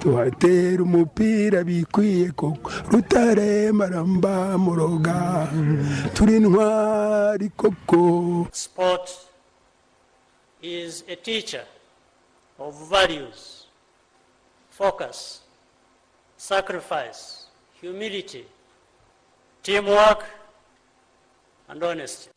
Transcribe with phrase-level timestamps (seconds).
[0.00, 5.48] tuhatera umupira bikwiye koko rutarema ramba muroga.
[6.14, 8.48] Turi intwari koko.
[8.52, 9.10] Sport
[10.62, 11.64] is a teacher
[12.58, 13.66] of values,
[14.70, 15.40] focus,
[16.36, 17.46] sacrifice,
[17.80, 18.44] humility,
[19.62, 20.24] teamwork,
[21.68, 22.30] and honesty.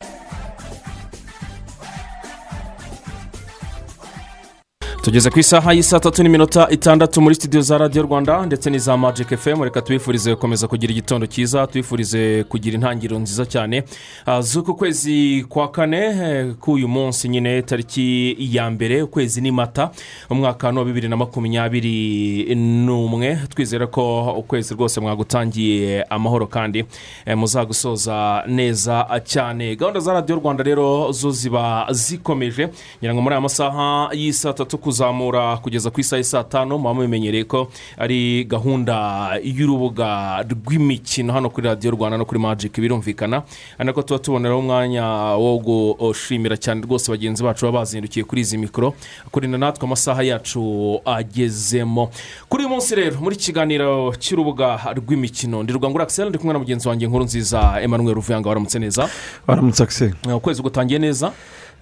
[5.04, 9.36] Tugeze ku isaha y'isaa tatu n'iminota itandatu muri studio za radiyo rwanda ndetse n'iza magic
[9.36, 13.84] fm reka tubifurize gukomeza kugira igitondo cyiza tubifurize kugira intangiriro nziza cyane.
[14.26, 19.90] Ah, z'uku kwezi kwa kane eh, k'uyu munsi nyine tariki ya mbere ukwezi ni mata
[20.30, 23.38] umwaka wa bibiri na makumyabiri n'umwe.
[23.48, 26.84] Twizere ko ukwezi rwose mwagutangiye amahoro kandi
[27.26, 29.76] eh, muzagusoza neza cyane.
[29.76, 32.68] Gahunda za radiyo rwanda rero zo ziba zikomeje.
[32.98, 36.78] Ngira ngo muri aya masaha y'isaa tatu kuzamura kugeza ku isaha y'isaa tanu.
[36.78, 37.66] Muba mubimenyereye ko
[37.98, 43.42] ari gahunda y'urubuga rw'imikino hano kuri radiyo rwanda no kuri magic birumvikana.
[43.78, 48.58] Ari nako tuba tuboneraho umwanya wo gushimira cyane rwose bagenzi bacu baba bazindukiye kuri izi
[48.58, 48.94] mikoro
[49.30, 52.10] kurinda natwe amasaha yacu agezemo.
[52.48, 56.88] Kuri uyu munsi rero muri kiganiro cy'urubuga rw'imikino ndi rwangura akiseri ndi kumwe na mugenzi
[56.88, 59.08] wanjye nkuru nziza emmanuel ruvuyanga waramutse neza?
[59.46, 61.32] Waramutse akise ukwezi gutangiye neza?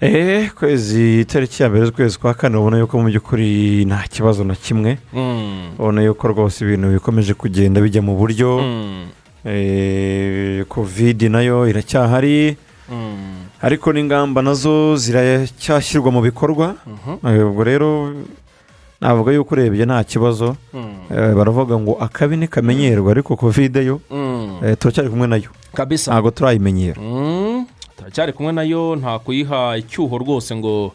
[0.02, 4.54] Eee kwezi itariki ya mbere z'ukwezi kwa kane ubona yuko mu by'ukuri nta kibazo na
[4.54, 4.98] kimwe.
[5.12, 8.58] Mm, ubona yuko rwose ibintu bikomeje kugenda bijya mu buryo.
[8.58, 9.06] Mm,
[9.46, 12.56] eee kovidi na yo iracyahari.
[12.90, 16.74] Mm, ariko n'ingamba na zo ziracyashyirwa mu bikorwa.
[16.86, 18.12] Mhm, ubwo rero
[19.00, 20.56] navuga yuko urebye nta kibazo.
[21.10, 24.00] Baravuga ngo akabi ntikamenyerwa ariko kovide yo
[24.78, 25.50] turacyari kumwe na yo.
[26.06, 27.00] Ntabwo turayimenyera
[28.02, 30.92] Turacyari kumwe na yo nta kuyiha icyuho rwose ngo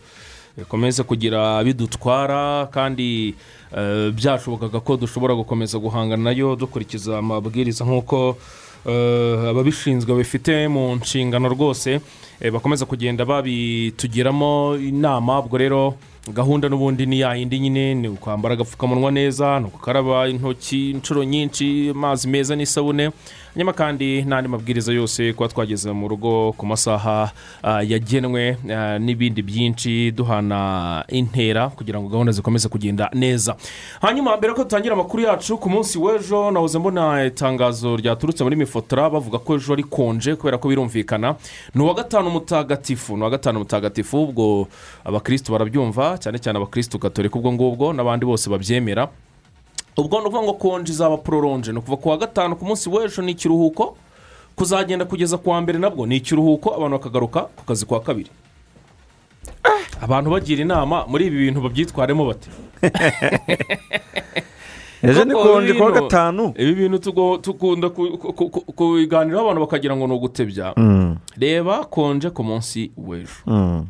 [0.62, 3.32] ikomeze kugira bidutwara kandi
[3.78, 8.36] eh, byashobokaga ko dushobora gukomeza guhangana na yo dukurikiza amabwiriza nk'uko
[8.86, 12.02] eh, ababishinzwe bifite mu nshingano rwose.
[12.44, 15.96] Eh, bakomeza kugenda babitugiramo inama ubwo rero
[16.34, 21.90] gahunda n'ubundi ni ya yindi nyine ni ukwambara agapfukamunwa neza ni ugukaraba intoki inshuro nyinshi
[21.96, 23.12] amazi meza n'isabune.
[23.58, 27.32] Nyuma kandi n'andi mabwiriza yose kuba twageze mu rugo ku masaha
[27.64, 33.56] ah, yagenwe ah, n'ibindi byinshi duhana intera kugira ngo gahunda zikomeze kugenda neza.
[34.02, 39.10] Hanyuma mbere ko dutangira amakuru yacu ku munsi w'ejo nahoze mbona itangazo ryaturutse muri mifotora
[39.10, 41.36] bavuga ko ejo ari konje kubera ko birumvikana.
[41.76, 44.68] Ni uwa gatanu mutagatifu ni uwa gatanu mutagatifu ubwo
[45.06, 49.10] abakirisitu barabyumva cyane cyane abakirisitu gatolika ubwo ngubwo n'abandi bose babyemera.
[49.98, 53.22] Ubwo ni ukuvuga ngo konje izaba pororonje ni ukuva ku wa gatanu ku munsi w'ejo
[53.22, 53.98] ni ikiruhuko
[54.56, 58.30] kuzagenda kugeza ku wa mbere nabwo ni ikiruhuko abantu bakagaruka ku kazi kwa kabiri.
[60.02, 62.50] Abantu bagira inama muri ibi bintu babyitwaremo bate
[65.04, 66.54] ejo ni konje ku wa gatanu.
[66.58, 70.74] ibi bintu ku- kubiganiraho abantu bakagira ngo ni ugutebya.
[70.78, 73.42] Mm, reba konje ku munsi w'ejo.
[73.46, 73.86] Mm.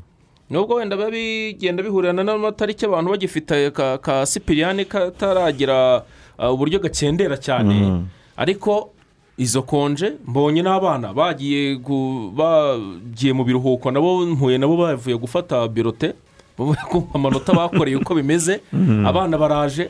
[0.49, 6.03] Nubwo wenda biba bigenda bihurirana n'amatariki abantu bagifite ka, ka sipiriyani kataragira
[6.39, 8.03] uh, uburyo gakendera cyane.
[8.37, 8.89] Ariko
[9.37, 11.75] izo konje mbonye n'abana bagiye
[12.33, 16.13] bagiye mu biruhuko nabo mpuye nabo bavuye gufata birote
[16.57, 18.61] bavuye kumva amanota bakoreye uko bimeze.
[19.05, 19.89] Abana baraje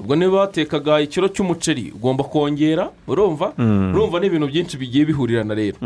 [0.00, 3.52] ubwo niba batekaga ikiro cy'umuceri ugomba kongera urumva?
[3.58, 5.76] Urumva ni ibintu byinshi bigiye bihurirana rero.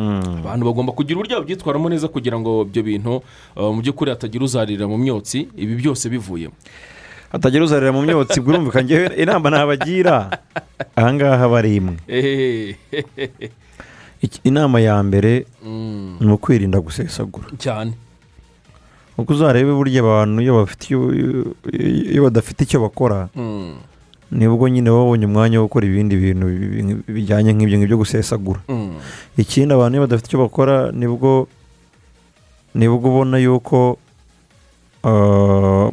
[0.40, 3.12] Abantu bagomba kugira uburyo babyitwaramo neza kugira ngo ibyo bintu
[3.58, 6.54] uh, mu by'ukuri hatagira uzarira mu myotsi ibi byose bivuyemo.
[7.34, 10.30] Hatagira uzarira mu myotsi bwurumvikana ngewe inama nabagira.
[10.96, 11.96] Ahangaha bari imwe.
[12.06, 12.76] Ehehe.
[14.22, 17.48] Iki- inama ya mbere Mm, ni ukwirinda gusesagura.
[17.58, 17.92] Cyane.
[19.16, 23.74] Kuko uzarebe burya abantu iyo badafite icyo bakora Mm,
[24.34, 28.60] ni bwo nyine baba babonye umwanya wo gukora ibindi bintu bi- bijyanye nk'ibyo ngibyo gusesagura.
[28.68, 28.98] Mm,
[29.38, 31.46] ikindi abantu iyo badafite icyo bakora ni bwo
[32.74, 33.96] ni bwo ubona yuko
[35.06, 35.86] ah,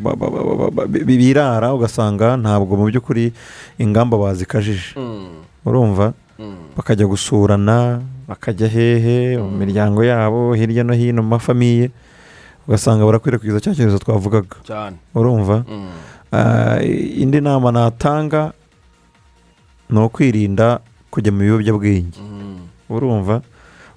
[1.06, 3.34] birara ugasanga ntabwo mu by'ukuri
[3.77, 4.98] ingamba bazikajije.
[4.98, 6.13] Mm, urumva?
[6.42, 6.74] Mm.
[6.74, 11.92] bakajya gusurana bakajya hehe mu miryango yabo hirya no hino mu mafamiye
[12.65, 14.57] ugasanga barakwirakwiza cya cyorezo twavugaga.
[15.13, 15.62] Urumva?
[17.18, 18.54] Indi nama natanga
[19.89, 20.80] ni ukwirinda
[21.12, 22.19] kujya mu biyobyabwenge.
[22.19, 23.42] Mm, urumva?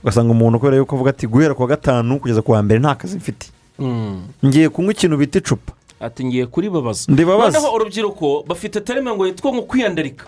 [0.02, 2.94] Ugasanga umuntu kubera yuko avuga ati guhera ku wa gatanu kugeza ku wa mbere nta
[2.94, 3.46] kazi mfite.
[3.78, 4.22] Mm.
[4.44, 5.72] ngiye kunywa ikintu bita icupa.
[6.00, 7.58] Ati ngiye kuribabaza ndibabaza.
[7.58, 10.26] Noneho urubyiruko bafite tereme ngo yitwa nko kwiyandarika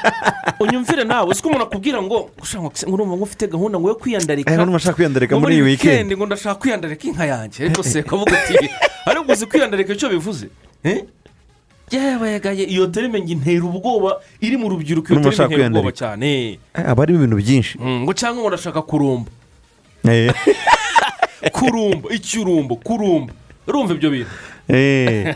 [0.60, 4.50] unyumvire nawe uzi ko umuntu akubwira ngo ngo urumva ngo ufite gahunda ngo yo kwiyandarika
[4.50, 7.64] aya niba ushaka kwiyandarika ngo muri iyi wikendi ngo ndashaka kwiyandarika inka yanjye.
[7.64, 8.70] Ariko se kavuga ati
[9.06, 10.48] ariko uzi kwiyandarika icyo bivuze?
[11.90, 11.98] Eh?
[11.98, 16.58] yewe gaye iyo terime intera ubwoba iri mu rubyiruko iyo terime ashaka intera ubwoba cyane.
[16.74, 17.78] Eh, aba arimo ibintu byinshi.
[17.78, 19.30] Mm, ngo cyangwa ngo ndashaka kurumba.
[20.08, 20.32] Eh,
[21.56, 23.32] kurumba icyurumbo kurumba.
[23.66, 24.30] Urumva ibyo bintu?
[24.64, 25.28] Eh.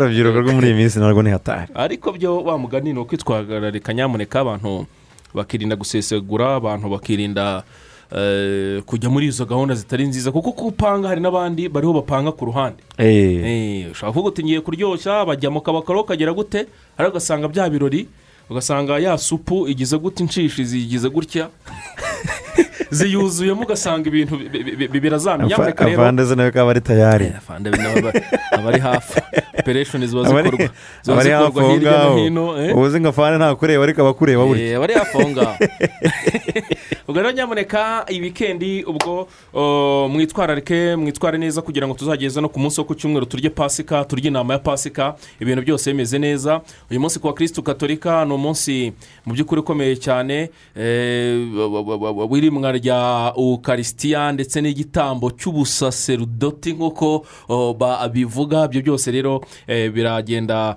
[0.00, 1.68] urubyiruko rwo muri iyi minsi narwo ni hatari.
[1.74, 4.86] Ariko byo wa mugani ni ukwitwararika nyamuneka abantu
[5.34, 7.62] bakirinda gusesagura abantu bakirinda
[8.86, 12.76] kujya muri izo gahunda zitari nziza kuko uko upanga hari n'abandi bariho bapanga ku ruhande.
[12.98, 16.66] Eh, Eh, ushobora kuvuga uti ngiye kuryoshya bajya mu kabakaro kagera gute?
[16.98, 18.08] Ariko ugasanga bya birori
[18.50, 21.48] ugasanga ya supu igize gute inshishi zigize gutya.
[22.92, 25.48] ziyuzuyemo ugasanga ibintu bi- bi- bi- bi- birazamye
[26.04, 27.36] avanze nawe kaba ari tayari Eh,
[27.98, 28.12] aba-
[28.52, 29.20] abari hafi
[29.58, 30.68] operesheni ziba zikorwa
[31.02, 32.76] ziba zikorwa hirya no hino eh.
[32.76, 35.56] ubuze ngo afane ntakureba ariko abakureba burya Eh, abari hafi aho ngaho
[37.08, 42.60] ubwo rero nyamuneka iyi wikendi ubwo oh, mwitwararike mwitware neza kugira ngo tuzageze no ku
[42.60, 46.60] munsi wo ku cyumweru turye pasika turye inama ya pasika ibintu byose bimeze neza
[46.90, 48.92] uyu munsi ku bakirisitu katolika ni umunsi
[49.26, 56.72] mu by'ukuri ukomeye cyane eh, wa- wa- wa- wa- w'irimwa rya ukarisitiya ndetse n'igitambo cy'ubusaserudoti
[56.72, 57.26] nk'uko
[57.78, 60.76] babivuga ibyo byose rero eh, biragenda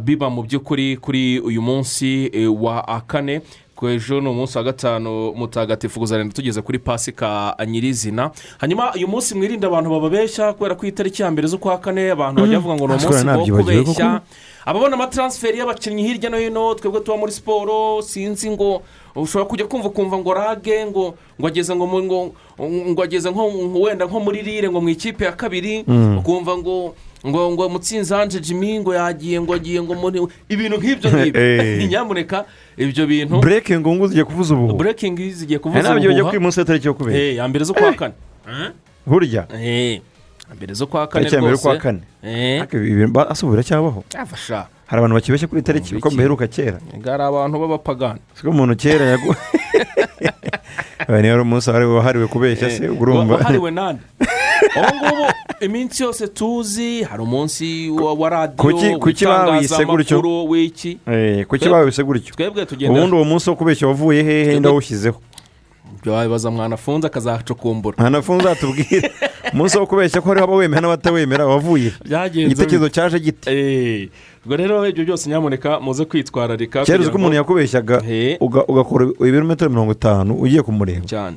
[0.00, 3.40] biba mu by'ukuri kuri uyu munsi eh, wa kane.
[3.88, 8.30] Ejo ni umunsi wa gatanu mutagatifu kuzarenda tugeze kuri pasika nyirizina.
[8.58, 12.60] Hanyuma uyu munsi mwirinde abantu bababeshya kubera ko itariki ya mbere z'ukwa kane abantu bajya
[12.60, 14.20] bavuga ngo ni umunsi wo kubeshya.
[14.66, 18.82] ababona amataransiferi y'abakinnyi hirya no hino twebwe tuba muri siporo sinzi ngo
[19.14, 22.32] ushobora kujya kumva ukumva ngo rage ngo ngo ageze ngo ngo
[22.62, 23.42] ngo ageze nko
[23.80, 25.84] wenda nko muri rire ngo mu ikipe ya kabiri
[26.18, 26.94] ukumva ngo
[27.26, 31.88] ngo ngo mutsinzi anje jimmy ngo yagiye ngo agiye ngo muri ibintu nk'ibyo ngibyo Eh.
[31.90, 32.44] nyamuneka
[32.76, 33.40] ibyo bintu.
[33.40, 34.76] Bureke ngo ugiye kuvuza ubuhu.
[34.76, 37.64] Burekingi zigiye hari kuvuza n'abyo bajya ubuhuha kuri munsi y'itariki yo kubera Eh, ya mbere
[37.64, 38.14] zo kwa kane.
[39.06, 39.46] Burya?
[39.56, 40.00] Eh,
[40.48, 41.68] ya mbere zo kwa kane tariki ya mbere rwose.
[41.68, 42.00] y'ukwa kane.
[42.22, 44.04] Eh, Ariko ibi bintu ba- ase ubu biracyabaho
[44.86, 46.02] hari abantu bakibeshya kuri tariki Biki?
[46.02, 46.78] kuko mbiheruka kera.
[47.04, 48.20] Hari abantu b'abapagani.
[48.34, 49.34] Siko umuntu kera yagu
[51.08, 53.34] Aba niyo wari umunsi wahariwe kubeshya se ubwo urumva.
[53.34, 54.00] wahariwe nande
[54.76, 60.98] ubu ngubu iminsi yose tuzi hari umunsi wa radiyo bawise w'itangazamakuru w'iki?
[61.06, 62.34] Eh, kuki babise gutyo?
[62.90, 65.20] ubundi uwo munsi wo kubeshya wavuye hehe ndawushyizeho.
[66.06, 69.12] Wabibaza mwanafunze akazacukumbura ntanafunze atubwire.
[69.52, 71.92] Umunsi wo kubeshya ko hariho abawemera n'abatawemera wavuye.
[72.34, 73.50] Igitekerezo cyaje gite?
[73.50, 74.08] Eh,
[74.44, 78.02] ubwo rero ibyo byose nyamuneka muze kwitwararika kera uzi ko umuntu yakubeshyaga
[78.40, 81.06] uga- ugakora ibirometero mirongo itanu ugiye kumureba.
[81.06, 81.36] Cyane.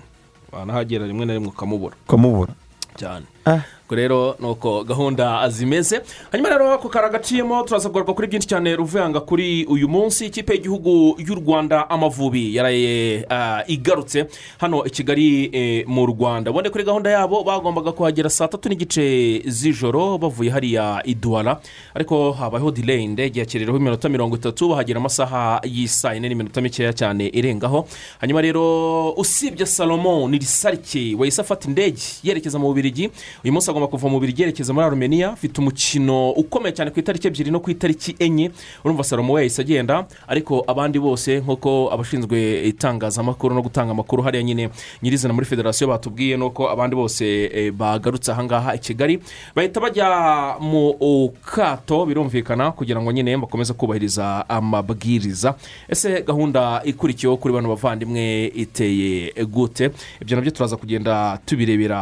[0.51, 1.95] Wanahagera rimwe na rimwe ukamubura.
[2.07, 2.54] Ukamubura.
[3.00, 3.25] Cyane.
[3.45, 3.62] Ah.
[3.95, 6.01] Rero ni uko gahunda zimeze
[6.31, 10.25] hanyuma rero ako kari agaciyemo turaza kugaruka kuri byinshi cyane ruvuyanga kuri uyu munsi.
[10.28, 14.25] Ikipe y'igihugu y'u rwanda amavubi yaraye ah, igarutse
[14.57, 16.51] hano i kigali eh, mu rwanda.
[16.51, 21.60] Ubundi kuri gahunda yabo bagombaga kuhagera saa tatu n'igice z'ijoro bavuye hariya i duwara
[21.95, 27.28] ariko habayeho dileyi indege yakerereho iminota mirongo itatu bahagera amasaha y'isaa yine n'iminota mikeya cyane
[27.28, 27.88] irengaho.
[28.19, 33.10] Hanyuma rero usibye salomo ni risarike wahise afata indege yerekeza mu bubirigi
[33.44, 37.27] uyu munsi agomba kuva mu bubirigi yerekeza muri arumeniya afite umukino ukomeye cyane ku itariki
[37.27, 38.51] ebyiri no ku itariki enye.
[38.83, 44.44] Urumva salomo we yahise agenda ariko abandi bose nk'uko abashinzwe itangazamakuru no gutanga amakuru hariya
[44.44, 44.69] nyine
[45.03, 49.19] nyirizina muri federasiyo batubwiye nuko abandi bose eh, bagarutse ahangaha i kigali.
[49.56, 55.56] Bahita bajya mu kato birumvikana kugira ngo nyine bakomeze kubahiriza amabwiriza.
[55.90, 59.92] Ese gahunda ikurikiyeho kuri bano bavandimwe iteye gute?
[60.21, 61.97] Ibyo na byo turaza kugenda tubirebera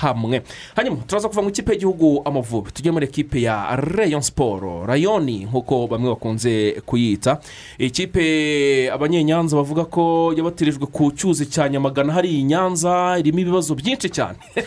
[0.00, 0.42] hamwe.
[0.76, 2.70] Hanyuma turaza kuva mu ikipe y'igihugu amavubi.
[2.72, 7.38] Tujye muri ekipe ya rayon siporo rayoni nk'uko bamwe bakunze kuyita.
[7.78, 12.12] Ikipe abanyenyanza bavuga ko yabatirijwe ku cyuzi cya nyamagana.
[12.12, 14.38] Hari i nyanza irimo ibibazo byinshi cyane.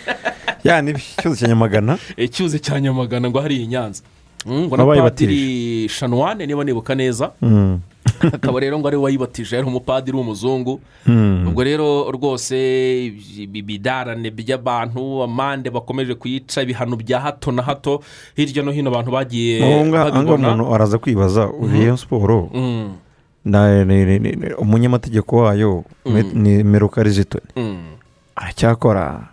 [0.64, 1.98] Ya ni ikibazo cya nyamagana?
[2.18, 4.02] Icyuzi cya nyamagana ngo hari i nyanza.
[4.46, 5.32] Mm, ngo na Abayibatije.
[5.32, 7.32] padiri shanuwane niba nibuka neza.
[7.42, 7.80] Mm.
[8.36, 11.48] akaba rero ngo ari we wayibatije yari umupadiri w'umuzungu Mm.
[11.48, 12.56] ubwo rero rwose
[13.40, 18.04] ibi bidarane by'abantu amande bakomeje kuyica ibihano bya hato na hato
[18.36, 20.52] hirya no hino abantu bagiye babibona.
[20.54, 22.94] umuntu araza kwibaza uriya siporo Mm,
[23.48, 27.40] ni- umunyamategeko wayo Me- ni meruka rizito.
[27.56, 27.96] Mm,
[28.36, 29.28] aracyakora.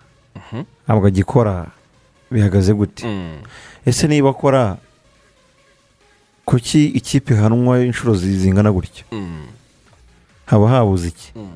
[0.86, 1.66] Ntabwo agikora.
[2.30, 3.02] Bihagaze gute.
[3.86, 4.76] Ese niba akora
[6.44, 9.04] kuki ikipe ihanwa inshuro zi- zingana gutya?
[9.12, 9.46] Mm,
[10.46, 11.32] haba habuze iki?
[11.36, 11.48] Mm,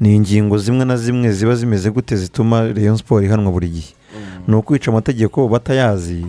[0.00, 3.92] ni ingingo zimwe na zimwe ziba zimeze gute zituma Rayon siporo ihanwa buri gihe?
[4.16, 4.42] Mm.
[4.48, 6.24] ni ukwica amategeko batayazi.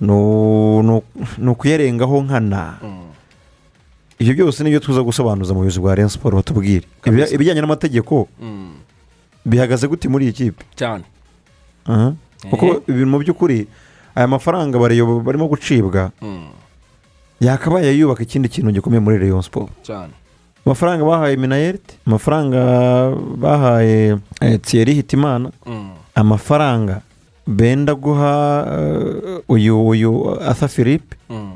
[0.00, 1.02] Ni u-
[1.38, 2.78] ni ukuyarengaho nkana.
[4.18, 6.86] Ibyo byose ni byo tuza gusobanuza mu buyobozi bwa Rayon siporo batubwire.
[7.34, 8.28] Ibijyanye n'amategeko
[9.44, 10.64] bihagaze gute muri iyi kipe?
[10.76, 11.04] Cyane.
[12.50, 13.06] Kuko Eh.
[13.06, 13.66] mu by'ukuri
[14.14, 16.10] aya mafaranga barimo gucibwa.
[17.40, 20.12] Yakabaye yubaka ikindi kintu gikomeye muri Rayon Sport cyane
[20.66, 22.60] amafaranga bahaye minayerite amafaranga
[23.36, 25.90] bahaye eh, Thierry Hitimana Mm.
[26.14, 27.00] amafaranga
[27.46, 31.52] benda guha eh, uyu uyu Asa Philippe Mm.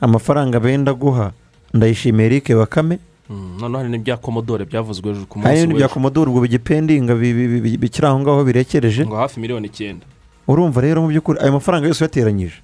[0.00, 1.32] amafaranga benda guha
[1.74, 2.98] ndayishimiye Eric Bakame
[3.30, 3.56] Mm.
[3.60, 7.14] noneho hari n'ibya komodore byavuzwe ejo ku hari munsi n'ibindi bya w'ejo komodoro ubwo bigipendinga
[7.14, 10.04] bi- bi- bi- bikiri aho ngaho birekereje ngo hafi miliyoni icyenda
[10.48, 12.60] urumva rero mu by'ukuri ayo mafaranga yose uyateranyije.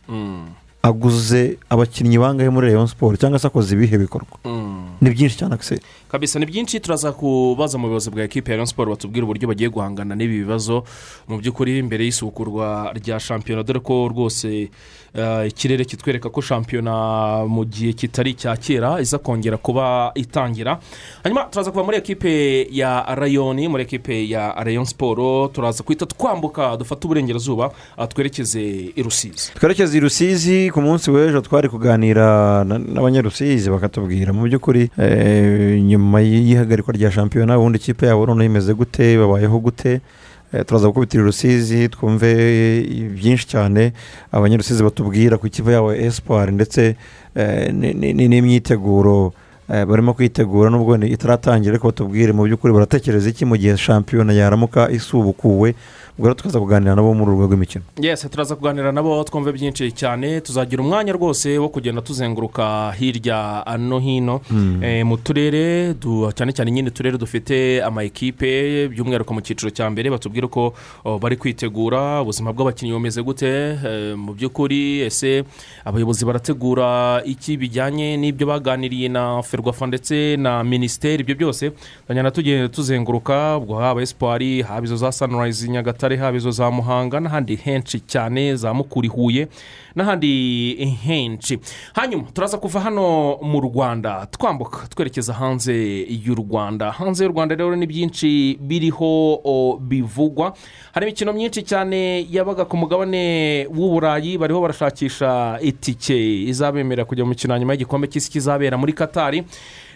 [0.82, 4.38] Aguze abakinnyi bangahe muri Rayon Sport cyangwa se akoze ibihe bikorwa?
[4.44, 4.96] Mm.
[5.00, 8.66] ni byinshi cyane akise kabisa ni byinshi turaza kubaza mu buyobozi bwa ekipi ya Rayon
[8.66, 10.84] Sport batubwira uburyo bagiye guhangana n'ibi bibazo.
[11.28, 14.70] Mu by'ukuri mbere y'isubukurwa rya shampiyona dore ko rwose
[15.46, 20.78] ikirere kitwereka ko shampiyona mu gihe kitari icya kera iza kongera kuba itangira.
[21.24, 26.76] Hanyuma turaza kuva muri ekipe ya rayoni muri ekipe ya rayon siporo turaza guhita twambuka
[26.76, 29.52] dufate uburengerazuba ah, twerekeze i rusizi.
[29.54, 34.32] Twerekeza i rusizi ku munsi w'ejo twari kuganira na- n'abanyarusizi bakatubwira.
[34.32, 39.92] Mu by'ukuri eh, nyuma y'ihagarikwa rya shampiyona ubundi ikipe yabo noneho imeze gute babayeho gute?
[39.92, 40.00] Eh,
[40.66, 43.92] turaza gukubitira rusizi twumve eh, byinshi cyane
[44.32, 46.96] abanyarusizi batubwira ku ikipe yabo ya espoir ndetse
[47.36, 49.32] eh, ni- ni- ni- n'imyiteguro.
[49.32, 54.90] eh, barimo kwitegura nubwo itaratangira ariko batubwire mu by'ukuri baratekereza iki mu gihe shampiyona yaramuka
[54.90, 55.74] isubukuwe
[56.18, 57.84] ubwo rero tukaza kuganira nabo muri uru rwego rw'imikino.
[58.00, 63.98] Yesi turaza kuganira nabo twumve byinshi cyane tuzagira umwanya rwose wo kugenda tuzenguruka hirya no
[63.98, 64.40] hino.
[64.82, 65.94] Eh, mu turere
[66.34, 71.18] cyane cyane nyine uturere dufite ama ekipe by'umwihariko mu cyiciro cya mbere batubwire ko oh,
[71.22, 75.44] bari kwitegura ubuzima bw'abakinnyi bumeze gute eh, mu by'ukuri ese
[75.86, 81.72] abayobozi barategura iki bijyanye n'ibyo baganiriye na ferwafa ndetse na minisiteri ibyo byose
[82.06, 87.20] tugenda tugenda tuzenguruka ubwo haba esipari haba izo za sanirayizi nyagatare haba izo za muhanga
[87.20, 89.48] n'ahandi henshi cyane za mu kuri huye
[89.96, 91.58] n'ahandi henshi.
[91.94, 94.26] Hanyuma turaza kuva hano mu rwanda.
[94.30, 95.74] Twambuka twerekeza hanze
[96.24, 96.92] y'u rwanda.
[96.92, 100.54] Hanze y'u rwanda rero ni byinshi biriho bivugwa.
[100.92, 106.42] Hari imikino myinshi cyane yabaga ku mugabane w'uburayi bariho barashakisha itike.
[106.46, 109.42] Izabemerera kujya mu mikino nyuma y'igikombe cy'isi kizabera muri katari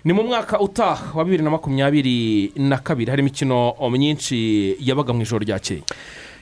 [0.04, 5.22] ni mu mwaka utaha wa bibiri na makumyabiri na kabiri hari imikino myinshi yabaga mu
[5.22, 5.82] ijoro ryakeye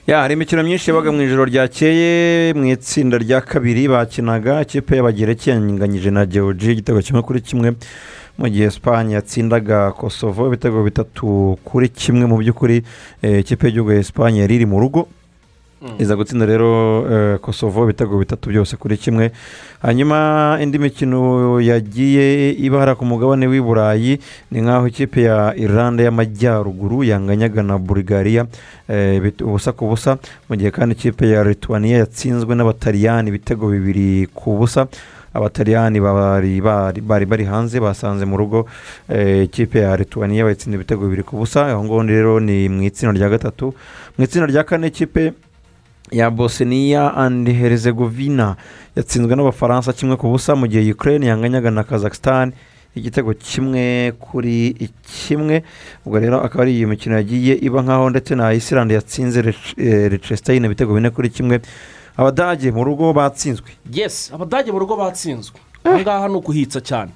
[0.07, 5.51] ya hari imikino myinshi yabaga mu ijoro ryakeye mu itsinda rya kabiri bakinaga ikipe y'abagereki
[5.51, 7.75] yanganyije na georgi igitego kimwe kuri kimwe
[8.39, 12.83] mu gihe esipanye yatsindaga kosovo ibitego bitatu kuri kimwe mu by'ukuri
[13.23, 15.09] eh, ikipe y'igihugu ya esipanye yari iri mu rugo.
[15.99, 16.69] Iza gutsinda rero
[17.09, 19.33] eh, kosovo ibitego bitatu byose kuri kimwe.
[19.83, 24.21] Hanyuma indi mikino yagiye ibara ku mugabane w'i burayi
[24.53, 28.47] ni nk'aho ikipe ya irlande y'amajyaruguru yanganyaga na burigariya
[28.89, 30.19] eh, ubusa ku busa
[30.49, 34.87] mu gihe kandi ikipe ya lituania yatsinzwe n'abataliyani ibitego bibiri ku busa.
[35.33, 36.61] Abataliyani bari
[37.27, 38.67] bari hanze basanze mu rugo
[39.09, 41.73] eh, ikipe ya lituania bayitsinda ibitego bibiri ku busa.
[41.73, 43.73] Aho ngaho rero ni mu itsinda rya gatatu.
[44.19, 45.33] Mu itsinda rya kane ikipe
[46.11, 48.57] ya bosnia and herzegovina.
[48.97, 52.53] Yatsinzwe n'abafaransa kimwe ku busa mu gihe ukraine yanganyaga na kazakhstan
[52.95, 54.75] igitego kimwe kuri
[55.07, 55.63] kimwe.
[56.07, 59.43] Ubwo rero akaba ari iyo mikino yagiye iba nkaho ndetse na isilande yatsinze
[60.09, 61.61] recesitayine ibitego bine kuri kimwe.
[62.17, 63.71] Abadage mu rugo batsinzwe.
[63.93, 65.57] Yesi abadage mu rugo batsinzwe.
[65.85, 67.11] Aha ngaha ni ukuhitsa cyane.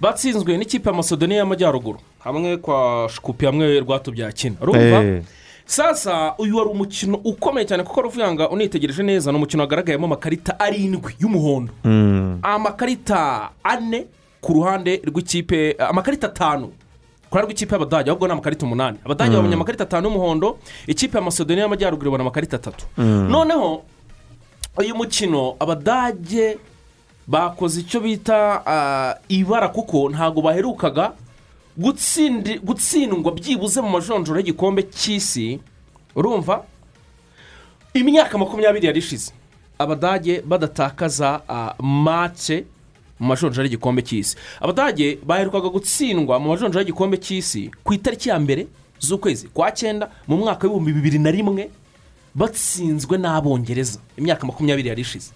[0.00, 1.98] Batsinzwe n'ikipe ya masodoniya y'amajyaruguru.
[2.18, 5.04] Hamwe kwa shikupi hamwe rwatubyakina urumva?
[5.04, 5.22] Eh,
[5.68, 11.12] sasa uyu wari umukino ukomeye cyane kuko ruvuyanga unitegereje neza ni umukino wagaragayemo amakarita arindwi
[11.20, 11.72] y'umuhondo.
[11.84, 14.06] Mm, amakarita ane
[14.40, 16.72] ku ruhande rw'ikipe amakarita atanu
[17.28, 18.98] ku ruhande rw'ikipe y'abadage ahubwo ni amakarita umunani.
[19.04, 22.86] Abadage babonye amakarita atanu y'umuhondo ikipe ya masodoniya y'amajyaruguru ibona amakarita atatu.
[23.28, 23.82] Noneho
[24.78, 26.58] uyu mukino abadage
[27.26, 31.12] bakoze icyo bita ah, ibara kuko ntabwo baherukaga
[31.78, 35.60] gutsindwa byibuze mu majonjoro y'igikombe cy'isi
[36.14, 36.64] urumva?
[37.94, 39.32] Imyaka makumyabiri yari ishize.
[39.78, 42.64] Abadage badatakaza ah, mace
[43.20, 44.36] mu majonjoro y'igikombe cy'isi.
[44.60, 48.66] Abadage baherukaga gutsindwa mu majonjoro y'igikombe cy'isi ku itariki ya mbere
[49.00, 51.70] z'ukwezi kwa cyenda mu mwaka w'ibihumbi bibiri na rimwe
[52.34, 53.98] batsinzwe n'abongereza.
[54.18, 55.30] Imyaka makumyabiri yari ishize.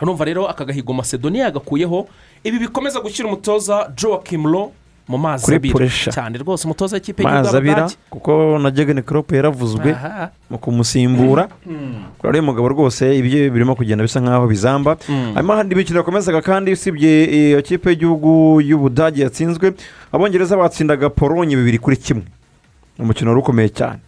[0.00, 2.08] Urumva rero aka gahigo masedoniya yagakuyeho.
[2.44, 4.72] Ibi bikomeza gushyira umutoza joakim ro
[5.08, 5.74] mu mazi abira
[6.12, 6.64] cyane rwose.
[6.64, 9.92] Umutoza w'ikipe mazi abira kuko na jegeni korope yaravuzwe
[10.50, 11.48] mu kumusimbura.
[12.18, 14.96] Kuri ariya mugabo rwose ibyo birimo kugenda bisa nk'aho bizamba.
[15.34, 19.74] Hanyuma hari imikino yakomezaga kandi usibye iyo kipe y'igihugu y'ubudage yatsinzwe
[20.12, 22.24] abongereza batsindaga polonye bibiri kuri kimwe.
[22.98, 24.00] Umukino wari ukomeye cyane.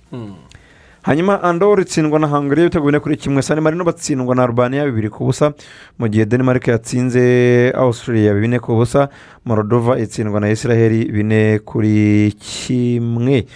[1.07, 5.09] Hanyuma andor itsindwa na hangari ibitego bine kuri kimwe sani marino batsindwa na albania bibiri
[5.11, 5.53] ku busa.
[5.99, 9.09] Mu gihe denmark yatsinze australia bine ku busa
[9.45, 13.47] morodova itsindwa na israel bine kuri kimwe.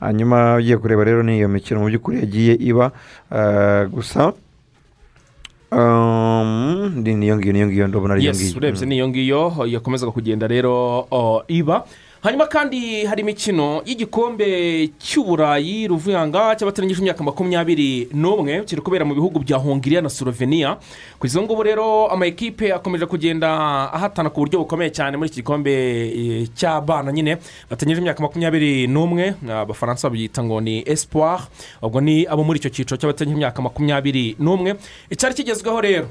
[0.00, 2.92] Hanyuma ugiye kureba rero ni iyo mikino mu by'ukuri yagiye iba
[3.32, 4.32] eh, gusa
[5.72, 8.56] um, ni niyo ngiyo niyo ngiyo ndabona ari iyo ngiyo.
[8.56, 11.84] urebye niyo ngiyo yakomezaga kugenda rero o, iba.
[12.22, 14.46] Hanyuma kandi hari imikino y'igikombe
[15.00, 20.76] cy'uburayi ruvuyanga cy'abatarangije imyaka makumyabiri n'umwe kiri kubera mu bihugu bya hongiriya na slovenia.
[21.18, 23.48] Ku izo ngubu rero amakipe akomeje kugenda
[23.92, 27.38] ahatana ku buryo bukomeye cyane muri iki gikombe eh, cy'abana nyine.
[27.70, 31.40] Batangije imyaka makumyabiri n'umwe abafaransa babyita ngo ni espoir.
[31.80, 34.76] Ubwo ni abo muri icyo cyiciro cy'abatarangije imyaka makumyabiri n'umwe.
[35.08, 36.06] Icyari kigezweho rero.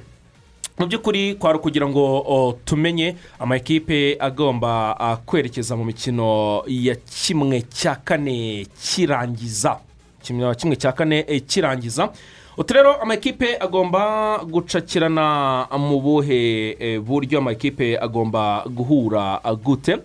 [0.80, 4.96] Mu by'ukuri kwari ukugira ngo tumenye amakipe agomba
[5.26, 9.80] kwerekeza mu mikino ya kimwe cya kane kirangiza.
[10.24, 12.10] Kimwe cya kane eh, kirangiza.
[12.58, 19.98] Utu rero amakipe agomba gucakirana mu buhe eh, buryo amakipe agomba guhura gute?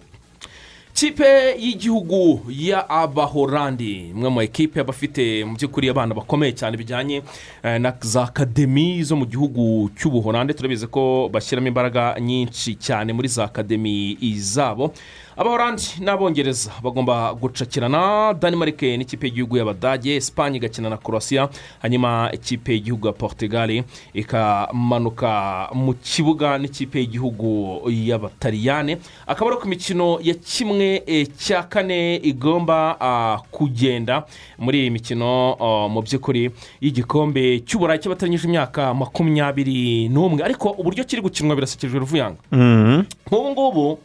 [0.95, 7.23] Kipe y'igihugu ya abahorandi imwe mu ekipe aba afite mu by'ukuri abana bakomeye cyane bijyanye
[7.63, 13.29] eh, na za akademi zo mu gihugu cy'ubuhorande turabizi ko bashyiramo imbaraga nyinshi cyane muri
[13.29, 14.95] za akademi zabo.
[15.37, 18.35] Abahorandi n'abongereza bagomba gucakirana.
[18.35, 21.49] Danimarike n'ikipe y'igihugu y'abadage esipanye igakina na korosiya
[21.83, 23.83] hanyuma ikipe y'igihugu ya portugal
[24.15, 28.99] ikamanuka mu kibuga n'ikipe y'igihugu y'abataliyane.
[29.27, 34.25] Akaba ari ku mikino ya kimwe eh, cya kane igomba ah, kugenda.
[34.59, 36.51] Muri iyi mikino ah, mu by'ukuri
[36.81, 40.45] y'igikombe cy'uburayi cy'abataranyije imyaka makumyabiri n'umwe.
[40.45, 42.39] Ariko uburyo kiri gukinwa birasekeje ruvuyanga.
[42.53, 43.03] Mhm.
[43.27, 43.99] nk'ubu ngubu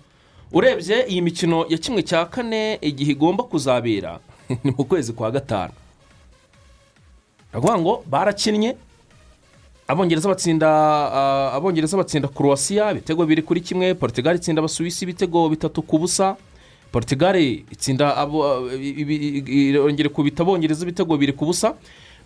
[0.51, 4.19] urebye iyi mikino ya kimwe cya kane igihe igomba kuzabera.
[4.63, 5.73] Ni mu kwezi kwa gatanu.
[7.53, 8.75] Baravuga ngo barakinnye
[9.87, 15.81] abongereza batsinda ah, abongereza batsinda korowasiya ibitego biri kuri kimwe portugal itsinda abasuwisi ibitego bitatu
[15.81, 16.37] ku busa.
[16.91, 17.35] Portugal
[17.69, 18.27] itsinda
[19.45, 21.73] irongera kubita abongereza ibitego bibiri ku busa.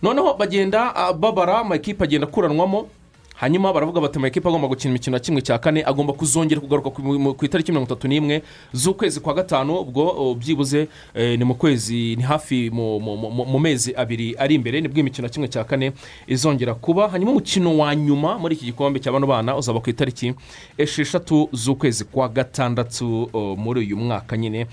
[0.02, 2.88] Noneho bagenda ah, babara amakipe agenda akuranwamo
[3.34, 5.82] hanyuma baravuga bati amakipe agomba gukina imikino ya kimwe cya kane.
[5.84, 8.42] Agomba kuzongera kugaruka ku itariki mirongo itatu n'imwe
[8.72, 9.74] z'ukwezi kwa gatanu.
[9.80, 15.00] Ubwo byibuze eh, ni mu kwezi ni hafi mu- mezi abiri ari imbere ni bwo
[15.00, 15.92] imikino ya kimwe cya kane
[16.26, 17.08] izongera kuba.
[17.08, 20.34] Hanyuma umukino wa nyuma muri iki gikombe cya bano bana uzaba ku itariki
[20.78, 24.66] esheshatu z'ukwezi kwa gatandatu muri uyu mwaka nyine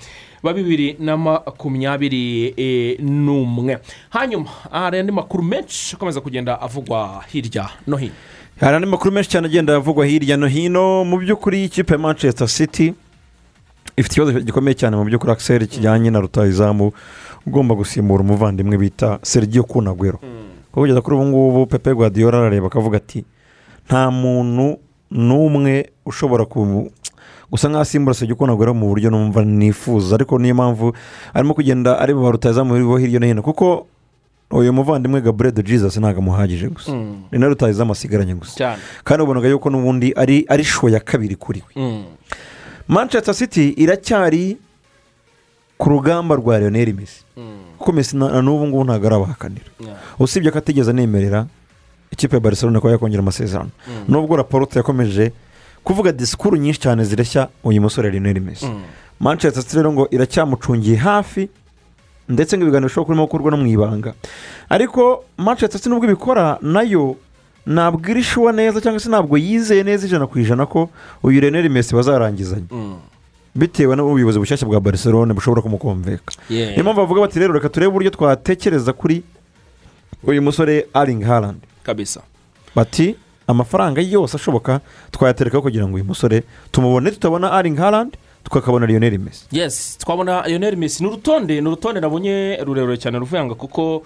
[0.44, 3.78] wa bibiri na makumyabiri eh, n'umwe.
[4.10, 8.14] Hanyuma hari andi makuru menshi akomeza kugenda avugwa hirya no hino.
[8.62, 11.04] Hari andi makuru menshi cyane agenda avugwa hirya no hino.
[11.06, 12.94] Mu by'ukuri ikipe ya manchester city
[13.98, 16.92] ifite ikibazo gikomeye cyane mu by'ukuri akiseri kijyanye na rutayizamu
[17.48, 20.18] ugomba gusimbura umuvandimwe bita sergio kunagwero
[20.72, 23.26] kuko kugeza kuri ubu ngubu pepe guardiola arareba akavuga ati
[23.90, 24.78] nta muntu
[25.12, 26.46] n'umwe ushobora
[27.52, 30.16] gusa nk'aho asimbura sergio kunagwero mu buryo numva nifuza.
[30.16, 30.94] Ariko niyo mpamvu
[31.34, 33.42] arimo kugenda areba ba rutayizamu hirya no hino.
[33.42, 33.88] Kuko
[34.52, 36.92] uyu muvandimwe gaburede jesus ntabwo amuhagije gusa
[37.32, 38.78] ni na rutayizamu asigaranye gusa.
[39.04, 41.84] Kandi ubonaga yuko n'ubundi ari ari sho ya kabiri kuri we.
[41.84, 42.04] Mm.
[42.88, 44.58] manchester city iracyari
[45.78, 47.24] ku rugamba rwa leonel messi.
[47.38, 47.78] Mm.
[47.78, 49.66] kuko messi na n'ubu ngubu ntabwo arabahakanira.
[50.20, 51.46] Usibye ko atigeze anemerera
[52.12, 53.70] ikipe ya barcelona kuba yakongera amasezerano.
[54.08, 55.32] Nubwo raporo yakomeje
[55.84, 58.66] kuvuga disikuru nyinshi cyane zireshya uyu musore leonel messi.
[58.66, 58.82] Mm.
[59.20, 61.50] manchester city rero ngo iracyamucungiye hafi
[62.32, 64.14] ndetse ngo ibiganiro bishobora kurimo gukorwa no mu ibanga.
[64.72, 67.16] Ariko manchester city nubwo ibikora na yo
[67.68, 70.90] ntabwo iri shuwa neza cyangwa se ntabwo yizeye neza ijana ku ijana ko
[71.24, 72.72] uyu reneri mesi bazarangizanya.
[73.56, 78.10] Bitewe n'ubuyobozi bushyashya bwa barcelone bushobora kumukomveka niyo mpamvu bavuga bati rero reka turebe uburyo
[78.10, 79.24] twatekereza kuri
[80.24, 82.22] uyu musore aringi harandi kabisa.
[82.76, 83.16] Bati
[83.48, 84.80] amafaranga yose ashoboka
[85.12, 90.76] twayaterekaho kugira ngo uyu musore tumubone tutabona aringi harandi tukakabona lionel mesi yes twabona lionel
[90.78, 91.04] messi.
[91.04, 94.04] Ni urutonde ni urutonde nabonye rurerure cyane ruvuyanga kuko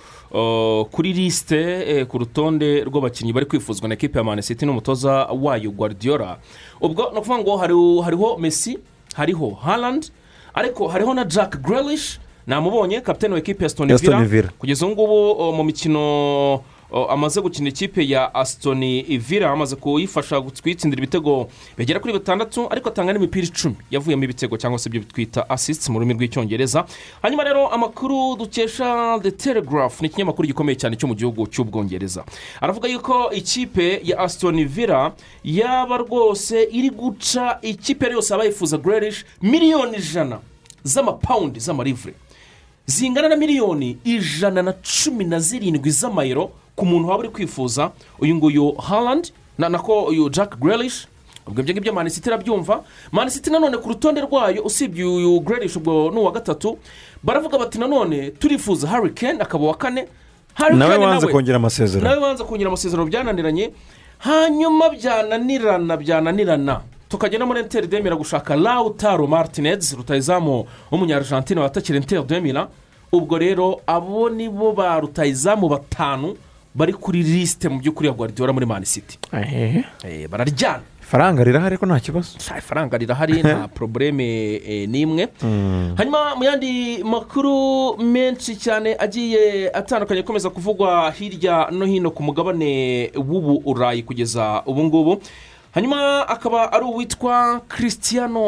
[0.91, 5.71] kuri lisite eh, ku rutonde rw'abakinnyi bari kwifuzwa na ekipe ya mani city n'umutoza wayo
[5.71, 6.38] guardiola.
[6.82, 8.78] Ubwo ni ukuvuga ngo hari- hariho messi
[9.15, 10.12] hariho harland
[10.54, 14.24] ariko hariho na jack grelish namubonye kapitene wa ekipe ya villa.
[14.26, 14.50] Villa.
[14.60, 16.62] kugeza ubu ngubu mu mikino
[17.10, 23.13] amaze gukina ikipe ya asitoni villa amaze kuyifasha kuyitsindira ibitego bigera kuri bitandatu ariko atanga
[23.13, 23.75] n'imipira icumi.
[23.91, 26.86] Yavuyemo ibitego cyangwa se ibyo twita asisiti mu rurimi rw'icyongereza.
[27.21, 32.23] Hanyuma rero amakuru dukesha the telegraph ni ikinyamakuru gikomeye cyane cyo mu gihugu cy'ubwongereza.
[32.62, 35.12] Aravuga yuko ikipe ya asitoni villa
[35.43, 40.39] yaba rwose iri guca ikipe yose aba yifuza gererish miliyoni ijana
[40.84, 42.13] z'amapawundi z'amarivure.
[42.86, 47.91] Zingana na miliyoni ijana na cumi na zirindwi z'amayero ku muntu waba uri kwifuza.
[48.19, 51.08] Uyu nguyu harandi na nako uyu jack Grealish.
[51.48, 52.84] Ubwo ibyo ngibyo manisiti irabyumva.
[53.12, 56.78] Manisiti nanone ku rutonde rwayo usibye uyu Grealish ubwo ni uwa gatatu
[57.24, 60.08] baravuga bati nanone turifuza Harry Kane akaba uwa kane.
[60.74, 62.10] Nawe wanze kongera amasezerano.
[62.10, 63.71] Nawe wanze kongera amasezerano byananiranye
[64.17, 66.82] hanyuma byananirana byananirana.
[67.10, 72.68] Tukajya no muri enteri demira gushaka lautaro martinez rutayizamu w'umunyarjantine watakira enteri demira
[73.12, 76.36] ubwo rero abo ni bo ba rutayizamu batanu
[76.76, 79.18] bari kuri lisite mu by'ukuri ya guardiola muri mani city.
[79.32, 80.84] Eh, bararyana.
[81.02, 82.36] Ifaranga rirahari ariko nta kibazo?
[82.58, 85.30] Ifaranga rirahari nta porobureme eh, n'imwe.
[85.96, 93.12] Hanyuma mu yandi makuru menshi cyane agiye atandukanye akomeza kuvugwa hirya no hino ku mugabane
[93.15, 95.22] w'ubu urayi kugeza ubu ngubu
[95.76, 98.42] hanyuma akaba ari uwitwa christiano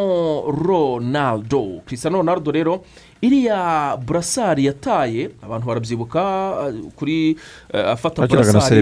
[0.48, 1.82] ronaldo.
[1.86, 2.84] Christiano ronaldo rero
[3.22, 6.22] iriya burasari yataye abantu barabyibuka
[6.68, 7.38] eh, kuri
[7.74, 8.82] eh, afata burasari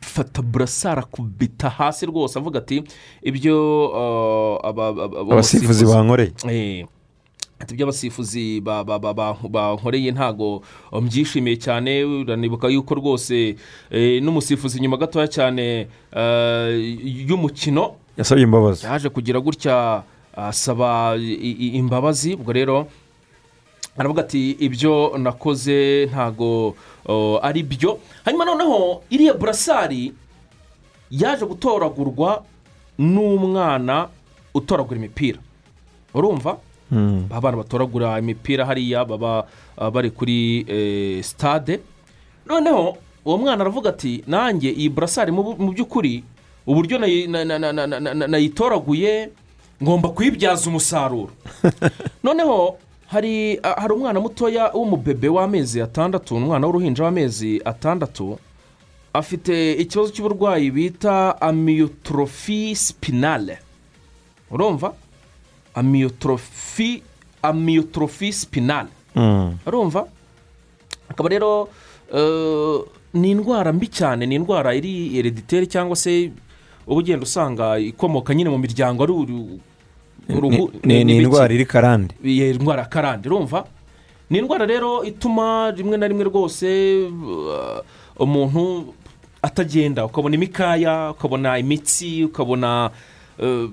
[0.00, 2.84] fata burasari akubita hasi rwose avuga ati
[3.22, 3.56] ibyo
[4.64, 6.32] aba- abasifuzi bankoreye.
[6.48, 6.86] Eh,
[7.60, 10.62] ati ibyo abasifuzi ba- ba- ba- ba- bankoreye ntago
[10.92, 12.04] mbyishimiye cyane.
[12.04, 13.56] Uranibuka yuko rwose
[13.90, 15.86] eh, n'umusifuzi nyuma gatoya cyane
[16.16, 16.68] eh,
[17.28, 18.86] y'umukino yasabye imbabazi.
[18.86, 20.02] yaje kugira gutya
[20.36, 21.16] asaba
[21.78, 22.34] imbabazi.
[22.34, 22.86] Ubwo rero
[23.96, 26.74] aravuga ati ibyo nakoze ntago
[27.42, 27.98] ari byo.
[28.24, 30.12] Hanyuma noneho iriya burasari
[31.10, 32.42] yaje gutoragurwa
[32.98, 34.08] n'umwana
[34.54, 35.38] utoragura imipira.
[36.14, 36.58] Urumva.
[37.30, 39.46] Abana batoragura imipira hariya baba
[39.78, 41.80] uh, bari kuri eh, sitade
[42.46, 46.24] noneho uwo mwana aravuga ati nanjye iyi burasari mu by'ukuri
[46.66, 49.28] uburyo nayi- na- na- na- na- na- na- nayitoraguye
[49.82, 51.30] ngomba kuyibyaza umusaruro.
[52.24, 58.38] Noneho hari hari umwana mutoya w'umubebe w'amezi atandatu umwana w'uruhinja w'amezi atandatu
[59.12, 63.58] afite ikibazo cy'uburwayi bita amiyotorofi sipinale
[64.50, 64.92] urumva?
[65.74, 67.02] Amiyotorofi
[67.42, 69.54] amiyotorofi sipinale Mm.
[69.66, 70.06] urumva
[71.08, 71.68] akaba rero
[72.14, 72.80] eh,
[73.14, 76.32] ni indwara mbi cyane ni indwara iri herediteri cyangwa se
[76.86, 79.60] uba ugenda usanga ikomoka nyine mu miryango ari uru-
[80.82, 82.14] Ni- indwara iri karande.
[82.24, 83.64] Iyi ndwara ya karande urumva?
[84.30, 86.66] Ni indwara rero ituma rimwe na rimwe rwose
[87.06, 87.78] uh,
[88.18, 88.94] umuntu
[89.42, 92.90] atagenda ukabona imikaya ukabona imitsi ukabona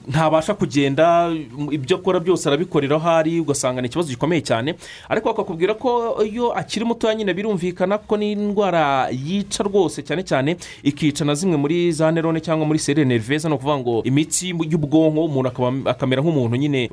[0.08, 1.30] ntabasha kugenda
[1.72, 4.76] ibyo akora byose arabikorera aho ari ugasanga ni ikibazo gikomeye cyane.
[5.10, 10.58] Ariko bakakubwira ko iyo akiri mutoya nyine birumvikana ko ni indwara yica rwose cyane cyane
[10.84, 15.26] ikica na zimwe muri za nerone cyangwa muri serire nerveze ni ukuvuga ngo imitsi y'ubwonko
[15.26, 15.50] umuntu
[15.90, 16.90] akamera nk'umuntu nyine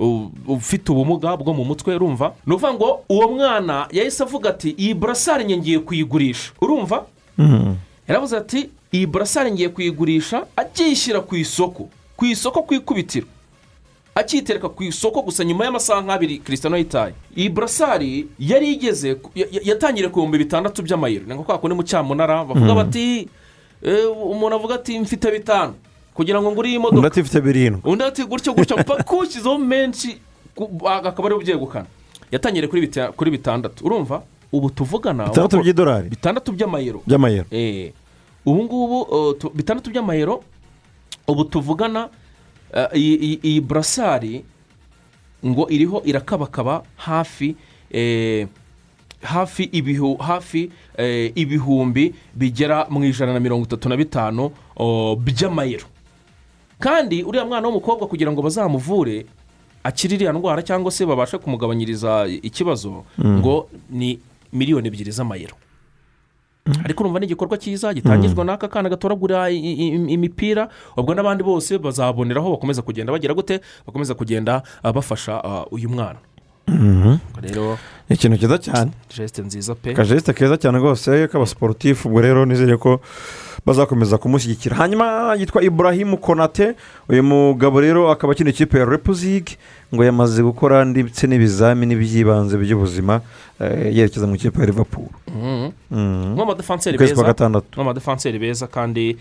[0.47, 2.33] ufite ubumuga bwo mu mutwe urumva?
[2.47, 6.53] Ni ukuvuga ngo uwo mwana yahise avuga ati iyi burasari ngiye kuyigurisha.
[6.61, 7.05] Urumva?
[7.39, 7.77] Mm.
[8.09, 11.89] yaravuze ati iyi burasari ngiye kuyigurisha akiyishyira ku isoko.
[12.19, 13.27] Ku isoko ku ikubitiro
[14.15, 17.15] akiyitereka ku isoko gusa nyuma y'amasaha nk'abiri kirisitano yitaye.
[17.37, 19.15] Iyi burasari yari igeze
[19.63, 21.23] yatangiriye ku bihumbi bitandatu by'amayero.
[21.27, 23.29] Ni nka kundi mu cyamunara bavuga bati
[23.83, 25.75] "Eh, umuntu avuga ati mfite bitanu.
[26.15, 27.81] Kugira ngo ngure iyi undi modoka ati ifite birindwi.
[27.87, 30.19] Undi ati gutyo gutyo mpaka kuwushyizeho menshi
[30.85, 31.87] akaba ari we ubyegukana.
[32.35, 33.87] Yatangiriye kuri bita- kuri bitandatu.
[33.87, 36.09] Urumva ubu tuvugana bitandatu by'idolari.
[36.11, 37.03] bitandatu by'amayero.
[37.07, 37.47] By'amayero.
[37.55, 37.93] Eh,
[38.47, 40.43] ubu ngubu tu- bitandatu by'amayero
[41.29, 42.09] ubu tuvugana
[42.75, 44.45] uh, iyi burasari
[45.47, 47.57] ngo iriho irakabakaba hafi
[47.91, 48.47] eh,
[49.23, 54.51] hafi ibihu hafi eh, ibihumbi bigera mu ijana na mirongo itatu na bitanu
[55.19, 55.87] by'amayero.
[56.79, 59.27] Kandi uriya mwana w'umukobwa kugira ngo bazamuvure
[59.83, 64.19] akiri iriya ndwara cyangwa se babashe kumugabanyiriza ikibazo ngo ni
[64.53, 65.55] miliyoni ebyiri z'amayero.
[66.85, 72.83] Ariko urumva ni igikorwa cyiza gitangizwa n'aka kana gatoragura imipira ubwo n'abandi bose bazaboneraho bakomeza
[72.83, 73.61] kugenda bagira gute?
[73.87, 76.19] Bakomeza kugenda ah, bafasha ah, uyu mwana.
[76.69, 77.79] Ubwo rero
[78.09, 78.91] ni ikintu cyiza cyane.
[79.17, 79.91] Jesite nziza pe.
[79.93, 83.01] Akajisite keza cyane rwose k'abasiporutifu ubwo rero nizere ko
[83.67, 84.77] bazakomeza kumushyigikira.
[84.77, 86.75] Hanyuma yitwa iburahimu konate
[87.09, 89.57] uyu mugabo rero akaba akina ikipe ya repuzige
[89.95, 93.21] ngo yamaze gukora ndetse n'ibizamini by'ibanze by'ubuzima
[93.67, 95.09] yerekeza mu ikipe ya rivapuru
[96.97, 99.17] ukwezi kwa beza gatandatu n'amadefanseri beza kandi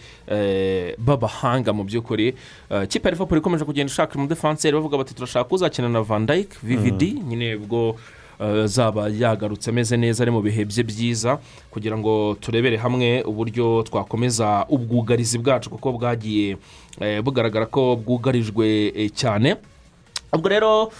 [0.98, 2.36] b'abahanga mu by'ukuri
[2.84, 6.50] ikipe ya liverpool ikomeje kugenda ishaka umudefanseri bavuga bati turashaka uzakina na van dijk?
[6.64, 7.96] Vvd nyine ubwo
[8.40, 11.40] azaba yagarutse ameze neza ari mu bihe bye byiza
[11.72, 16.58] kugira ngo turebere hamwe uburyo twakomeza ubwugarizi bwacu kuko bwagiye
[17.02, 19.56] eh, bugaragara ko bwugarijwe cyane
[20.34, 20.92] ubwo rero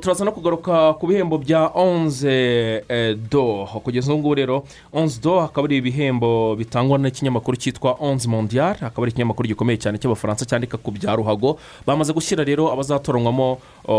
[0.00, 5.40] turaza no kugaruka ku bihembo bya onze eh, do kugeza ubu ngubu rero onze do
[5.40, 10.78] akaba ari ibihembo bitangwa n'ikinyamakuru cyitwa onze mondial akaba ari ikinyamakuru gikomeye cyane cy'abafaransa cyandika
[10.78, 11.58] ku bya ruhago.
[11.86, 13.92] Bamaze gushyira rero abazatoranywamo uh,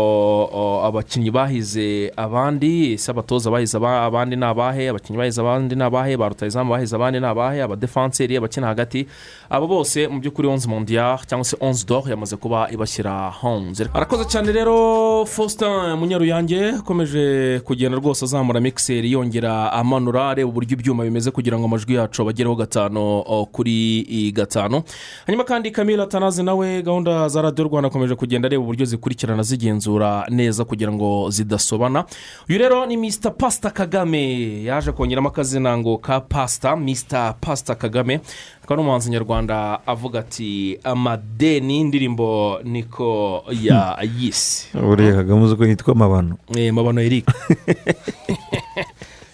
[0.48, 2.92] uh, abakinnyi bahize abandi.
[2.96, 6.96] Ese abatoza bahize aba- abandi ni abahe abakinnyi bahize abandi ni abahe ba rutayizamu bahize
[6.96, 9.06] abandi ni abahe abadefanseri abakina hagati.
[9.50, 14.24] Abo bose mu by'ukuri onze mondial cyangwa se onze do yamaze kuba ibashyira hanze arakoze
[14.24, 15.24] cyane rero
[15.66, 21.64] faustin munyaruyange akomeje kugenda rwose azamura mikiseri yongera amanura areba uburyo ibyuma bimeze kugira ngo
[21.64, 24.82] amajwi yacu abagereho gatanu kuri gatanu.
[25.26, 30.26] Hanyuma kandi kamila atanazi nawe gahunda za radiyo rwanda akomeje kugenda areba uburyo zikurikirana zigenzura
[30.30, 32.04] neza kugira ngo zidasobana.
[32.48, 38.20] Uyu rero ni misita pasita kagame yaje kongeramo akazina ngo ka pasita misita pasita kagame.
[38.66, 44.66] Akaba ari umuhanzi nyarwanda avuga ati amadeni indirimbo niko ya yisi.
[44.86, 46.36] Buriya kagame uzi ko yitwa mabano?
[46.56, 47.26] Eh, mabano eric.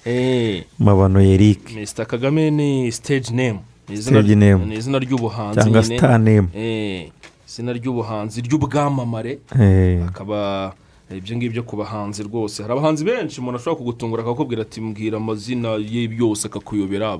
[0.04, 3.60] Eh, mabano yerike Mr kagame ni stage name.
[3.88, 3.94] Ni
[4.74, 7.10] izina- ry'ubuhanzi cyangwa sita nemu Eh,
[7.48, 9.38] izina ry'ubuhanzi ry'ubwamamare.
[10.08, 10.74] Akaba
[11.16, 12.62] ibyo ngibyo ku bahanzi rwose.
[12.62, 17.16] Hari abahanzi benshi umuntu ashobora kugutungura akakubwira ati mbwira amazina ye yose akakuyobera.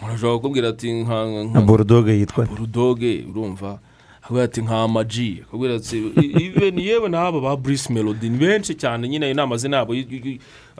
[0.00, 2.46] Se umuntu ashobora kukubwira ati nka nka borudoge yitwa.
[2.46, 3.78] Burudoge urumva.
[4.22, 5.42] Akubwira ati nka amaji.
[5.44, 9.40] Akubwira ati "I- ni yewe n'aba ba burisi melodi ni benshi cyane nyine ayo ni
[9.40, 10.06] amazina yabo y-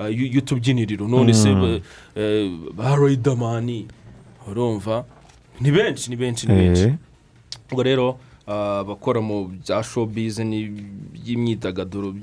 [0.09, 1.09] y'utubyiniriro.
[1.09, 1.81] None se ba-
[2.17, 3.87] eh, ba royidamani
[4.49, 5.05] urumva?
[5.61, 6.83] Ni benshi ni benshi ni benshi.
[6.83, 6.95] Eh,
[7.73, 8.19] ubwo rero
[8.51, 12.15] abakora mu bya showbiz by'imyidagaduro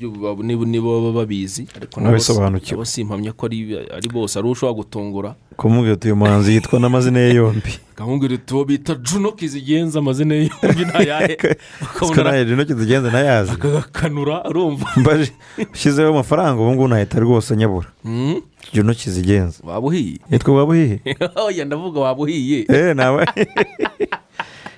[0.44, 1.68] nibo baba babizi.
[1.76, 6.80] Ariko nabo si- simpamya ko ari bose ari ushobora gutungura kumubwira uti uyu muhanzi yitwa
[6.80, 7.74] n'amazina ye yombi.
[7.98, 11.38] Kamubwira uti uwo bita juno kizigenza amazina ye yombi ntayahe
[11.82, 14.44] ukabona nawe intoki zigenze nayazi akagakanura
[14.98, 15.32] mbaje
[15.74, 17.88] ushyizeho amafaranga ubu ngubu nahita rwose nyabura.
[18.04, 21.00] Mm, igihe intoki zigenza waba uhiye yitwa waba uhihe
[21.36, 22.94] oya ndavuga waba uhiye eee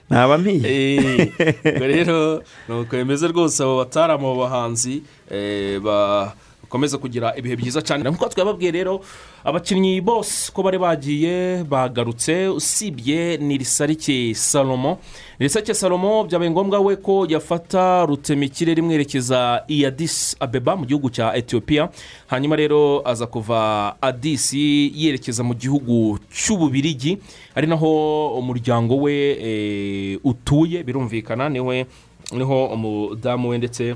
[0.10, 1.32] naba naba mpiye Eh,
[1.80, 5.80] rero ni uko bimeze rwose abo bataramu abo bahanzi eh,
[6.69, 8.05] bakomeza kugira ibihe byiza cyane.
[8.05, 9.01] Nk'uko twababwiye rero
[9.43, 14.99] abakinnyi bose ko bari bagiye bagarutse usibye nirisarike salomo.
[15.39, 21.34] Nirisarike salomo byabaye ngombwa we ko yafata rutemikirere imwerekeza i adisi abeba mu gihugu cya
[21.36, 21.89] etiyopiya
[22.29, 27.17] hanyuma rero aza kuva adisi yerekeza mu gihugu cy'ububirigi.
[27.55, 31.86] Ari naho umuryango we eh, utuye birumvikana ni we
[32.32, 33.95] ni ho umudamu we ndetse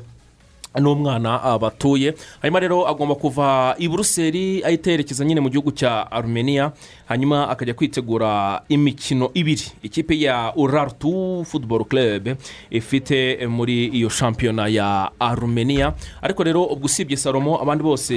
[0.80, 6.72] n'umwana batuye hanyuma rero agomba kuva i buruseli ahita yerekeza nyine mu gihugu cya arumeniya
[7.06, 9.64] hanyuma akajya kwitegura imikino ibiri.
[9.84, 12.36] Ikipe ya urartu futuboro club
[12.72, 18.14] ifite muri iyo shampiyona ya arumeniya ariko rero ubwo usibye salomo abandi bose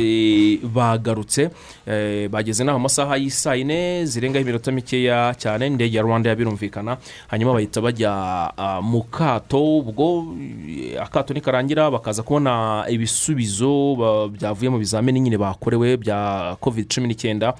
[0.62, 1.50] bagarutse
[1.86, 6.96] eh, bageze n'aho amasaha y'isaa yine zirengaho iminota mikeya cyane indege ya rwanda birumvikana
[7.28, 8.12] hanyuma bahita bajya
[8.56, 10.34] ah, mu kato ubwo
[10.68, 12.45] eh, akato nikarangira bakaza kubona
[12.88, 17.54] ibisubizo ba- byavuye mu bizamini nyine bakorewe bya covid cumi n'icyenda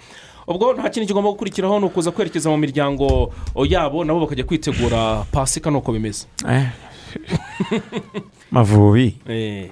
[0.46, 3.33] ubwo nta kindi kigomba gukurikiraho ni ukuza kwerekeza mu miryango
[3.66, 6.27] yabo nabo bakajya kwitegura pasika nuko bimeze.
[6.49, 6.66] Eh.
[8.51, 9.16] mavubi.
[9.29, 9.70] Eh,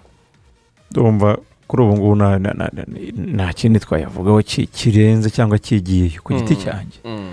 [0.90, 6.61] ndumva kuri ubu ngubu nta- kindi twayavugaho ki- kirenze cyangwa kigiye ku giti Mm.
[6.62, 6.98] cyanjye.
[7.05, 7.33] mm,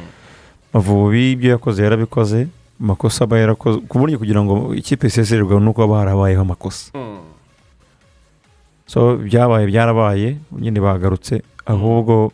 [0.73, 2.47] mavubi ibyo yakoze yarabikoze
[2.81, 6.91] amakosa aba yarakoze ku buryo kugira ngo ikipe isezererwe ni uko haba harabayeho amakosa.
[6.93, 7.19] Mm,
[8.91, 12.31] so byabaye byarabaye nyine bagarutse ahubwo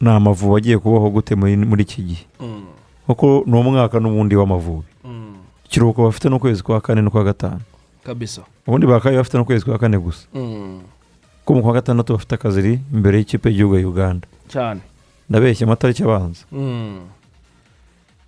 [0.00, 2.24] ni amavubi agiye kubaho gute muri iki gihe.
[2.40, 2.64] Mm,
[3.06, 4.86] kuko ni umwaka n'ubundi w'amavubi.
[5.04, 5.34] Mm.
[5.66, 7.60] ikiruhuko bafite n'ukwezi kwa kane n'ukwa gatanu.
[8.06, 8.42] Kabisa.
[8.66, 10.26] Ubundi bakabaye bafite n'ukwezi kwa kane gusa.
[10.34, 10.80] Mm,
[11.44, 14.26] kuko mu kwa gatandatu bafite akaziri imbere y'ikipe y'igihugu ya uganda.
[14.48, 14.80] Cyane.
[15.30, 16.46] Ndabeshya amatariki abanza.
[16.52, 17.02] Mm,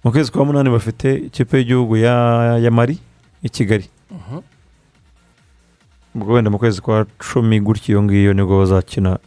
[0.04, 2.14] mu kwezi kwa munani bafite ikipe y'igihugu ya,
[2.58, 2.98] ya mari
[3.42, 3.86] i kigali.
[4.10, 4.40] Mhm.
[6.14, 9.18] Ubwo wenda mu kwezi kwa cumi gutya iyo ngiyo ni bwo bazakina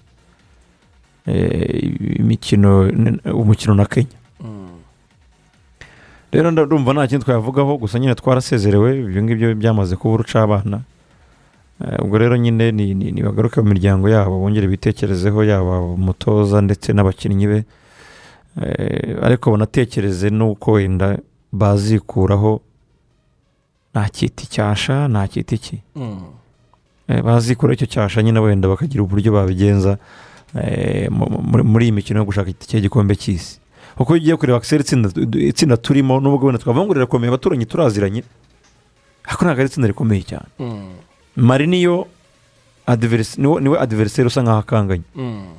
[2.20, 2.90] imikino
[3.34, 4.18] umukino na kenya
[6.32, 10.82] rero ndumva nta kindi twavugaho gusa nyine twarasezerewe ibyo ngibyo byamaze kuba urucabana
[12.04, 17.60] ubwo rero nyine nibagaruke mu miryango yabo bongere bitekerezeho yaba umutoza ndetse n'abakinnyi be
[19.24, 21.18] ariko banatekereze n'uko wenda
[21.52, 22.62] bazikuraho
[23.92, 25.78] nta kiti cyasha nta kiti ki
[27.08, 29.98] Eh, bazikuraho icyo cyasha nyine wenda bakagira uburyo babigenza
[30.58, 33.60] eh, mu- muri iyi mikino yo gushaka itike y'igikombe cy'isi
[33.98, 34.84] kuko iyo ugiye kureba akiseri
[35.48, 38.24] itsinda turimo nubwo wenda twavuga ngo rirakomeye abaturanyi turaziranye
[39.30, 40.98] ariko ntabwo ari itsinda rikomeye cyane Mm.
[41.36, 42.08] mari niyo
[43.62, 45.54] ni we adiveriseri usa nkaho akanganye Mm.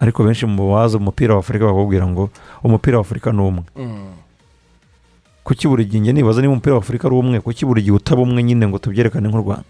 [0.00, 2.30] ariko benshi mu bazi umupira wa afurika bakakubwira ngo
[2.64, 4.10] umupira wa afurika ni umwe Mm.
[5.50, 7.40] Kuki buri gihe njye nibaza niba umupira wa afurika ari umwe?
[7.40, 9.64] Kuki buri gihe utaba umwe nyine ngo tubyerekane nk'u rwanda?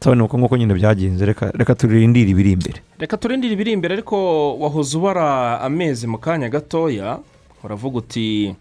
[0.00, 2.80] Nsabane uko nguko nyine byagenze reka reka turindire ibiri imbere.
[2.98, 4.16] Reka turindire ibiri imbere ariko
[4.58, 7.18] wahoze ubara amezi mu kanya gatoya
[7.64, 8.54] uravuga uti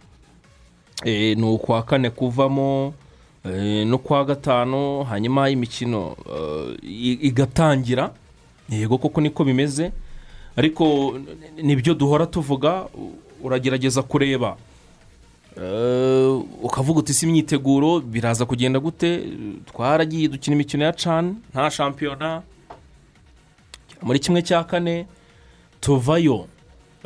[1.06, 2.94] eh, ni ukwa kane kuvamo
[3.48, 8.12] eh, n'ukwa gatanu hanyuma imikino eh, igatangira.
[8.70, 9.92] Yego koko niko bimeze.
[10.56, 11.16] Ariko
[11.64, 12.84] ni byo duhora tuvuga
[13.44, 14.58] uragerageza kureba.
[16.62, 19.24] Ukavuga uti si imyiteguro biraza kugenda gute?
[19.66, 22.42] Twaragiye dukina imikino ya cani nta shampiyona.
[24.02, 25.06] Muri kimwe cya kane
[25.82, 26.48] tuvayo.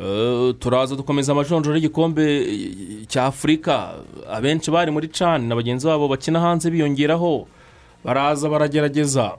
[0.00, 3.94] Eh, turaza dukomeza amajonjoro y'igikombe eh, cya afurika
[4.30, 7.46] abenshi bari muri cani na bagenzi babo bakina hanze biyongeraho.
[8.04, 9.36] Baraza baragerageza.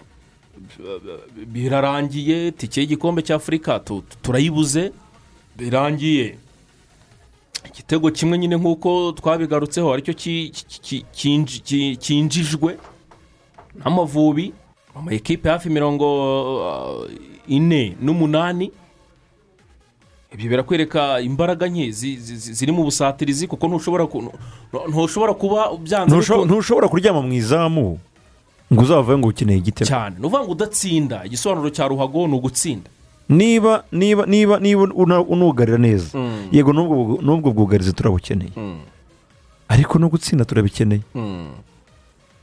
[0.80, 4.91] Eh, birarangiye tike y'igikombe cya afurika tu- tu- turayibuze.
[5.58, 6.38] Birangiye.
[7.80, 10.13] Igitego kimwe nyine nk'uko twabigarutseho ari cyo
[12.02, 12.78] kinjijwe
[13.80, 14.54] n'amavubi
[14.96, 16.06] ama ekipe hafi mirongo
[16.60, 17.10] uh,
[17.48, 18.72] ine n'umunani.
[20.34, 24.06] Ibyo birakwereka imbaraga nke zi- zi- zi- ziri mu busatirizi kuko ntushobora
[24.89, 26.15] ntushobora kuba byanze
[26.46, 27.98] ntushobora kuryama mu izamu
[28.74, 29.88] ngo uzavayo ngo ukeneye igitego.
[29.89, 30.15] Cyane.
[30.20, 32.89] Ni ukuvuga ngo udatsinda igisobanuro cya ruhago ni ugutsinda.
[33.30, 34.84] Niba niba niba niba
[35.24, 36.18] unugarira neza
[36.52, 38.52] yego n'ubwo bwugarizi turabukeneye
[39.70, 41.02] ariko no gutsinda turabikeneye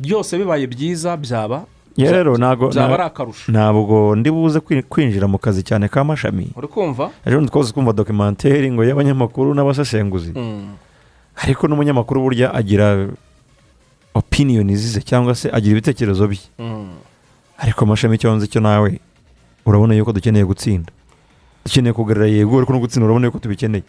[0.01, 1.65] byose bibaye byiza byaba
[1.97, 3.49] Ya rero ntago byaba ari nta- akarusho.
[3.53, 6.53] ntabwo ndi buze kwi- kwinjira mu kazi cyane ka mashami.
[6.57, 7.09] Uri kumva?
[7.25, 10.37] Ejo bundi twose twumva dokimenteri ngo y'abanyamakuru n'abasesenguzi.
[11.41, 13.09] Ariko n'umunyamakuru burya agira
[14.15, 16.45] opiniyoni zize cyangwa se agira ibitekerezo bye.
[17.59, 19.01] Ariko amashami icyo nzi cyo nawe
[19.67, 20.93] urabona yuko dukeneye gutsinda.
[21.65, 23.85] Dukeneye kugarura yego ariko no gutsinda urabona yuko tubikeneye.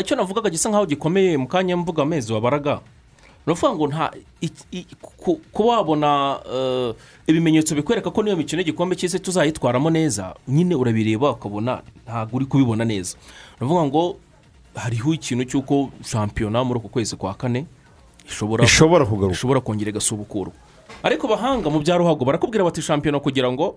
[0.00, 2.80] Icyo navugaga gisa nkaho gikomeye mu kanya mvuga amezi wabaraga.
[3.46, 4.10] Ukuvuga ngo nta
[5.52, 6.94] kuba wabona eh,
[7.26, 12.84] ibimenyetso bikwereka ko niyo mikino y'igikombe cy'isi tuzayitwaramo neza nyine urabireba ukabona ntabwo uri kubibona
[12.84, 13.16] neza.
[13.58, 14.16] Ukuvuga ngo
[14.74, 17.66] hariho ikintu cy'uko shampiyona muri uku kwezi kwa kane
[18.26, 20.54] ishobora kongera igasubukurwa
[21.02, 23.74] ariko abahanga mu bya ruhago barakubwira bati shampiyona kugira ngo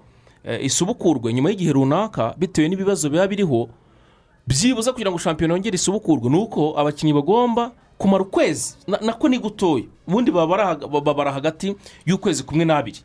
[0.61, 3.69] isubukurwe nyuma y'igihe runaka bitewe n'ibibazo biba biriho
[4.47, 6.29] byibuze kugira ngo shampiyona yongere isubukurwe.
[6.29, 9.83] Ni uko abakinnyi bagomba kumara ukwezi na- nako ni gutoya.
[10.07, 12.99] Ubundi baba bari haga- baba bari hagati y'ukwezi kumwe n'abiri.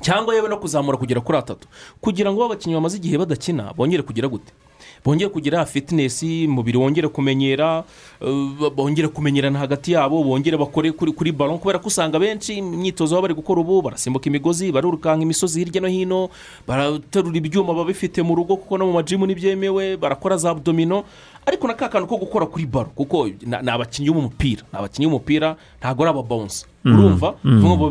[0.00, 1.68] Cyangwa yewe no kuzamura kugera kuri atatu.
[2.00, 4.52] Kugira ngo abakinnyi bamaze igihe badakina bongere kugira gute?
[5.04, 7.84] Bongere kugira fitinesi umubiri wongere kumenyera
[8.20, 13.22] eh, bongere kumenyerana hagati yabo bongere bakore kuri baro kubera ko usanga benshi imyitozo baba
[13.28, 16.28] bari gukora ubu barasimbuka imigozi barirukanka imisozi hirya no hino
[16.68, 21.04] baraterura ibyuma baba bifite mu rugo kuko no mu majimu ntibyemewe barakora za abdomino
[21.46, 25.56] ariko na ka kantu ko gukora kuri baro kuko ni abakinnyi b'umupira ni abakinnyi b'umupira
[25.80, 27.34] ntabwo ari ababawunsi urumva?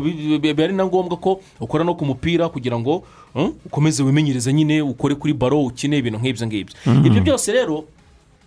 [0.00, 4.02] bi- bi- biba ari na ngombwa ko ukora no ku mupira kugira ngo hmm, ukomeze
[4.02, 6.74] wimenyereze nyine ukore kuri baro ukine ibintu nk'ibyo ngibyo.
[7.06, 7.84] Ibyo byose rero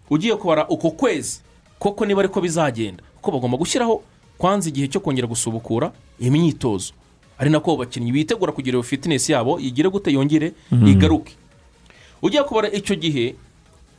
[0.10, 1.40] ugiye kubara uko kwezi
[1.80, 4.04] koko niba ariko bizagenda kuko bagomba gushyiraho
[4.38, 6.94] kwanza igihe cyo kongera gusubukura imyitozo.
[7.40, 10.52] Ari nako abakinnyi bitegura kugira iyo fitinesi yabo igire gute yongere
[10.88, 11.34] igaruke.
[12.22, 13.36] Ugiye kubara icyo gihe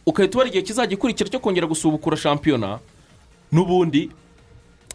[0.07, 2.79] ugahita ubara igihe kizajya ikurikira cyo kongera gusubukura shampiyona
[3.53, 4.11] n'ubundi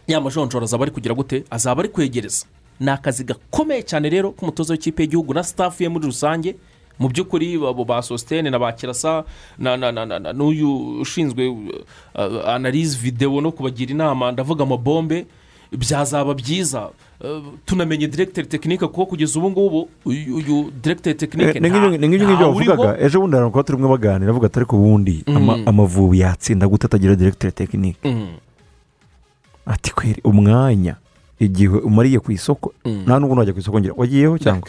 [0.06, 2.46] ya majonjora azaba ari kugira gute azaba ari kwegereza.
[2.80, 6.56] Ni akazi gakomeye cyane rero k'umutoza w'ikipe y'igihugu na sitafu ye muri rusange.
[6.98, 9.24] Mu by'ukuri abo ba sositene na ba kirasa
[9.58, 15.26] na- na- na- na- na- n'uyu ushinzwe uh, analize videwo no kubagira inama ndavuga amabombe.
[15.72, 16.90] Byazaba byiza.
[17.20, 22.96] Uh, tunamenye diregiteri tekinike kuko kugeza ubu ngubu uyu diregiteri tekinike ni nk'ibyo ngibyo bavugaga
[22.96, 27.12] ejo bundi hari kuba turimo baganira bavuga ati ariko ubundi ama- amavubi yatsinda gute atagira
[27.16, 28.00] diregiteri tekinike
[29.66, 30.96] ati kweri umwanya
[31.40, 34.68] igihe umariye ku isoko nta n'ubwo wajya ku isoko ngira wagiyeho cyangwa?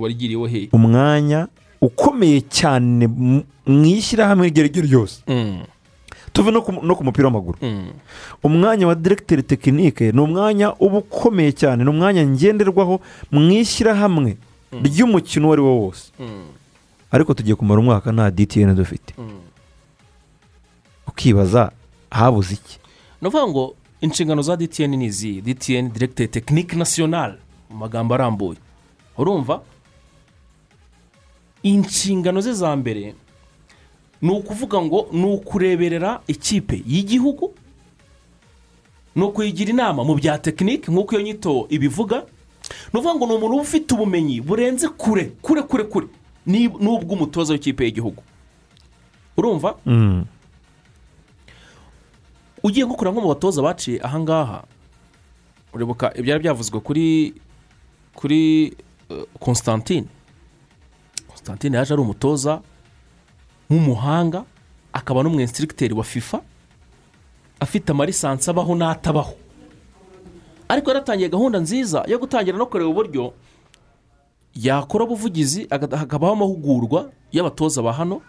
[0.00, 0.68] warigiriyeho he?
[0.72, 1.46] Umwanya
[1.82, 3.42] ukomeye cyane mu
[3.86, 5.22] ishyirahamwe iryo ari ryo ryose.
[5.26, 5.62] Mm,
[6.38, 7.58] tuve no ku mupira w'amaguru.
[7.62, 7.90] Mm,
[8.42, 14.38] umwanya wa diregiteri tekinike ni umwanya uba ukomeye cyane ni umwanya ngenderwaho mu ishyirahamwe
[14.70, 16.12] ry'umukino uwo ari wo wose.
[16.20, 16.46] Mm,
[17.10, 19.14] ariko tugiye kumara umwaka nta DTN dufite.
[19.18, 19.48] Mm.
[21.18, 21.72] ukibaza
[22.10, 22.78] habuze iki?
[23.20, 27.34] Ni ukuvuga ngo inshingano za dtn ni izi dtn diregiteri tekinike nasiyonari
[27.70, 28.58] mu magambo arambuye.
[29.18, 29.60] Urumva?
[31.62, 33.14] Inshingano ze za mbere
[34.22, 37.54] ni ukuvuga ngo ni ukureberera ikipe y'igihugu
[39.16, 42.16] ni ukuyigira inama mu bya tekinike nk'uko iyo nyito ibivuga
[42.92, 46.06] ni ukuvuga ngo ni umuntu uba ufite ubumenyi burenze kure kure kure kure
[46.46, 48.22] ni- n'ubw'umutoza w'ikipe y'igihugu.
[49.36, 49.74] Urumva?
[49.86, 50.24] Mm.
[52.62, 54.64] ugiye kureba nko mu batoza baciye ahangaha
[55.72, 57.34] uribuka ibyari byavuzwe kuri
[58.14, 58.72] kuri
[59.10, 60.06] eh, constantine.
[61.28, 62.60] Constantine yaje ari umutoza
[63.70, 64.44] w'umuhanga
[64.92, 66.40] akaba n'umwensirigiteri wa fifa
[67.60, 69.34] afite amarisansi abaho n'atabaho.
[70.68, 73.32] Ariko yaratangiye gahunda nziza yo gutangira no kureba uburyo
[74.54, 78.20] yakora ubuvugizi hakabaho amahugurwa y'abatoza ba hano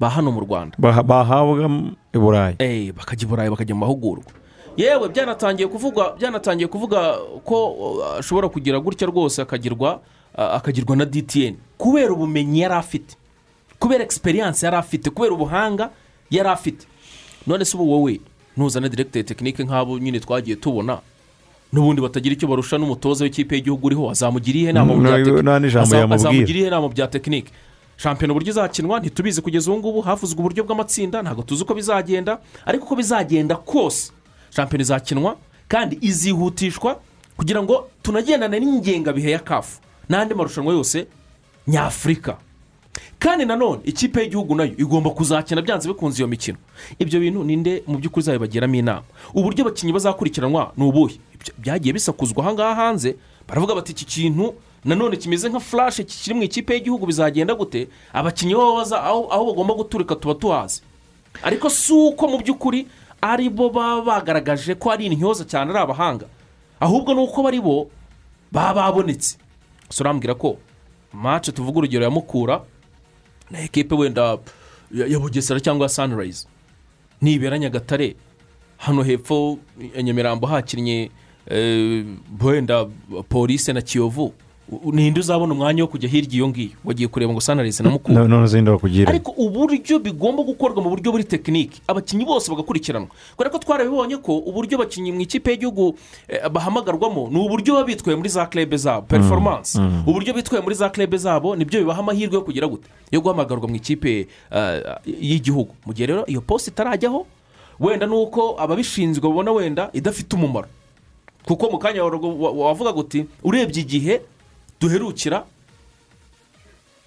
[0.00, 0.76] ba hano mu rwanda.
[0.78, 1.70] Baha- bahabwa
[2.14, 2.54] i burayi.
[2.58, 4.24] Eh, bakajya i burayi bakajya mu mahugurwa
[4.76, 7.14] yewe byanatangiye kuvuga byanatangiye kuvuga
[7.46, 10.00] ko uh, ashobora kugira gutya rwose akagirwa
[10.34, 13.14] uh, akagirwa na dtn kubera ubumenyi yari afite.
[13.78, 15.90] Kubera egisperiyanse yari afite kubera ubuhanga
[16.30, 16.86] yari afite.
[17.46, 18.20] None se ubu wowe
[18.56, 20.98] ntuzane diregiteri tekinike nk'abo nyine twagiye tubona
[21.72, 25.18] n'ubundi batagira icyo barusha n'umutoza w'ikipe y'igihugu uriho azamugira iyihe nama bya
[26.80, 27.50] Mm, bya tekinike
[27.96, 32.84] shampiyona uburyo izakinwa ntitubizi kugeza ubu ngubu havuzwe uburyo bw'amatsinda ntabwo tuzi uko bizagenda ariko
[32.86, 34.12] uko bizagenda kose
[34.54, 35.36] shampiyona izakinwa
[35.68, 37.00] kandi izihutishwa
[37.36, 41.06] kugira ngo tunagendane n'ingengabihe ya kafu n'andi marushanwa yose
[41.66, 42.36] nyafurika.
[43.18, 46.58] Kandi nanone ikipe y'igihugu na yo igomba kuzakina byanze bikunze iyo mikino.
[46.98, 49.02] Ibyo bintu ninde mu by'ukuri uzabibagiramo inama?
[49.34, 51.16] Uburyo abakinnyi bazakurikiranwa ni ubuhe?
[51.58, 53.16] Byagiye bisakuzwa ahangaha hanze
[53.48, 57.88] baravuga bati iki kintu nanone kimeze nka furashe kiri mu ikipe y'igihugu bizagenda gute?
[58.12, 60.82] Abakinnyi baba baza aho aho bagomba guturika tuba tuhazi
[61.42, 62.86] ariko si uko mu by'ukuri
[63.20, 66.26] ari bo baba bagaragaje ko ari intyoza cyane ari abahanga.
[66.80, 67.88] Ahubwo ni uko bari bo
[68.52, 69.36] baba babonetse.
[69.88, 70.56] Gusa urambwira ko
[71.12, 72.60] mace tuvuga urugero ya mukura
[73.54, 74.38] na ekipe wenda
[74.90, 76.46] ya bugesera cyangwa ya sanirayizi
[77.22, 78.16] nibera nyagatare.
[78.76, 79.58] Hano hepfo
[79.96, 81.10] ya nyamirambo hakinnye
[81.50, 82.04] eh,
[82.42, 82.84] wenda
[83.28, 84.34] polise na kiyovu.
[84.92, 86.70] Ninde uzabona umwanya wo kujya hirya iyo ngiyo.
[86.84, 88.14] Wagiye kureba ngo sanirayizi na mukura.
[88.14, 93.08] No- none bakugira ariko uburyo bigomba gukorwa mu buryo buri tekinike abakinnyi bose bagakurikiranwa.
[93.36, 95.94] Kubera ko twarabibonye ko uburyo abakinnyi mu ikipe y'igihugu
[96.28, 99.78] eh, bahamagarwamo ni uburyo baba bitwaye muri za klebe zabo performance.
[100.06, 102.88] Uburyo bitwaye muri za klebe zabo ni byo bibaha amahirwe yo kugira gute.
[103.12, 105.74] Yo guhamagarwa mu ikipe eh, y'igihugu.
[105.86, 107.26] Mu gihe rero iyo posite itarajyaho
[107.80, 110.66] wenda ni uko ababishinzwe babona wenda idafite umumaro.
[111.44, 114.20] Kuko mu kanya wa- wa- wavuga guti urebye igihe
[114.84, 115.44] duherukira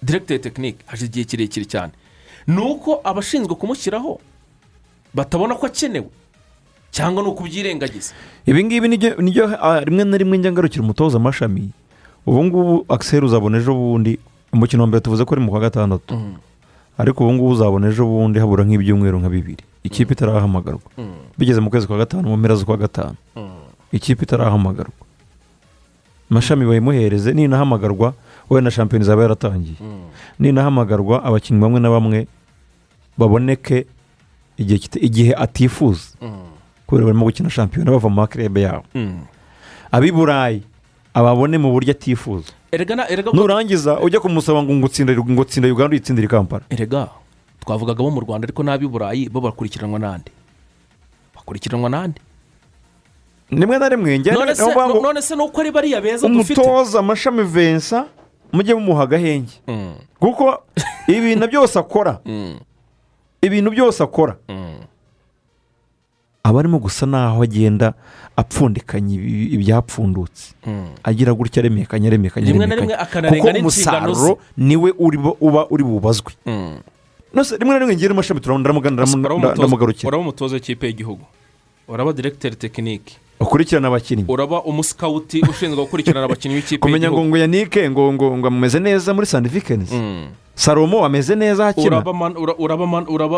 [0.02, 1.92] diregiteri tekinike hashize igihe kirekire cyane.
[2.46, 4.20] Ni uko abashinzwe kumushyiraho
[5.14, 6.08] batabona ko akenewe
[6.90, 8.14] cyangwa ni ukubyirengagiza
[8.46, 8.96] ibi ngibi ni
[9.30, 11.70] byo ah, rimwe na rimwe njya ngarukira umutoza amashami
[12.26, 14.18] ubu ngubu akiseri uzabona ejo bundi
[14.52, 16.14] umukino wa mbere tuvuze ko ari mu kwa gatandatu.
[16.98, 19.64] Ariko ubu ngubu uzabona ejo bundi habura nk'ibyumweru nka bibiri.
[19.84, 20.80] Ikipe itarahamagarwa
[21.38, 23.16] bigeze mu kwezi kwa gatanu mu mpera z'ukwa gatanu.
[23.92, 24.96] Ikipe itarahamagarwa
[26.30, 28.14] amashami bayimuhereze ninahamagarwa
[28.50, 29.76] wenda shampiyona izaba yaratangiye.
[30.38, 32.26] Ninahamagarwa abakinnyi bamwe na bamwe
[33.18, 33.86] baboneke
[34.58, 36.16] igihe atifuza.
[36.86, 38.84] Kubera barimo gukina shampiyona bava mu makirebe yabo.
[39.92, 40.62] Ab'i burayi
[41.14, 42.52] ababone mu buryo atifuza.
[42.96, 46.64] Na- nurangiza ujya kumusaba ngo ngo tsinda uganda uyitsindire i kampala.
[46.70, 47.08] Erega
[47.60, 50.30] twavugaga bo mu rwanda ariko n'ab'i burayi bo bakurikiranwa n'andi.
[51.36, 52.20] Bakurikiranwa n'andi.
[53.50, 56.60] Rimwe na rimwe none se niyo mpamvu none se ni uko ari bariya beza dufite.
[56.60, 58.06] umutoza amashami vensa
[58.52, 60.62] mujye mumuha agahenge Mm, kuko
[61.08, 62.20] ibintu byose akora.
[62.24, 62.58] Mm,
[63.42, 64.36] ibintu byose akora.
[64.48, 64.80] Mm.
[66.42, 67.92] aba arimo gusa naho agenda
[68.36, 69.14] apfundikanya
[69.56, 70.54] ibyapfundutse.
[71.04, 73.28] Agira gutya aremekanya aremekanya aremekanya.
[73.30, 74.92] kuko umusaruro ni we
[75.40, 76.32] uba uri bubazwe.
[77.58, 81.24] Rimwe na rimwe ngira amashami turabona ndamugarukira uraba umutoza w'ikipe y'igihugu.
[81.88, 87.90] Uraba diregiteri tekinike ukurikirana abakinnyi uraba umusikawuti ushinzwe gukurikirana abakinnyi b'ikipe kumenya ngo ngo yanike
[87.90, 90.26] ngo ngo ngo ameze neza muri sandifikenizi Mm.
[90.54, 92.02] salomo ameze neza hakina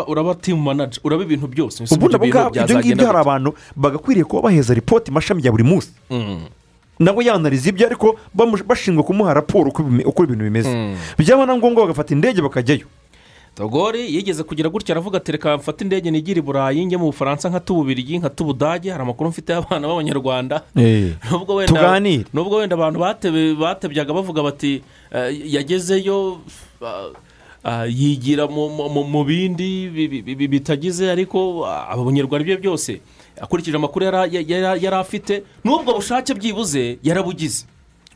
[0.07, 1.83] uraba timu manaja uraba ibintu byose.
[1.91, 5.91] Ubundi abo ngabo ibyo ngibyo hari abantu bagakwiriye kuba baheza ripoti mashami ya buri munsi.
[6.09, 6.45] Mm.
[6.99, 8.17] nabo yanariza ibyo ariko
[8.67, 9.69] bashinzwe kumuha raporo
[10.05, 10.69] uko ibintu bimeze.
[10.69, 10.95] Mm.
[11.17, 12.85] byaba na ngombwa bagafata indege bakajyayo.
[13.61, 17.49] Togori yigeze kugira gutya aravuga ati reka mfate indege nigire i burayi njye mu bufaransa
[17.49, 20.61] nka tububirigi nka tubudage hari amakuru mfite y'abana b'abanyarwanda.
[21.31, 22.25] Nubwo wenda tuganire.
[22.33, 22.99] Nubwo wenda abantu
[23.59, 24.81] batebyaga bavuga bati
[25.13, 26.41] eh, yagezeyo
[26.81, 27.09] ah,
[27.63, 28.69] ah, yigira mu-
[29.23, 33.01] bindi bi- bi- bi- bitagize ariko ah, aba banyarwanda ibyo byose.
[33.41, 37.65] Akurikije amakuru yari afite n'ubwo bushake byibuze yarabugize.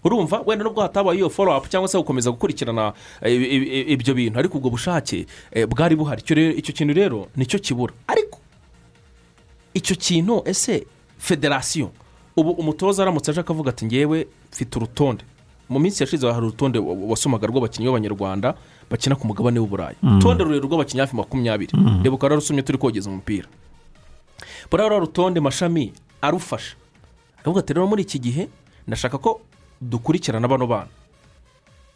[0.06, 0.44] Urumva?
[0.46, 4.40] Wenda nubwo hatabaye iyo folo apu cyangwa se gukomeza gukurikirana eh, ibyo bintu.
[4.40, 6.22] Ariko ubwo bushake eh, bwari buhari.
[6.58, 7.94] Icyo kintu rero ni cyo kibura.
[8.08, 8.40] Ariko
[9.74, 10.86] icyo kintu ese
[11.18, 11.92] federasiyo
[12.38, 15.24] ubu umutoza aramutse aje akavuga ati ngewe mfite urutonde.
[15.70, 18.54] Mu minsi yashize hari urutonde wa- wasomaga rw'abakinnyi b'abanyarwanda
[18.90, 21.74] bakina ku mugabane w'uburayi urutonde rurerure rw'abakinnyi hafi makumyabiri.
[22.04, 23.48] Reba ukaba warusomye turi kogeza umupira.
[24.72, 26.76] Buriya rutonde mashami arufasha.
[27.42, 28.48] Aravuga ati rero muri iki gihe
[28.88, 29.42] ndashaka ko
[29.90, 30.88] dukurikirana bano bana.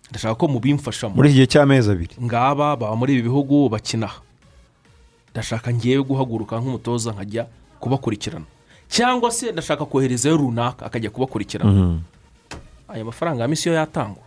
[0.09, 1.15] Ndashaka ko mubimfashamo.
[1.15, 2.15] Muri iki gihe cy'amezi abiri.
[2.21, 4.09] Ngaba baba muri ibi bihugu bakina.
[5.31, 7.45] Ndashaka ngewe guhaguruka nk'umutoza nkajya
[7.79, 8.45] kubakurikirana.
[8.89, 11.99] Cyangwa se ndashaka koherezayo runaka akajya kubakurikirana.
[12.89, 14.23] Aya mafaranga ya misiyo yatangwa.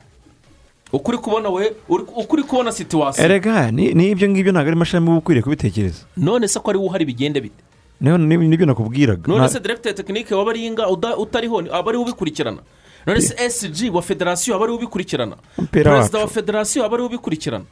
[0.92, 5.08] Uko uri kubona we uko uri kubona situwasiyo erega ni- n'ibyo ngibyo ntabwo ari mashami
[5.08, 6.04] uba ukwiriye kubitekereza.
[6.16, 7.58] None se ko ari we uhari bigende bite?
[8.00, 9.26] Nibyo nakubwiraga.
[9.26, 10.86] None se direkiteri tekinike waba ari inga
[11.18, 12.60] utariho aba ari we ubikurikirana.
[13.20, 15.36] Se esiji wa federasiyo aba ari we ubikurikirana.
[15.70, 17.64] Perezida wa federasiyo aba ari we ubikurikirana.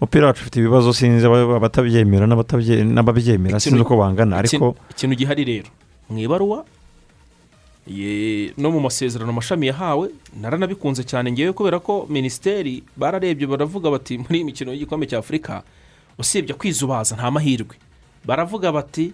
[0.00, 5.68] Umupira wacu ufite ibibazo sinzi aba- abatabyemera n'ababyemera sinzi uko bangana ariko Ikintu- gihari rero.
[6.10, 6.64] Mu ibaruwa
[8.58, 10.08] no mu masezerano amashami yahawe
[10.40, 15.62] naranabikunze cyane ngewe kubera ko minisiteri bararebye baravuga bati muri iyi mikino y'igikombe cya afurika
[16.18, 17.74] usibye kwizubaza nta mahirwe.
[18.24, 19.12] Baravuga bati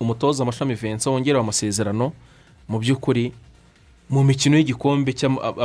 [0.00, 2.12] umutoza amashami Vincent wongerewe amasezerano
[2.68, 3.32] mu by'ukuri
[4.10, 5.14] mu mikino y'igikombe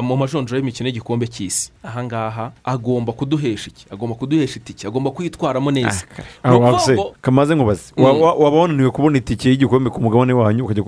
[0.01, 1.71] mu majonjoro y'imikino y'igikombe cy'isi.
[1.83, 3.85] Ahangaha agomba kuduhesha iki?
[3.91, 6.03] Agomba kuduhesha itike agomba kwitwaramo neza.
[6.43, 8.03] Wabuse ngo- kamaze nkubaze Mm.
[8.03, 10.83] Wa- wa- waba wananiwe kubona itike y'igikombe ku mugabane wanyu ukajya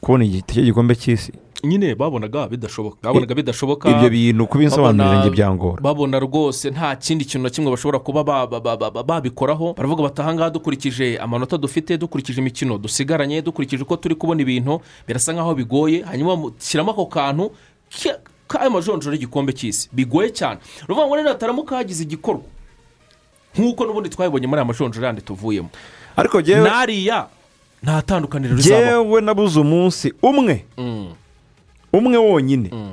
[0.00, 1.32] kubona itike y'igikombe cy'isi.
[1.64, 3.90] Nyine babonaga bidashoboka babonaga bidashoboka.
[3.90, 5.82] ibyo bintu kubinsobanurira babona- njye byangora.
[5.82, 9.74] babona rwose nta kindi kintu na kimwe bashobora kuba ba- ba- ba- ba- babikoraho.
[9.74, 15.32] Baravuga bati ahangaha dukurikije amanota dufite dukurikije imikino dusigaranye dukurikije uko turi kubona ibintu birasa
[15.34, 16.02] nkaho bigoye.
[16.06, 17.50] Hanyuma mushyiramo ako kantu
[17.90, 19.88] ka- k'ayo majonjoro y'igikombe cy'isi.
[19.92, 20.60] Bigoye cyane.
[20.62, 22.46] Ni ukuvuga ngo rero hataramuka hagize igikorwa.
[23.58, 25.68] Nk'uko n'ubundi twabibonye muri aya majonjoro yandi tuvuyemo.
[26.16, 27.26] Ariko n'ariya
[27.82, 30.64] nta tandukaniro rizabaho jyewe nabuze umunsi umwe.
[30.78, 31.12] Mm,
[31.92, 32.70] umwe wonyine.
[32.72, 32.92] Mm,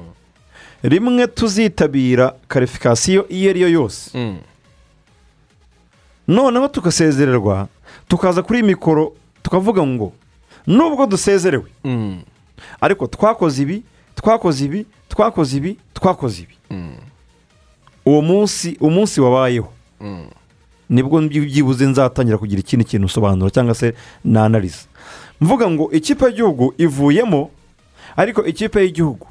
[0.83, 4.11] rimwe tuzitabira karifikasiyo iyo ari yo yose.
[4.17, 4.38] Mm.
[6.27, 7.67] noneho tugasezererwa
[8.07, 9.13] tukaza kuri iyi mikoro
[9.43, 10.13] tukavuga ngo
[10.67, 11.69] nubwo dusezerewe.
[12.81, 13.83] Ariko twakoze ibi
[14.15, 16.55] twakoze ibi twakoze ibi twakoze ibi.
[18.05, 19.69] Uwo munsi umunsi wabayeho.
[20.89, 24.86] Ni bwo byibuze nzatangira kugira ikindi kintu usobanura cyangwa se nanariza
[25.41, 27.49] mvuga ngo ikipe y'igihugu ivuyemo
[28.15, 29.27] ariko ikipe y'igihugu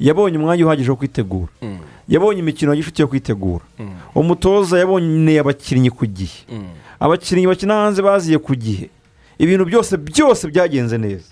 [0.00, 1.52] yabonye umwanya uhagije wo kwitegura.
[1.62, 1.78] Mm,
[2.08, 3.64] yabonye imikino y'inshuti yo kwitegura.
[3.78, 6.42] Mm, umutoza yabonye abakinnyi ku gihe.
[6.52, 6.66] Mm.
[7.00, 8.90] abakinnyi bakina hanze baziye ku gihe.
[9.38, 11.30] Ibintu byose byose byagenze neza.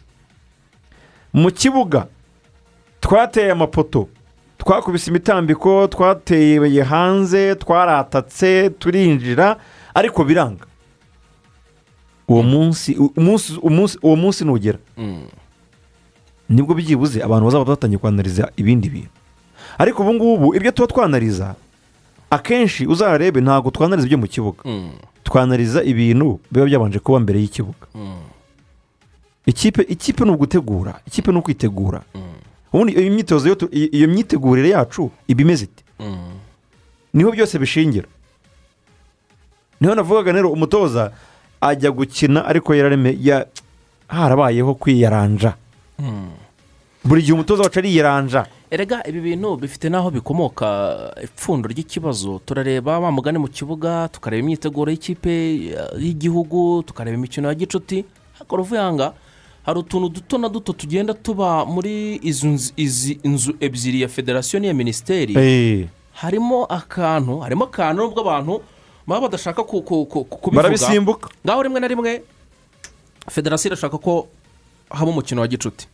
[1.33, 2.07] Mu kibuga
[3.01, 4.09] twateye amapoto.
[4.65, 9.57] Twakubise imitambiko twateye hanze twaratatse turinjira
[9.95, 10.65] ariko biranga
[12.29, 15.27] uwo munsi umunsi umunsi uwo munsi nugera Mm.
[16.49, 19.11] ni bwo byibuze abantu bazaba batangiye kwanariza ibindi bintu
[19.79, 21.55] ariko ubu ngubu ibyo tuba twanariza
[22.31, 24.91] akenshi uzarebe ntabwo twanariza ibyo mu kibuga Mm.
[25.25, 28.21] twanariza ibintu biba byabanje kuba mbere y'ikibuga Mm.
[29.47, 32.32] ikipe ikipe ni ugutegura ikipe ni ukwitegura Mm.
[32.73, 35.83] Ubundi iyo myitozo iyo myitegurire yacu iba imeze ite?
[36.01, 36.39] Mm.
[37.15, 38.09] ni ho byose bishingira.
[39.81, 41.13] Niho navugaga rero umutoza
[41.61, 43.47] ajya gukina ariko yarareme ya
[44.09, 45.55] harabayeho kwiyaranja.
[45.99, 46.31] Mm.
[47.05, 48.47] buri gihe umutoza wacu ariyaranja.
[48.71, 50.67] Erega ibi bintu bifite n'aho bikomoka
[51.23, 52.41] ipfundo ry'ikibazo.
[52.47, 55.33] Turareba wa mugani mu kibuga tukareba imyiteguro y'ikipe
[55.99, 58.05] y'igihugu tukareba imikino ya gicuti.
[58.41, 59.13] Ariko ruvuyanga
[59.67, 65.35] hari utuntu duto na duto tugenda tuba muri izi nzu- ebyiri ya federasiyo n'iya minisiteri.
[65.39, 68.63] Eh, harimo akantu harimo akantu nubwo abantu
[69.07, 70.63] baba badashaka ku- ku- ku- kubivuga.
[70.63, 71.29] Barabisimbuka.
[71.47, 72.23] Ngaho rimwe na rimwe
[73.31, 74.29] federasiyo irashaka ko
[74.91, 75.87] haba umukino wa gicuti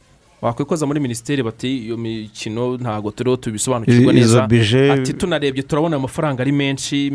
[0.42, 4.46] wakwikoza muri minisiteri bati iyo mikino ntabwo turiho tubisobanukirwa neza.
[4.92, 7.10] ati tunarebye turabona ayo mafaranga ari menshi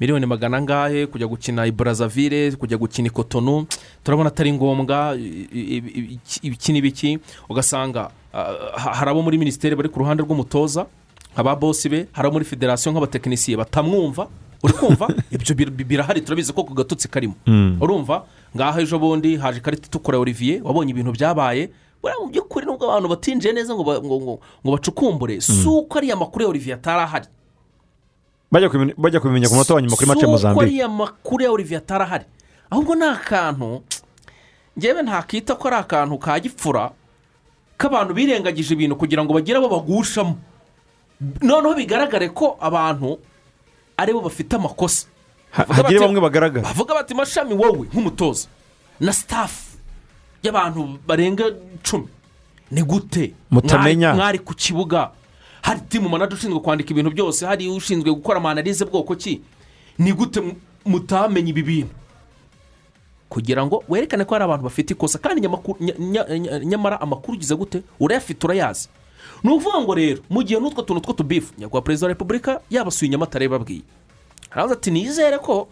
[0.00, 3.66] miliyoni magana angahe kujya gukina i Brazzaville kujya gukina i Cotonou
[4.04, 5.16] turabona atari ngombwa
[6.42, 7.18] ibiki n'ibiki
[7.48, 10.86] ugasanga ah, ha- hari abo muri minisiteri bari ku ruhande rw'umutoza
[11.36, 14.26] aba bosi be hari abo muri federasiyo nk'abatekinisiye batamwumva
[14.62, 15.08] uri kumva?
[15.36, 17.32] Ibyo bir- bi- birahari turabizi ko ku gatotsi karimo.
[17.80, 18.24] Urumva?
[18.56, 21.70] Ngaho ejo bundi haje ikarita itukura olivier wabonye ibintu byabaye
[22.02, 24.34] mu by'ukuri nubwo abantu batinjiye neza ngo ba- ngo ngo
[24.64, 27.28] ngo bacukumbure si uko ariya makuru ya olivier atari ahari
[28.50, 28.68] bajya
[29.20, 32.24] kubimenya- ku munota wa nyuma kuri mace si uko ariya makuru ya olivier atari ahari
[32.70, 33.82] ahubwo ni akantu
[34.78, 36.90] ngewe ntakita ko ari akantu ka gipfura
[37.78, 40.36] k'abantu birengagije ibintu kugira ngo bagire abo bagushamo.
[41.40, 43.16] Noneho bigaragare ko abantu
[43.96, 45.08] ari bo bafite amakosa.
[45.52, 46.62] Ha- Bavuga hagire bati- bamwe bagaragara.
[46.68, 48.48] bavuga bati mashami wowe nk'umutoza.
[49.00, 49.69] Na sitafu
[50.42, 52.08] y'abantu barenga icumi
[52.70, 53.34] ni gute?
[53.50, 54.14] Mutamenya.
[54.14, 55.10] Mwari- ku kibuga.
[55.62, 57.46] Hari timu manager ushinzwe kwandika ibintu byose.
[57.46, 59.40] Hari ushinzwe gukora amanalize bwoko ki?
[59.98, 61.94] Ni gute mu- mutamenye ibi bintu?
[63.28, 65.18] Kugira ngo werekane ko hari abantu bafite ikosa.
[65.18, 65.42] Kandi
[66.66, 68.88] nyamara amakuru ugize gute urayafite urayazi.
[69.44, 73.48] Ni ukuvuga ngo rero mu gihe n'utwo tuntu tw'utubifu nyakubahwa perezida wa repubulika yabasuye inyamatare
[73.48, 73.82] babwiye.
[74.50, 75.68] Aravuze ati nizere ko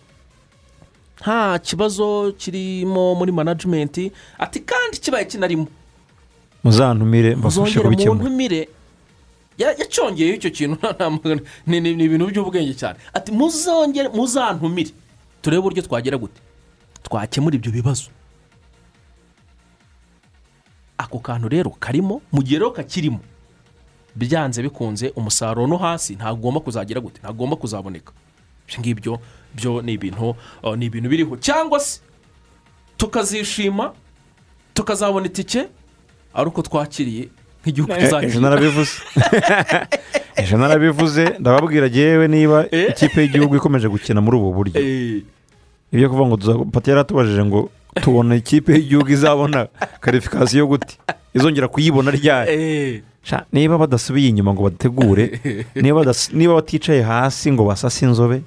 [1.21, 5.67] nta kibazo kirimo muri manajimenti ati kandi kibaye kinarimo.
[6.65, 8.69] Muzantumire mbafashe muzongere mu kubikemura ntumire
[9.59, 10.79] Ya- yacongeyeho icyo kintu
[11.67, 12.99] ni ibintu by'ubwenge cyane.
[13.13, 14.91] Ati muzongere muzantumire.
[15.43, 16.39] Turebe uburyo twagera gute.
[17.03, 18.11] Twakemura ibyo bibazo.
[20.99, 23.21] Ako kantu rero karimo mu gihe rero kakirimo
[24.15, 28.13] byanze bikunze umusaruro no hasi ntabwo ugomba kuzagira gute ntabwo ugomba kuzaboneka.
[28.69, 29.13] Ibyo ngibyo
[29.59, 31.37] byo ni ibintu uh, ni ibintu biriho.
[31.37, 32.01] Cyangwa se
[32.97, 33.93] tukazishima
[34.75, 35.67] tukazabona itike
[36.35, 37.29] ari uko twakiriye
[37.63, 38.93] nk'igihugu ejo tuzakira narabivuze.
[40.39, 42.91] Ejo narabivuze ndababwira yewe niba Eh.
[42.91, 44.81] ikipe y'igihugu ikomeje gukina muri ubu buryo.
[44.81, 45.23] Eh,
[45.93, 47.71] ibyo kuvuga ngo pati yaratubajije ngo
[48.03, 49.67] tubona ikipe y'igihugu izabona
[50.01, 50.95] karifikasiyo gute?
[51.35, 52.53] Izongera kuyibona ryari?
[52.53, 53.03] Eh,
[53.53, 55.41] niba badasubiye inyuma ngo bategure
[56.33, 58.43] niba baticaye hasi ngo basase inzobe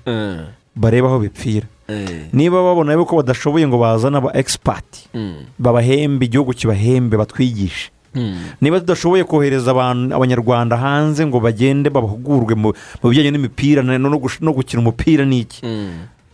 [0.82, 1.68] barebe aho bipfira.
[1.88, 7.92] Eh, niba babona yuko badashoboye ngo bazane aba egisipati mm, babahembe igihugu kibahembe batwigishe.
[8.16, 12.74] Mm, niba tudashoboye kohereza abantu abanyarwanda hanze ngo bagende babahugurwe mu
[13.04, 15.92] bijyanye n'imipira no gukina umupira n'iki mm,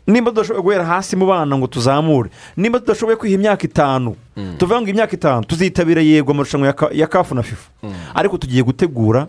[0.08, 2.30] nimba tudashoboye guhera hasi mu bana ngo tuzamure.
[2.58, 4.16] Nimba tudashoboye kwiha imyaka itanu
[4.58, 7.70] tuvuga ngo imyaka itanu tuzitabira yego amarushanwa ya kafu na fifa.
[8.16, 9.28] Ariko tugiye gutegura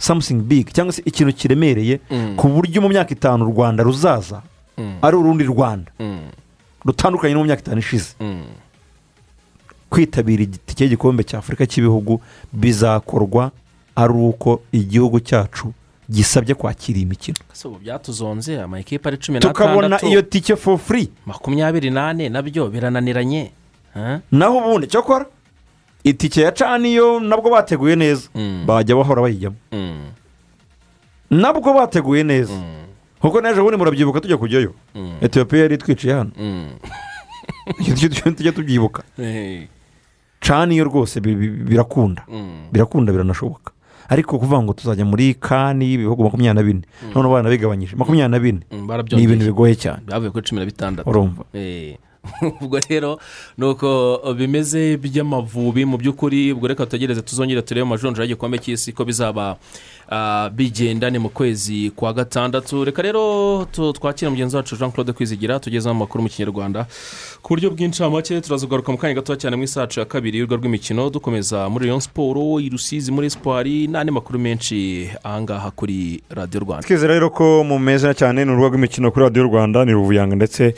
[0.00, 2.36] samusingi bigi cyangwa se ikintu kiremereye Mm.
[2.40, 4.40] ku buryo mu myaka itanu u rwanda ruzaza
[4.78, 4.96] Mm.
[5.04, 5.92] ari urundi rwanda.
[6.00, 6.32] Mm,
[6.84, 8.16] rutandukanye no mu myaka itanu ishize.
[9.90, 12.20] Kwitabira igiti cy'igikombe cya afurika cy'ibihugu
[12.52, 13.50] bizakorwa
[13.96, 15.72] ari uko igihugu cyacu
[16.10, 17.36] gisabye kwakira iyi mikino.
[17.82, 21.10] Byatuzonze amakipe ari cumi tukabona n'atandatu iyo tike for free.
[21.26, 23.50] Makumyabiri n'ane na byo birananiranye
[24.32, 25.26] naho ubundi cyakora
[26.04, 28.28] itike ya caniyo nabwo bateguye neza.
[28.34, 28.64] Mm.
[28.66, 29.56] bajya bahora bayijyamo.
[29.72, 30.10] Mm,
[31.30, 32.52] nabwo bateguye neza.
[32.52, 32.86] Mm,
[33.20, 34.74] kuko n'ejo bundi murabyibuka tujya kujyayo.
[35.20, 36.30] Etiyopiya yari itwiciye hano.
[38.36, 39.02] Tujye tubyibuka.
[39.18, 39.68] Eh,
[40.40, 42.22] caniyo rwose bi- bi- birakunda.
[42.72, 43.72] Birakunda biranashoboka.
[44.08, 46.82] Ariko kuvuga ngo tuzajya muri kani ibihugu makumyabiri na bine.
[47.14, 47.96] None abana bigabanyije.
[47.96, 48.60] Makumyabiri na bine.
[49.16, 50.02] Ni ibintu bigoye cyane.
[50.06, 51.08] Bavuye kuri cumi na bitandatu.
[51.10, 51.44] Urumva.
[52.60, 53.18] Ubwo rero
[53.58, 59.04] ni uko bimeze by'amavubi mu by'ukuri ubwo reka tutegereze tuzongere turebe amajonjora y'igikombe cy'isi ko
[59.04, 59.56] bizaba.
[60.10, 62.84] Ah, bigenda ni mu kwezi kwa gatandatu.
[62.84, 66.86] Reka rero twakire mugenzi wacu jean claude kwizigira tugezeho amakuru mu kinyarwanda.
[67.42, 71.68] Ku buryo bw'incamake turazugaruka mu kanya gato cyane mu isacu ya kabiri y'urwo rw'imikino dukomeza
[71.68, 76.86] muri Rayon siporo i rusizi muri sipori n'andi makuru menshi ahangaha kuri radiyo rwanda.
[76.86, 80.74] Twizera rero ko mumeze cyane ni urubuga rw'imikino kuri radiyo rwanda ni ruvuyanga ndetse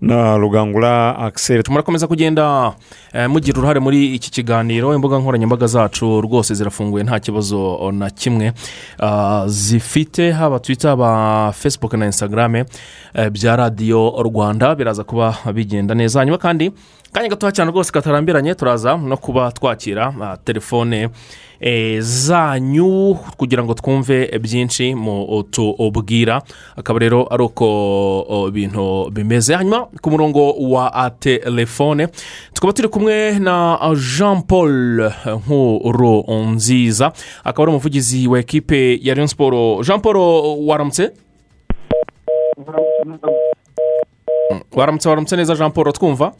[0.00, 2.72] na rugangura akiseri murakomeza kugenda
[3.12, 4.94] eh, mugira uruhare muri iki kiganiro.
[4.94, 8.52] Imbuga nkoranyambaga zacu rwose zirafunguye nta kibazo na kimwe.
[9.46, 12.64] Zifite haba twita haba facebook na instagram eh,
[13.30, 16.18] bya radiyo rwanda biraza kuba bigenda neza.
[16.18, 16.72] Hanyuma kandi
[17.12, 21.08] kanya gatoya cyane rwose katarambiranye turaza no kuba twakira ah, telefone
[22.00, 26.42] zanyu kugira ngo twumve byinshi mu tubwira
[26.76, 27.66] akaba rero ari uko
[28.28, 29.54] o, ibintu bimeze.
[29.54, 32.08] Hanyuma ku murongo wa telefone
[32.52, 37.12] tukaba turi kumwe na jean paul nkuru nziza
[37.44, 40.16] akaba ari umuvugizi wa ekipe ya Rayon siporo jean paul
[40.68, 41.10] waramutse?
[44.72, 46.32] Waramutse waramutse neza jean paul twumva.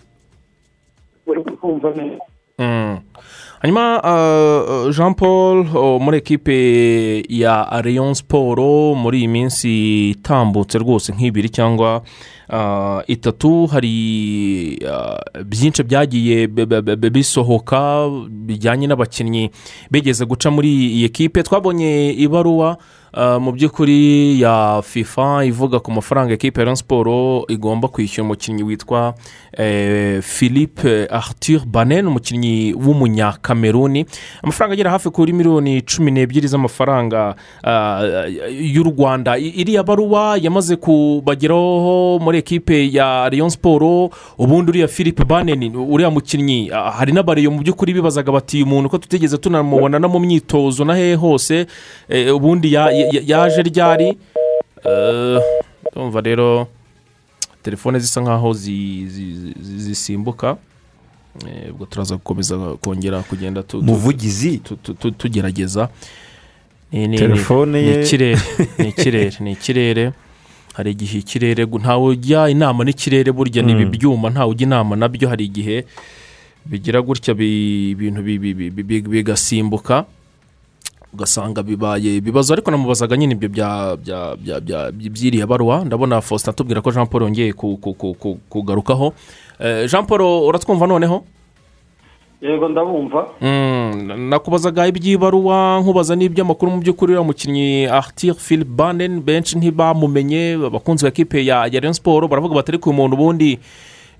[3.61, 4.01] Hanyuma
[4.97, 5.65] jean paul
[6.01, 6.57] muri ekipe
[7.29, 9.71] ya Rayon siporo muri iyi minsi
[10.11, 12.03] itambutse rwose nk'ibiri cyangwa
[13.07, 14.79] itatu hari
[15.45, 16.47] byinshi byagiye
[17.13, 19.51] bisohoka bijyanye n'abakinnyi
[19.91, 21.43] bigeze guca muri iyi ekipe.
[21.43, 22.77] Twabonye ibaruwa
[23.41, 29.15] mu by'ukuri ya fifa ivuga ku mafaranga ekipe ya siporo igomba kwishyura umukinnyi witwa
[29.53, 32.75] eh, philippe arthur banen umukinnyi
[33.55, 34.07] w'umunyakameruni
[34.43, 37.35] amafaranga agera hafi kuri miliyoni cumi n'ebyiri z'amafaranga
[37.65, 39.39] ah, y'u rwanda.
[39.39, 46.71] Iriya baruwa yamaze kubageraho muri ekipe ya Rayon siporo ubundi uriya philippe banen uriya mukinnyi.
[46.73, 50.85] Ah, hari n'abariyo mu by'ukuri bibazaga bati uyu muntu ko tutigeze tunamubona no mu myitozo
[50.85, 51.67] na hehe hose?
[52.09, 54.19] Eh, ubundi ya- ya- yaje ryari?
[56.23, 56.67] Rero
[57.63, 60.57] telefone zisa nkaho zi- zi- zi- zisimbuka.
[61.70, 63.82] Ubwo turaza gukomeza kongera kugenda tu-
[65.11, 65.89] tugerageza.
[66.93, 67.97] Telefone ye.
[68.78, 70.12] ni ikirere ni ikirere.
[70.74, 73.91] Hari igihe ikirere ntawe ujya inama n'ikirere burya ni ibi Mm.
[73.91, 75.28] byuma ntawe ujya inama na byo.
[75.28, 75.85] Hari igihe
[76.66, 80.05] bigira gutya bi- ibintu bi- bi- bi- bi- bigasimbuka
[81.12, 82.55] ugasanga bibaye ibibazo.
[82.55, 85.85] Ariko namubazaga nyine ibyo bya bya bya bya by'iriya baruwa.
[85.85, 89.07] Ndabona faustin atubwira ko jean paul yongeye ku- ku- ku- ku- kugarukaho.
[89.07, 89.12] Eh,
[89.61, 91.25] jean paul uratwumva noneho?
[92.43, 93.27] Yego ndabumva.
[93.41, 101.05] Mm, nakubazaga iby'ibaruwa nkubaza n'iby'amakuru mu by'ukuri uriya mukinnyi arthur philip banen benshi ntibamumenye abakunzi
[101.05, 103.59] ba kipe ya rayon siporo baravuga bati ariko uyu muntu ubundi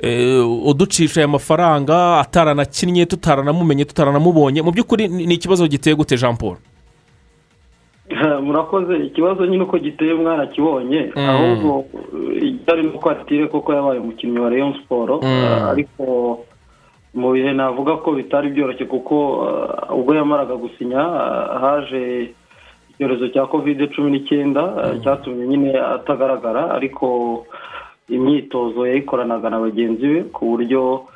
[0.01, 4.63] eh, uducisha aya mafaranga ataranakinnye tutaranamumenye tutaranamubonye.
[4.63, 6.57] Mu by'ukuri ni ni ikibazo giteye gute jean paul?
[8.47, 11.29] murakoze ikibazo nyine uko giteye mwarakibonye Mm.
[11.31, 11.85] ahubwo
[12.43, 15.29] icyari ni uko atire koko yabaye umukinnyi wa rayon siporo Mm.
[15.29, 16.05] eh, ariko
[17.15, 19.15] mu bihe navuga ko bitari byoroshye kuko
[19.47, 22.03] eh, ubwo yamaraga gusinya eh, haje
[22.95, 27.07] icyorezo cya kovide cumi n'icyenda eh, cyatumye nyine atagaragara ariko
[28.09, 31.14] imyitozo yayikoranaga na bagenzi be ku buryo eh,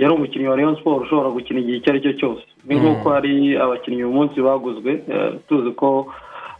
[0.00, 2.44] yari umukinnyi wa rayon siporo ushobora gukina igihe icyo ari cyo cyose.
[2.66, 6.06] Ni nk'uko hari abakinnyi uyu munsi baguzwe eh, tuzi ko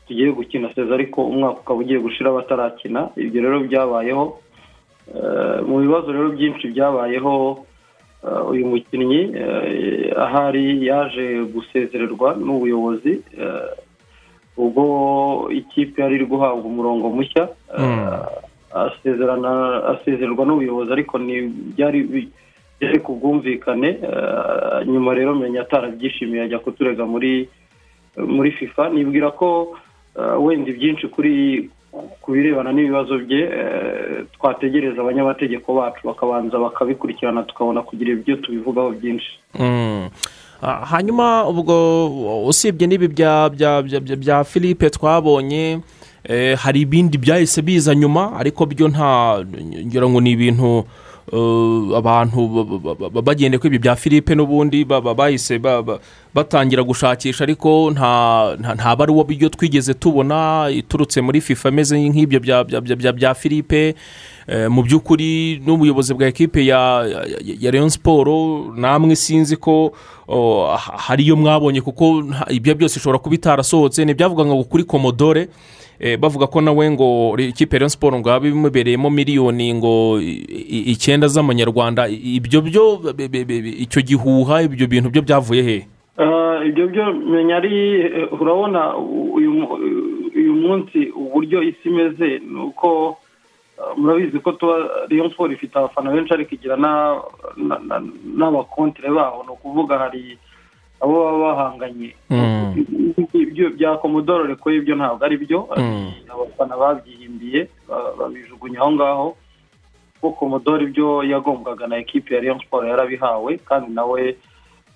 [0.07, 4.39] tugiye gukina seza ariko umwaka ukaba ugiye gushira batarakina ibyo rero byabayeho
[5.11, 7.67] Eh, mu bibazo rero byinshi byabayeho
[8.23, 13.75] eh, uyu mukinnyi eh, ahari yaje gusezererwa n'ubuyobozi eh,
[14.55, 18.07] ubwo ikipe yari iri guhabwa umurongo mushya eh, Mm.
[18.75, 19.51] asezerana
[19.93, 21.19] asezererwa n'ubuyobozi ariko
[21.75, 21.99] byari
[22.81, 27.49] byari ku bwumvikane eh, nyuma rero menya atarabyishimiye ajya kuturega muri
[28.17, 29.77] muri fifa nibwira ko
[30.19, 31.69] eh, wenda ibyinshi kuri
[32.23, 39.31] ku birebana n'ibibazo bye eh, twategereza abanyamategeko bacu bakabanza bakabikurikirana tukabona kugira ibyo tubivugaho byinshi
[39.59, 40.09] Mm.
[40.63, 45.81] Ah, hanyuma ubwo usibye n'ibi bya philippe twabonye
[46.57, 49.41] hari ibindi byahise biza nyuma ariko byo nta
[49.87, 50.85] ngira ngo ni ibintu
[51.97, 55.99] abantu ba- ba- bagendeye kuri ibyo bya philippe n'ubundi ba- ba- bahise ba- ba-
[56.35, 62.41] batangira gushakisha ariko nta baruwa byo twigeze tubona iturutse muri fifa imeze nk'ibyo
[63.15, 63.81] bya philippe.
[63.81, 63.95] Eh,
[64.71, 67.05] mu by'ukuri n'ubuyobozi bwa ekipe ya
[67.71, 69.93] rayon siporo namwe sinzi ko
[70.77, 75.49] ha- hariyo mwabonye kuko ibyo byose ishobora kuba itarasohotse ntibyavuga ngo kuri komodore
[76.01, 80.21] eh, bavuga ko nawe ngo ikipe ya siporo ngo yaba imubereyemo miliyoni ngo
[80.91, 82.09] icyenda z'amanyarwanda.
[82.09, 82.85] Ibyo byo
[83.79, 85.77] icyo gihuha ibyo bintu byo byavuye he?
[86.19, 88.97] Eh, ibyo byo menya ari eh, urabona
[89.37, 89.77] uyu mu-
[90.37, 93.20] uyu munsi uburyo isi imeze ni uko eh,
[93.97, 94.77] murabizi ko tuba
[95.09, 97.23] rayon siporo ifite abafana benshi ariko igira na-
[97.57, 98.03] na- na-
[98.37, 100.39] n'abakontire baho ni ukuvuga hari
[101.01, 102.77] abo baba bahanganye Mm.
[103.33, 106.13] ibyo bya komodoro reko ibyo ntabwo ari byo Mm.
[106.29, 109.29] abafana babyihimbiye ba- babijugunya aho ngaho
[110.21, 114.37] kuko komodoro ibyo yagombwaga na ekipi ya rayon siporo yarabihawe kandi nawe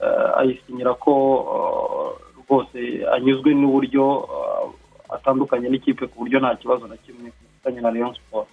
[0.04, 1.12] eh, ayisinyira ko
[1.54, 2.10] eh,
[2.44, 2.78] rwose
[3.16, 4.68] anyuzwe n'uburyo eh,
[5.16, 8.44] atandukanye n'ikipe ku buryo nta kibazo na kimwe afitanye na rayon siporo.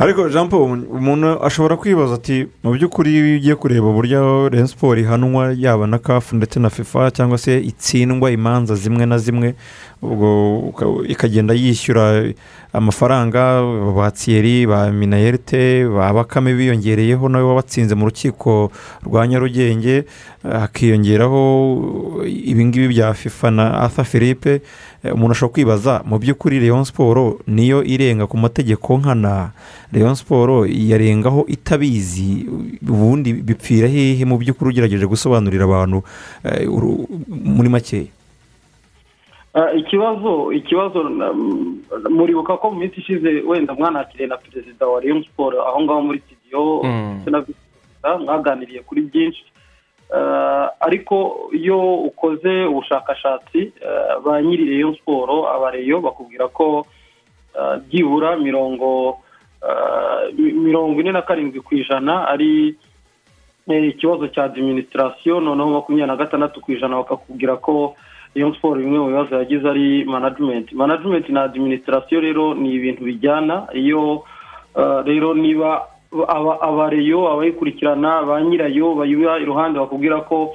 [0.00, 5.00] Ariko jean paul umuntu ashobora kwibaza ati mu by'ukuri iyo ugiye kureba uburyo Rayon siporo
[5.00, 9.54] ihanwa yaba na kafu ndetse na fifa cyangwa se itsindwa imanza zimwe na zimwe
[10.02, 12.32] ubwo ikagenda yishyura
[12.72, 13.60] amafaranga
[13.96, 18.72] ba tsiyeri ba minayerite ba bakame biyongereyeho nawe wabatsinze mu rukiko
[19.04, 20.04] rwa nyarugenge
[20.42, 21.42] hakiyongeraho
[22.24, 24.60] ibingibi bya fifa na arthur philippe
[25.04, 29.52] umuntu ashobora kwibaza mu by'ukuri Rayon siporo niyo irenga ku mategeko nkana.
[29.92, 32.44] Rayon siporo yarengaho itabizi
[32.84, 36.02] ubundi bipfira hehe mu by'ukuri ugerageje gusobanurira abantu
[36.44, 38.12] eh, uru- muri makeya
[39.54, 45.00] Ah, ikibazo ikibazo na- m- muribuka ko mu minsi ishize wenda mwanakiriye na perezida wa
[45.00, 47.14] rayon siporo aho ngaho muri studio Mm.
[47.14, 47.58] ndetse na visi
[48.02, 49.42] perezida mwaganiriye kuri byinshi.
[50.80, 56.86] Ariko iyo ukoze ubushakashatsi ah, ba nyiri rayon siporo abareyo bakubwira ko
[57.58, 59.18] ah, byibura mirongo
[60.38, 62.74] mi- mirongo ine na karindwi ku ijana ari
[63.68, 67.94] eh, ikibazo cya adiminisitirasiyo noneho makumyabiri na gatandatu ku ijana bakakubwira ko
[68.34, 73.66] rayon siporo bimwe mu bibazo yagize ari manajimenti manajimenti na adiminisitirasiyo rero ni ibintu bijyana.
[73.74, 74.22] Iyo
[75.04, 75.89] rero niba
[76.60, 80.54] abareyo abayikurikirana ba nyirayo bayiba iruhande bakubwira ko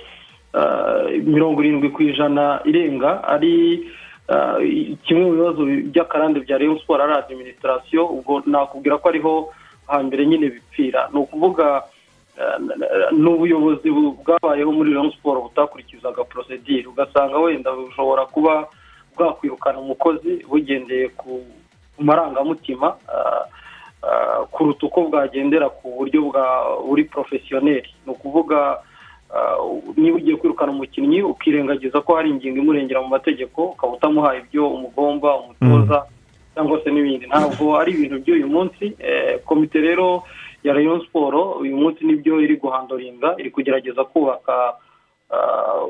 [0.53, 3.87] uh, mirongo irindwi ku ijana irenga ari
[4.29, 4.59] uh,
[5.07, 9.33] kimwe mu bibazo by'akarande bya rayon siporo ari adiminisitirasiyo ubwo nakubwira ko ariho
[9.87, 11.09] hambere nyine bipfira.
[11.13, 11.83] Ni ukuvuga
[12.35, 12.57] eh,
[13.13, 18.67] n'ubuyobozi bu- bwabayeho muri Rayon Sport butakurikizaga porosedire ugasanga wenda bushobora kuba
[19.15, 21.45] bwakwirukana umukozi bugendeye ku
[22.01, 22.97] marangamutima
[24.51, 26.45] kuruta uko bwagendera ku buryo bwa
[26.85, 28.77] buri porofesiyoneri ni ukuvuga
[29.35, 29.57] ah,
[29.97, 35.29] niba ugiye kwirukana umukinnyi ukirengagiza ko hari ingingo imurengera mu mategeko ukaba utamuhaye ibyo umugomba
[35.41, 36.05] umutoza
[36.55, 37.25] cyangwa se n'ibindi.
[37.27, 38.95] Ntabwo ari ibintu by'uyu munsi.
[38.99, 40.23] Eh, komite rero
[40.63, 44.79] ya rayon siporo uyu munsi ni byo iri guhandoringa iri kugerageza kubaka
[45.35, 45.83] ah,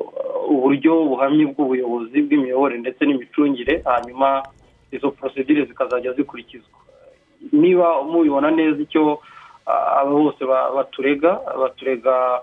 [0.50, 4.42] uburyo buhamye bw'ubuyobozi bw'imiyoborere ndetse n'imicungire hanyuma
[4.92, 6.80] izo porosedire zikazajya zikurikizwa.
[7.54, 9.20] Niba mubibona neza icyo
[9.68, 12.42] ah, aba bose ba- baturega baturega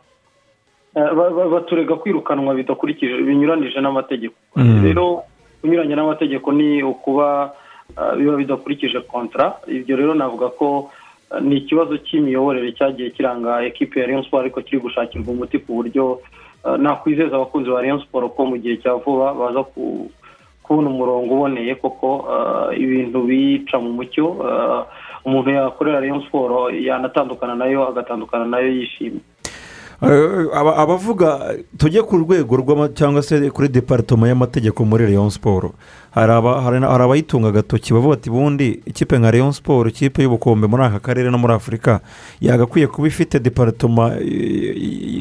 [0.97, 4.85] eh, ba- ba- baturega kwirukanwa bidakurikije binyuranije n'amategeko Mm.
[4.85, 5.23] rero
[5.61, 7.55] kunyuranya n'amategeko ni ukuba
[7.97, 10.91] ah, biba bidakurikije kontara ibyo rero navuga ko
[11.31, 15.73] ah, ni ikibazo cy'imiyoborere cyagiye kiranga ekipe ya Rayon Sport ariko kiri gushakirwa umuti ku
[15.81, 16.21] buryo
[16.79, 20.11] nakwizeza abakunzi ba Rayon Sport ko mu gihe cya vuba baza ku
[20.63, 24.87] kubona umurongo uboneye koko ah, ibintu bica mu mucyo ah,
[25.25, 29.21] umuntu yakorera Rayon Sport yanatandukana na yo agatandukana na yo yishimye.
[30.03, 32.57] Eh, aba- abavuga tujye ku rwego
[32.91, 35.73] cyangwa se kuri deparitoma y'amategeko muri Rayon siporo
[36.15, 41.31] hari abayitunga agatoki bavuga ati ubundi ikipe nka Rayon siporo ikipe y'ubukombe muri aka karere
[41.31, 42.01] no muri afurika
[42.41, 44.13] yagakwiye kuba ifite deparitoma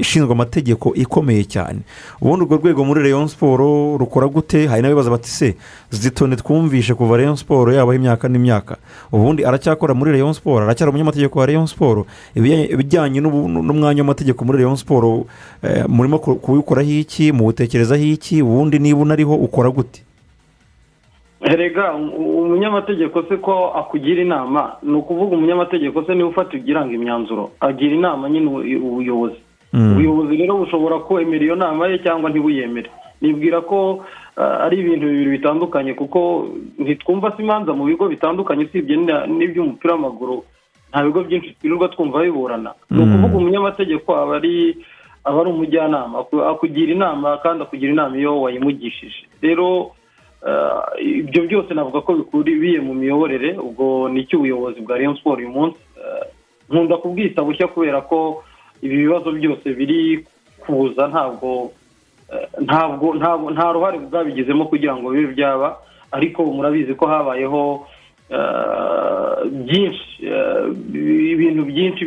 [0.01, 1.79] ishinzwe amategeko ikomeye cyane.
[2.21, 4.67] Ubundi urwo rwego muri Rayon siporo rukora gute?
[4.67, 5.55] Hari n'abibaza bati se
[5.89, 8.77] zitone twumvishe kuva Rayon siporo yabaho imyaka n'imyaka.
[9.11, 14.75] Ubundi aracyakora muri Rayon siporo aracyari umunyamategeko wa Rayon siporo ibijyanye n'umwanya w'amategeko muri Rayon
[14.75, 15.25] siporo
[15.63, 18.41] eh, murimo ku- kuwukoraho iki muwutekerezaho iki?
[18.41, 20.01] Ubundi niba unariho ukora gute?
[21.41, 26.93] Erega um- umunyamategeko se ko akugira inama ni ukuvuga umunyamategeko se ni we ufata igiranga
[26.93, 27.51] imyanzuro.
[27.59, 29.35] Agira inama nyine ubu- ubuyobozi.
[29.73, 29.91] Mm.
[29.93, 32.89] ubuyobozi rero bushobora kwemera iyo nama ye cyangwa ntibuyemere.
[33.21, 34.03] Nibwira ko
[34.35, 36.47] ari ibintu bibiri bitandukanye kuko
[36.79, 40.43] ntitwumva se imanza mu bigo bitandukanye usibye n'iby'umupira w'amaguru.
[40.91, 42.73] Nta bigo byinshi twirirwa twumva biburana.
[42.89, 43.13] Ni Mm.
[43.15, 44.75] ukuvuga umunyamategeko aba ari
[45.23, 46.19] aba ari umujyanama.
[46.19, 49.23] Aku- akugira inama kandi akugira inama iyo wayimugishije.
[49.41, 49.91] Rero
[50.99, 55.77] ibyo byose navuga ko bikuriye mu miyoborere ubwo ni icy'ubuyobozi bwa Rayon Sport uyu munsi?
[56.01, 56.25] Ah,
[56.69, 58.43] nkunda kubwita bushya kubera ko
[58.81, 60.25] ibi bibazo byose biri
[60.65, 61.71] kuza ntabwo
[62.33, 65.77] eh, ntabwo ntabwo nta ruhare bwabigizemo kugira ngo bibe byaba
[66.11, 67.85] ariko murabizi ko habayeho
[68.29, 70.65] eh, byinshi eh,
[71.33, 72.01] ibintu byinshi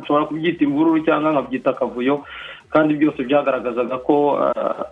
[0.00, 2.24] nshobora kubyita imvururu cyangwa nkabyita akavuyo
[2.72, 4.84] kandi byose byagaragazaga ko eh,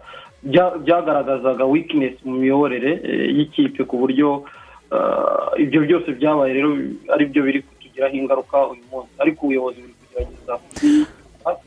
[0.42, 4.44] byagaragazaga weakness mu miyoborere eh, y'ikipe ku buryo
[4.92, 6.70] eh, ibyo byose byabaye rero
[7.12, 9.12] ari byo biri kutugiraho ingaruka uyu munsi.
[9.18, 10.54] Ariko ubuyobozi buri kugerageza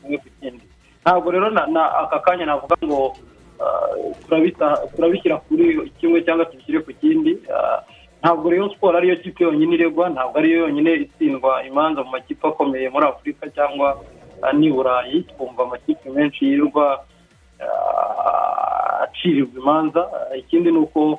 [0.02, 0.64] kimwe ku kindi.
[1.04, 3.14] Ntabwo rero na- aka kanya navuga ngo
[4.26, 7.38] turabita- turabishyira kuri kimwe cyangwa tubishyire ku kindi.
[8.22, 12.88] Ntabwo Rayon Sport ariyo kipe yonyine iregwa ntabwo ariyo yonyine itsindwa imanza mu makipe akomeye
[12.88, 14.00] muri afurika cyangwa
[14.56, 15.22] n'i burayi.
[15.28, 17.04] Twumva amakipe menshi yirirwa ah,
[19.02, 21.18] acirirwa imanza ikindi ni uko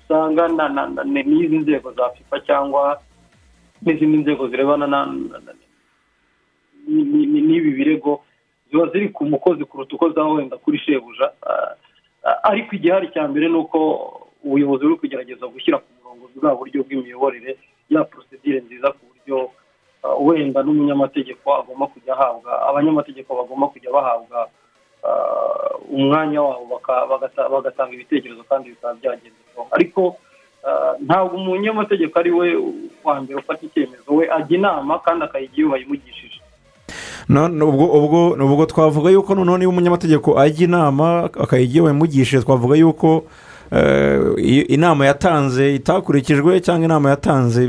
[0.00, 0.48] usanga
[1.04, 3.00] n'izi nzego za fifa cyangwa
[3.82, 5.54] n'izindi nzego zirebana na na- na-
[6.88, 8.20] ni- ni- ni- n'ibi birego
[8.70, 11.32] ziba ziri ku mukozi kuruta uko zaba wenda kuri shebuja.
[11.46, 11.76] Ah,
[12.42, 13.78] ariko igihari cya mbere ni uko
[14.44, 17.56] ubuyobozi buri kugerageza gushyira ku murongo bwa buryo bw'imiyoborere
[17.90, 19.50] ya porosedire nziza ku buryo
[20.04, 24.48] ah, wenda n'umunyamategeko agomba kujya ahabwa abanyamategeko bagomba kujya bahabwa ah,
[25.90, 26.80] umwanya wabo
[27.52, 30.16] bagatanga ibitekerezo kandi bikaba byagenderwaho ariko
[30.68, 32.48] ah, ntabwo umunyamategeko ari we
[33.04, 34.08] wa mbere ufata icyemezo.
[34.08, 36.40] We ajya inama kandi akayigira iyo bayimugishije.
[38.44, 43.24] Ubwo twavuga yuko noneho niba umunyamategeko ajya inama akayigiye wamugishije twavuga yuko
[44.38, 47.60] i- inama yatanze itakurikijwe cyangwa inama yatanze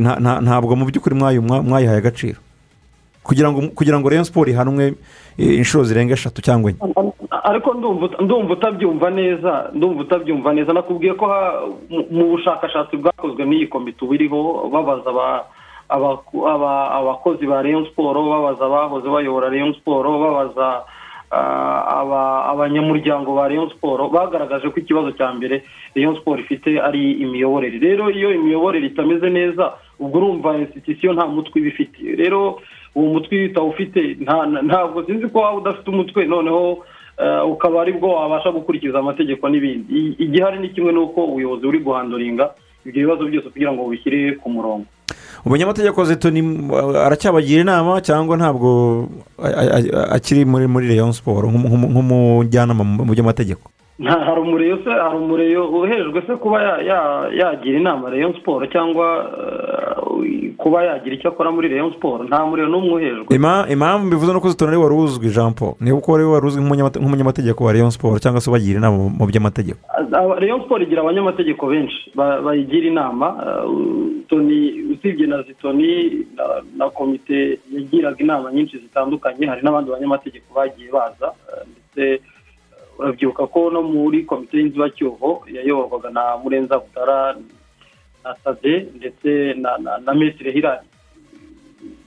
[0.00, 2.38] nta- nta- ntabwo mu by'ukuri mwayi- mwa- mwayihaye agaciro.
[3.30, 4.84] Kugira ngo kugira ngo Rayon siporo ihanwe
[5.38, 6.80] eh, inshuro zirenga eshatu cyangwa enye.
[7.50, 7.68] Ariko
[8.20, 10.72] ndumva utabyumva neza ndumva utabyumva neza.
[10.74, 11.26] Nakubwiye ko
[12.10, 15.10] mu- bushakashatsi bwakozwe n'iyi komite uba iriho babaza
[16.98, 20.82] abakozi ba Rayon siporo babaza abahoze bayobora Rayon siporo babaza
[21.30, 25.62] aba- abanyamuryango ba Rayon siporo bagaragaje ko ikibazo cya mbere
[25.94, 27.78] Rayon siporo ifite ari imiyoborere.
[27.78, 31.98] Rero iyo imiyoborere itameze neza ubwo urumva institution nta mutwe iba ifite.
[32.16, 32.58] Rero
[32.94, 36.84] uwo mutwe iyo utawufite nta- nta- ntabwo sinzi ko waba udafite umutwe noneho
[37.22, 40.16] eh, ukaba ari bwo wabasha gukurikiza amategeko n'ibindi.
[40.18, 42.50] Igihari ni kimwe n'uko ubuyobozi buri guhanduringa
[42.86, 44.86] ibyo bibazo byose kugira ngo bubishyire ku murongo.
[45.46, 46.40] Umunyamategeko zitoni
[46.96, 48.68] aracyabagira inama cyangwa ntabwo
[50.10, 53.69] akiri muri muri leon siporo nk'umu- nk'umujyanama mu by'amategeko?
[54.04, 59.06] Hari umureyo se hari umureyo uhejwe se kuba ya- ya- yagira inama Rayon siporo cyangwa
[59.40, 63.36] eh, kuba yagira icyo akora muri Rayon siporo nta mureyo n'umwe uhejwe.
[63.72, 65.74] Impamvu mbivuze nuko zitoni ari wari uzwi jean paul.
[65.80, 69.26] Niba uko wari wari uzwi nk'umunyamate- nk'umunyamategeko wa leon siporo cyangwa se ubagira inama mu-
[69.26, 69.78] by'amategeko.
[70.40, 72.10] Rayon siporo igira abanyamategeko benshi.
[72.14, 76.26] Ba- bayigira inama eh, usibye na zitoni
[76.76, 82.22] na- komite yagiraga inama nyinshi zitandukanye hari n'abandi banyamategeko bagiye baza eh, ndetse
[83.00, 87.36] urabyibuka ko no muri komite y'inzibacyuho yayoborwaga na murenza butara
[88.24, 89.56] na sade ndetse
[90.04, 90.84] na mesire hirari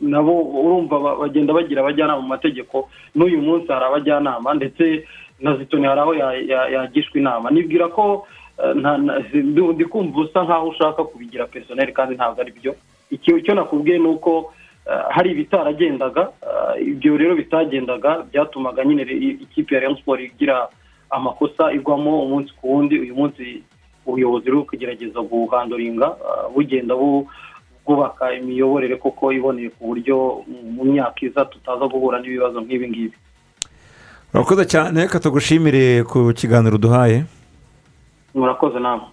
[0.01, 5.05] nabo urumva ba- bagenda bagira abajyanama mu mategeko n'uyu munsi hari abajyanama ndetse
[5.41, 7.51] na zitoni hari aho ya- ya- yagishwa inama.
[7.51, 8.27] Nibwira ko
[8.63, 12.75] eh, ndi- kumva usa nkaho ushaka kubigira personel kandi ntabwo ari byo.
[13.09, 14.53] Icyo nakubwiye ni uko
[14.85, 16.29] eh, hari ibitaragendaga
[16.77, 19.01] eh, ibyo rero bitagendaga byatumaga nyine
[19.41, 20.67] ikipe ya Sport igira
[21.13, 23.61] amakosa igwamo umunsi ku wundi uyu munsi
[24.05, 27.27] ubuyobozi buri kugerageza guhandoringa eh, bugenda bu-
[27.85, 33.17] bwubaka imiyoborere koko iboneye ku buryo mu- mu myaka iza tutaza guhura n'ibibazo nk'ibi ngibi.
[34.33, 37.23] Urakoze cyane reka tugushimire ku kiganiro uduhaye
[38.33, 39.12] murakoze nawe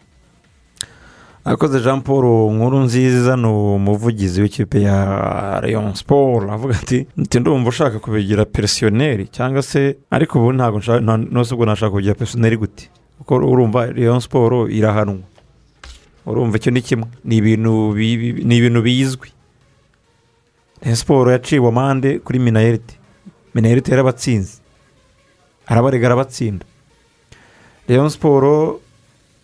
[1.45, 7.69] akoze jean paul nkuru nziza ni umuvugizi w'ikipe ya leon siporo avuga ati "Nti ndumva
[7.69, 12.89] ushaka kubigira peresiyoneri cyangwa se ariko ubu ntabwo nshaka ubwo nashaka kubigira peresiyoneri gute?
[13.19, 15.19] Kuko urumva leon siporo irahanwa.
[16.27, 17.07] Urumva icyo ni kimwe.
[17.25, 17.37] Ni
[18.57, 19.29] ibintu bizwi.
[20.83, 22.95] Leon siporo yaciwe amande kuri minayerite
[23.55, 24.59] minayerite yarabatsinze.
[25.67, 26.65] Arabarega arabatsinda.
[27.89, 28.81] Leon siporo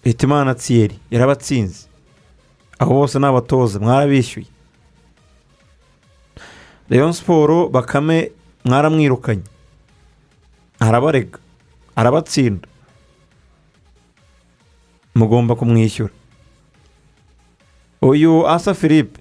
[0.05, 1.86] hitimana tsiyeri yarabatsinze.
[2.79, 4.47] Abo bose ni abatoza mwarabishyuye.
[6.91, 8.31] Leon siporo bakame
[8.65, 9.43] mwaramwirukanye.
[10.81, 11.39] Arabarega
[11.97, 12.69] arabatsinda.
[15.15, 16.13] Mugomba kumwishyura.
[18.03, 19.21] Uyu asa philippe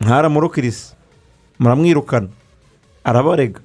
[0.00, 0.94] mwaramurukirisi
[1.58, 2.28] muramwirukana.
[3.04, 3.60] Arabarega.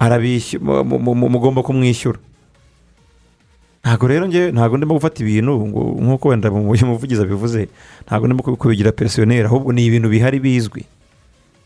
[0.00, 2.18] Mugomba kumwishyura.
[3.84, 5.52] Ntabwo rero njye ntabwo ndimo gufata ibintu
[6.02, 7.68] nk'uko wenda mu muvugizi abivuze
[8.06, 10.84] ntabwo ndimo kubigira peresiyoneri ahubwo ni ibintu bihari bizwi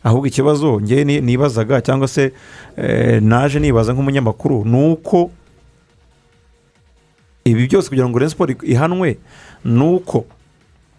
[0.03, 2.31] ahubwo ikibazo njye ni- nibazaga cyangwa se
[2.77, 5.29] eh, naje nibaza nk'umunyamakuru ni uko
[7.45, 9.17] ibi byose kugira ngo siporo ihanwe
[9.65, 10.25] ni uko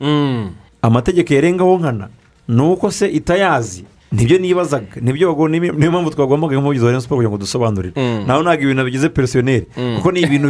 [0.01, 0.51] Mm.
[0.83, 2.09] amategeko yarengaho nkana
[2.49, 4.87] ni uko se itayazi ni byo nibazaga.
[5.01, 5.35] Nibyo
[5.73, 7.93] niyo mpamvu twagombaga nk'umuvugizi wa Rayon siporo kugira ngo dusobanurire.
[7.97, 8.25] Mm.
[8.27, 9.97] nawe ntabwo ibintu bigize peresiyoneri Mm.
[9.97, 10.49] kuko ni ibintu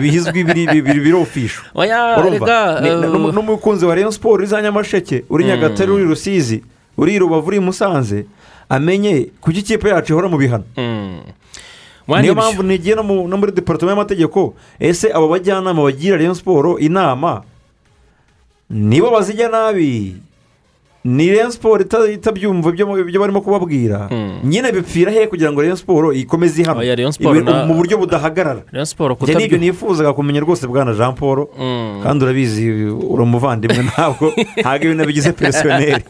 [2.87, 5.51] eh, n'umu- n'umukunzi wa Rayon siporo uri za nyamasheke uri Mm.
[5.51, 6.63] nyagatare uri rusizi
[6.97, 8.27] uri rubavu uri musanze.
[8.69, 10.65] Amenye kuki ikipe yacu ihora mu bihano.
[12.09, 16.79] Niyo mpamvu nigiye no mu- no muri departement y'amategeko ese abo bajyanama bagira Rayon siporo
[16.79, 17.43] inama?
[18.71, 20.17] Nibo bazijya nabi.
[21.05, 24.40] Ni Rayon siporo ita- itabyumva ibyo barimo kubabwira Mm.
[24.44, 28.62] nyine bipfira he kugira ngo Rayon siporo ikomeze Ibintu na- mu buryo budahagarara.
[28.84, 31.46] Siporo njye ni byo nifuzaga kumenya rwose bwana jean paul.
[31.59, 32.01] Mm.
[32.03, 34.32] kandi urabizi uri umuvandimwe ntabwo.
[34.61, 36.03] Ntabwo ibintu bigize peresiyoneri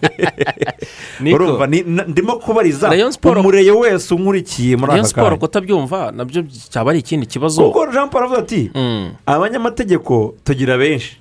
[1.34, 1.66] urumva
[2.08, 2.88] ndimo kubariza.
[3.24, 5.40] Umureyo wese unkurikiye muri aka siporo kanya.
[5.40, 7.62] kutabyumva na byo cyaba ari ikindi kibazo.
[7.62, 9.10] Kuko jean paul avuga ati Mm.
[9.26, 11.16] abanyamategeko tugira benshi.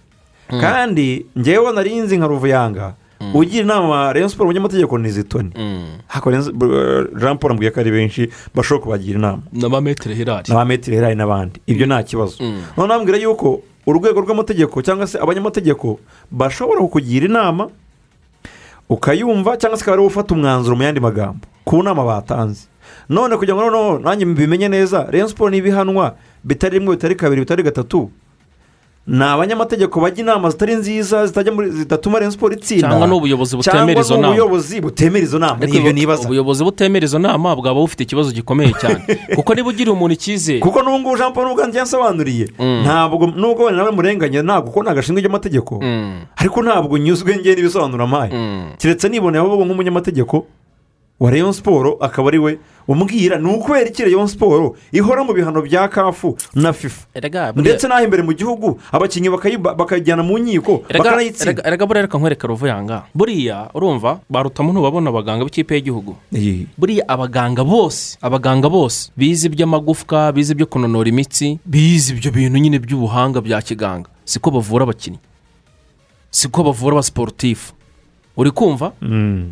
[0.48, 2.96] Kandi ngewe narinzi nka ruvuyanga
[3.34, 5.52] ugira inama Rayon siporo umunyamategeko ni zitoni.
[5.56, 5.98] Mm.
[7.20, 9.42] Jean paul ambwiye ko ari benshi bashobora kubagira inama.
[9.54, 11.60] N'amametero hirari n'abametero herayi n'abandi.
[11.68, 12.44] Ibyo nta kibazo.
[12.44, 12.62] Mm.
[12.78, 16.00] noneho ambwira yuko urwego rw'amategeko cyangwa se abanyamategeko
[16.32, 17.70] bashobora kukugira inama
[18.90, 22.68] ukayumva cyangwa se akaba ari we ufata umwanzuro mu yandi magambo ku nama batanze.
[23.10, 27.42] None kugira ngo noneho nanjye mbimenye neza Rayon siporo niba ihanwa bitari rimwe bitari kabiri
[27.42, 28.12] bitari gatatu
[29.08, 34.22] ni abanyamategeko bajya inama zitari nziza zidatuma Rayon siporo itsinda Cyangwa n'ubuyobozi butemera izo cyangwa
[34.22, 34.28] nama.
[34.36, 38.74] n'ubuyobozi butemera izo nama ni ibyo nibaza ubuyobozi butemera izo nama bwaba bufite ikibazo gikomeye
[38.82, 39.00] cyane
[39.36, 42.82] kuko niba ugiriye umuntu icyizere kuko n'ubu jean paul n'ubwanjye yasobanuriye Mm.
[42.84, 46.20] ntabwo nubwo wenda nawe murenganya ntabwo kuko ntabwo ashinzwe iby'amategeko Mm.
[46.36, 48.66] ariko ntabwo nyuzwe ngewe n'ibisobanuro ampaye Mm.
[48.78, 50.46] keretse niboneye ahubwo nk'umunyamategeko
[51.20, 55.62] wa Rayon siporo akaba ari we umbwira ni ukubera iki Rayon siporo ihora mu bihano
[55.62, 57.08] bya kafu na fifa.
[57.62, 62.48] Ndetse n'aho imbere mu gihugu abakinnyi bakayi- bakajyana mu nkiko bakanayitsinda erega buriya reka nkwereka
[62.48, 63.04] ruvuyanga.
[63.18, 66.16] Buriya urumva barutamo ntubabona abaganga b'ikipe y'igihugu.
[66.78, 72.78] Buriya abaganga bose abaganga bose bize iby'amagufwa bize ibyo kunanura imitsi bize ibyo bintu nyine
[72.80, 74.06] by'ubuhanga bya kiganga.
[74.24, 75.18] Siko bavura abakinnyi.
[76.30, 77.74] Siko bavura abasiporutifu
[78.38, 78.94] uri kumva?
[79.02, 79.52] Mm.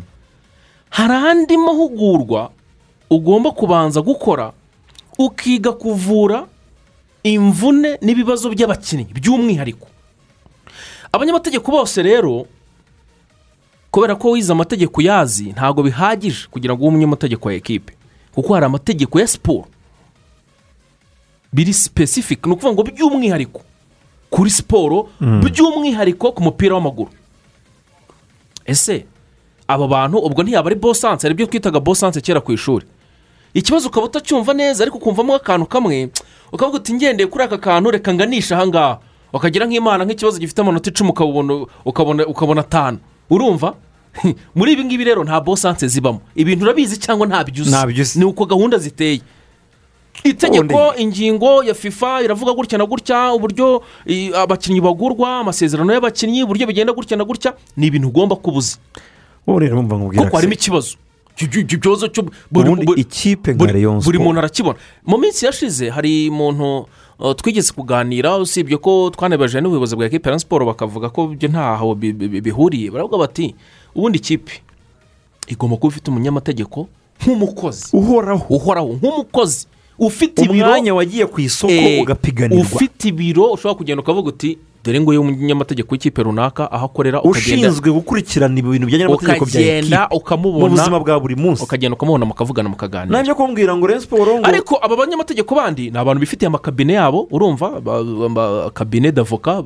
[0.90, 2.50] Hari andi mahugurwa
[3.10, 4.52] ugomba kubanza gukora
[5.18, 6.46] ukiga kuvura
[7.22, 9.86] imvune n'ibibazo by'abakinnyi by'umwihariko.
[11.12, 12.46] Abanyamategeko bose rero
[13.90, 17.92] kubera ko wize amategeko uyazi ntabwo bihagije kugira ngo ube umunyamategeko wa ekipe.
[18.34, 19.64] Kuko hari amategeko ya siporo
[21.52, 23.60] biri sipesifike ni ukuvuga ngo by'umwihariko
[24.30, 27.10] kuri siporo by'umwihariko ku mupira w'amaguru.
[28.66, 29.06] Ese
[29.68, 32.86] abo bantu ubwo ntiyaba ari bosanse hari ibyo twitaga bosanse kera ku ishuri.
[33.54, 36.10] Ikibazo ukaba utacyumva neza ariko ukumvamo akantu kamwe
[36.52, 38.98] ukavuga uti ngendeye kuri aka kantu reka nganisha ahangaha
[39.32, 42.98] ukagira nk'imana nk'ikibazo gifite amanota icumi ukabona ukabona ukabona atanu.
[43.30, 43.74] Urumva?
[44.56, 46.20] Muri ibi ngibi rero nta bosanse zibamo.
[46.34, 49.20] Ibintu urabizi cyangwa ntabyo uzi ni uko gahunda ziteye.
[50.24, 53.82] Itegeko ingingo ya fifa iravuga gutya na gutya uburyo
[54.34, 58.78] abakinnyi bagurwa amasezerano y'abakinnyi uburyo bigenda gutya na gutya ni ibintu ugomba kuba uzi
[59.46, 60.96] ubu rero mumva nkubwira kuko harimo ikibazo
[61.36, 62.64] Icyo- kibazo cyo buri-
[64.24, 66.88] muntu arakibona mu minsi yashize hari umuntu
[67.36, 72.12] twigeze kuganira usibye ko twanebaje n'ubuyobozi bwa ekipa ya siporo bakavuga ko ibyo ntaho bi-
[72.16, 73.52] bi- bihuriye baravuga bati
[73.94, 74.52] ubundi ikipe
[75.48, 76.88] igomba kuba ifite umunyamategeko
[77.20, 79.66] nk'umukozi uhoraho uhoraho nk'umukozi
[79.98, 81.72] ufite ibiro umwanya wagiye ku isoko
[82.02, 87.90] ugapiganirwa ufite ibiro ushobora kugenda ukavuga uti dore ngo umunyamategeko w'ikipe runaka aho akorera ushinzwe
[87.90, 91.62] gukurikirana ibintu bijyanye n'amategeko bya ekipe mu buzima bwa buri munsi.
[91.66, 96.20] ukagenda ukamubona mukavugana mukaganira ntabyo kumbwira ngo rero siporo ariko aba banyamategeko bandi ni abantu
[96.22, 97.80] bifitiye amakabine yabo urumva?
[97.80, 99.62] Ba- ba- kabine d'avoka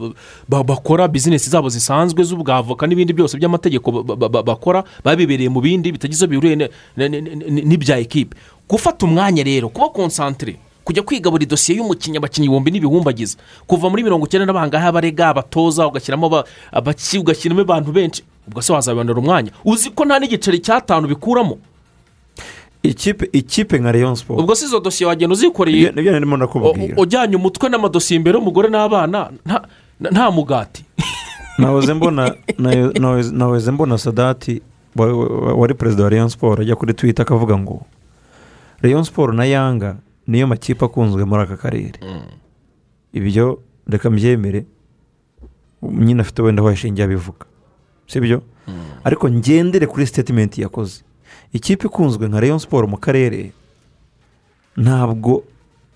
[0.48, 5.60] ba- bakora bizinesi zabo zisanzwe z'ubwavoka n'ibindi byose by'amategeko ba- ba- ba- bakora babibereye mu
[5.60, 6.70] bindi bitagize bihuriye
[7.68, 8.36] n'ibya ekipe
[8.68, 14.02] gufata umwanya rero kuba konsantire kujya kwiga buri dosiye y'umukinnyi abakinnyi ibihumbi n'ibihumbagiza kuva muri
[14.02, 16.26] mirongo icyenda n'abangahe abarega abatoza ugashyiramo
[17.20, 18.22] ugashyiramo abantu benshi.
[18.48, 19.50] Ubwo se wazabonera umwanya?
[19.64, 21.58] Uzi ko nta n'igiceri cy'atanu bikuramo?
[22.82, 25.92] Ikipe ikipe nka rayon siporo ubwo se izo dosiye wagenda uzikoreye?
[26.96, 29.66] Ujyanye umutwe n'amadosiye imbere y'umugore n'abana nta-
[30.32, 30.84] mugati.
[33.32, 34.62] Nahoze mbona sadati
[34.96, 37.84] wa- wa- wari perezida wa rayon siporo ajya kuri twita akavuga ngo
[38.82, 39.96] rayon siporo na yanga
[40.26, 41.98] niyo makipe akunzwe muri aka karere
[43.12, 44.64] ibyo reka mbyemere.
[45.82, 47.46] Nyine afite wenda aho yashingiye abivuga
[48.06, 48.42] sibyo?
[49.04, 51.02] Ariko ngendere kuri sitetimenti yakoze.
[51.52, 53.52] Ikipe ikunzwe nka rayon siporo mu karere
[54.76, 55.42] ntabwo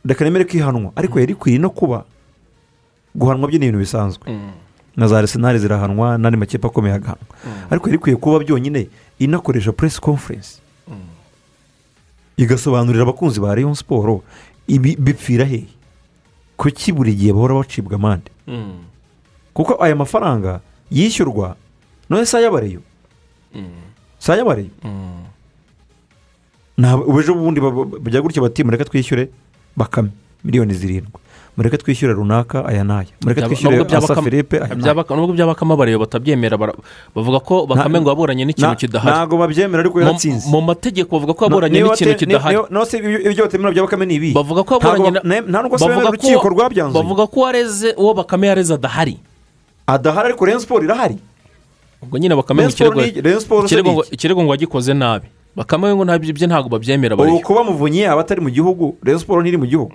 [0.04, 2.04] reka nemere ko ihanwa ariko yari ikwiye no kuba
[3.14, 4.24] guhanwa byo ni ibintu bisanzwe.
[4.96, 7.28] Na za arisenali zirahanwa n'andi makipe akomeye agahanwa
[7.70, 10.60] ariko yari ikwiye kuba byonyine inakoresha press conference.
[12.36, 14.22] Igasobanurira abakunzi ba rayon siporo
[14.68, 15.66] bipfira hehe
[16.56, 18.30] kuki buri gihe bahora bacibwa amande?
[19.54, 20.60] Kuko aya mafaranga
[20.90, 21.56] yishyurwa
[22.10, 22.80] none si ay'abareyo.
[24.18, 24.70] Si ay'abareyo.
[26.78, 29.28] Ntabwo ubu ejo bundi ba- ba- bajya gutya bati mureke twishyure
[29.76, 30.10] bakame.
[30.44, 31.20] Miliyoni zirindwi.
[31.56, 33.06] Mureke twishyure runaka aya n'aya.
[33.22, 34.94] Mureke Byaba- twishyure byaba asa filipe aya n'aya.
[34.94, 36.56] byaba- nubwo byabakamo abareba batabyemera
[37.14, 39.10] bavuga ko bakame ngo yaburanye n'ikintu kidahari.
[39.14, 40.50] ntabwo babyemera ariko yaratsinze.
[40.50, 42.54] mu mategeko bavuga ko yaburanye Niba n'ikintu kidahari.
[43.30, 44.30] ibyo batemera bya bakame ni ibi.
[44.34, 46.96] Bavuga ko yaburanye na- nta nubwo ko- urukiko rwabyanzuye.
[46.98, 49.18] bavuga ko wareze uwo bakame yareze adahari.
[49.86, 51.18] Adahari ariko rayon siporo irahari.
[52.02, 52.66] Ubwo nyine bakame
[54.10, 55.28] ikirego ngo wagikoze nabi.
[55.56, 59.42] Bakame ngo ibyo ntabwo babyemera ubu bariyo kuba muvunyi yaba atari mu gihugu rayon siporo
[59.42, 59.92] ntiri mu gihugu.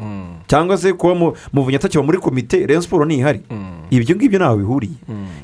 [0.47, 3.41] Cyangwa se kuba mu- muvunyi atakiba muri komite rayon siporo ntihari.
[3.91, 4.97] Ibyo ngibyo ntaho bihuriye.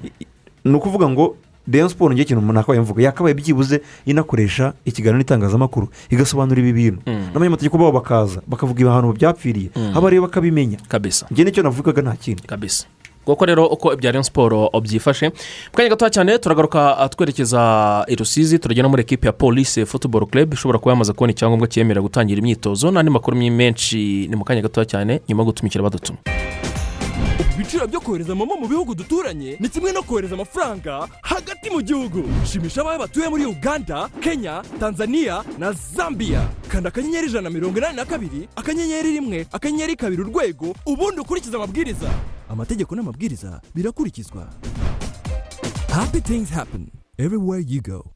[0.04, 0.26] I-
[0.66, 1.36] ni ukuvuga ngo
[1.68, 3.04] rayon siporo ngiye ikintu umuntu akabaye mvuga.
[3.04, 7.00] Yakabaye byibuze inakoresha ikiganiro n'itangazamakuru igasobanura ibi bintu.
[7.06, 9.70] N'abanyamategeko babo bakaza bakavuga ibihano byapfiriye.
[9.96, 10.78] Aba rero bakabimenya.
[10.88, 11.28] Kabisa.
[11.32, 12.42] Njye ni cyo navugaga nta kindi.
[12.48, 12.86] Kabisa.
[13.26, 15.30] Kuko rero uko ibya Rayon siporo byifashe.
[15.30, 20.26] Mu kanya gato cyane turagaruka ah, twerekeza i rusizi turagenda muri ekipi ya polisi futuboro
[20.26, 20.54] club.
[20.54, 22.92] Ishobora kuba yamaze kubona icyangombwa cyemerera gutangira imyitozo.
[22.92, 26.18] N'andi makuru menshi ni mu kanya gato cyane nyuma yo gutumikira badutuma
[27.56, 32.24] ibiciro byo kohereza momo mu bihugu duturanye ni kimwe no kohereza amafaranga hagati mu gihugu.
[32.46, 36.48] Shimisha abawe batuye muri uganda kenya tanzania na zambia.
[36.68, 41.56] Kanda akanyenyeri ijana na mirongo inani na kabiri akanyenyeri rimwe akanyenyeri kabiri urwego ubundi ukurikize
[41.56, 42.10] amabwiriza.
[42.50, 44.48] Amategeko n'amabwiriza birakurikizwa.
[45.90, 46.88] Happy things happen.
[47.18, 48.12] Everywhere you go.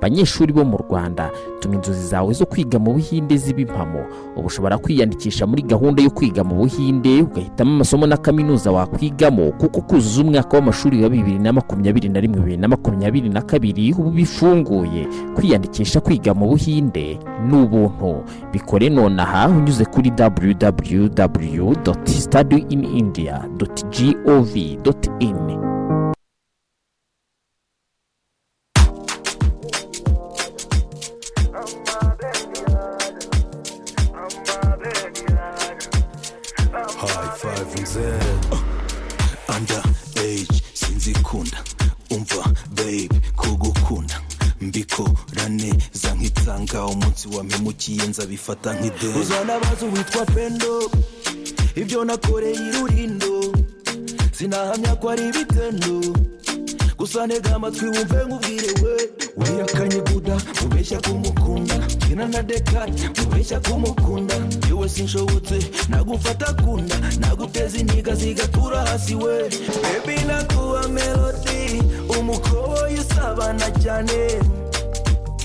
[0.00, 1.30] Banyeshuri bo mu rwanda
[1.60, 4.04] tuma inzozi zawe zo kwiga mu buhinde ziba impamo.
[4.36, 9.80] Ubu ushobora kwiyandikisha muri gahunda yo kwiga mu buhinde ugahitamo amasomo na kaminuza wakwigamo kuko
[9.80, 14.10] kuzuza umwaka w'amashuri wa bibiri na makumyabiri na rimwe bibiri na makumyabiri na kabiri ubu
[14.10, 15.06] bifunguye.
[15.34, 17.18] Kwiyandikisha kwiga mu buhinde
[17.48, 18.22] ni ubuntu.
[18.52, 21.72] Bikore nonaha unyuze kuri www
[22.04, 23.44] study in india
[24.24, 24.88] gov in.
[25.48, 25.67] high
[39.48, 39.82] under
[40.16, 41.58] age sinzikunda.
[42.10, 44.20] Umva babe kugukunda
[44.60, 50.90] mbikora neza nkitsanga umunsi wampemukiye nzabifata nk'ideni uzanabaza uwitwa pendo.
[51.76, 53.52] Ibyo nakoreye irurindo
[54.32, 56.00] sinahamya ko ari ibitendo
[56.98, 58.94] gusa ntega amatwi wumve nkubwire we
[59.36, 61.74] wiyakanye buda ubeshya kumukunda.
[62.08, 62.92] Kina na dekari
[63.22, 64.34] ubeshya kumukunda.
[64.68, 65.58] Yewe sinshobotse
[65.88, 66.96] nagufata kunda.
[67.20, 69.48] Naguteza intiga zigatura hasi we.
[69.82, 71.82] Bebi naguha melodi
[72.18, 74.38] umukoboyi usabana cyane.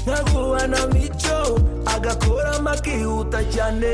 [0.07, 3.93] Nkaguha na mico agakoramo akihuta cyane.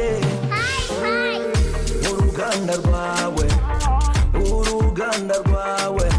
[2.12, 3.46] Uruganda rwawe
[4.52, 6.10] uruganda rwawe.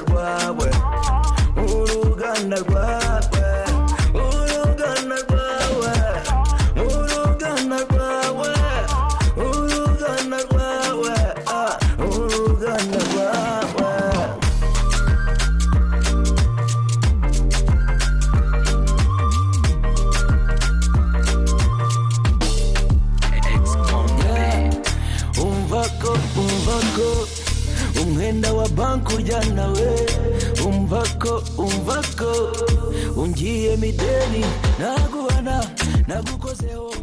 [0.00, 0.70] Rwawe
[33.80, 34.44] ungiye mideni
[34.78, 35.64] naguhana
[36.08, 36.94] nagukozeho.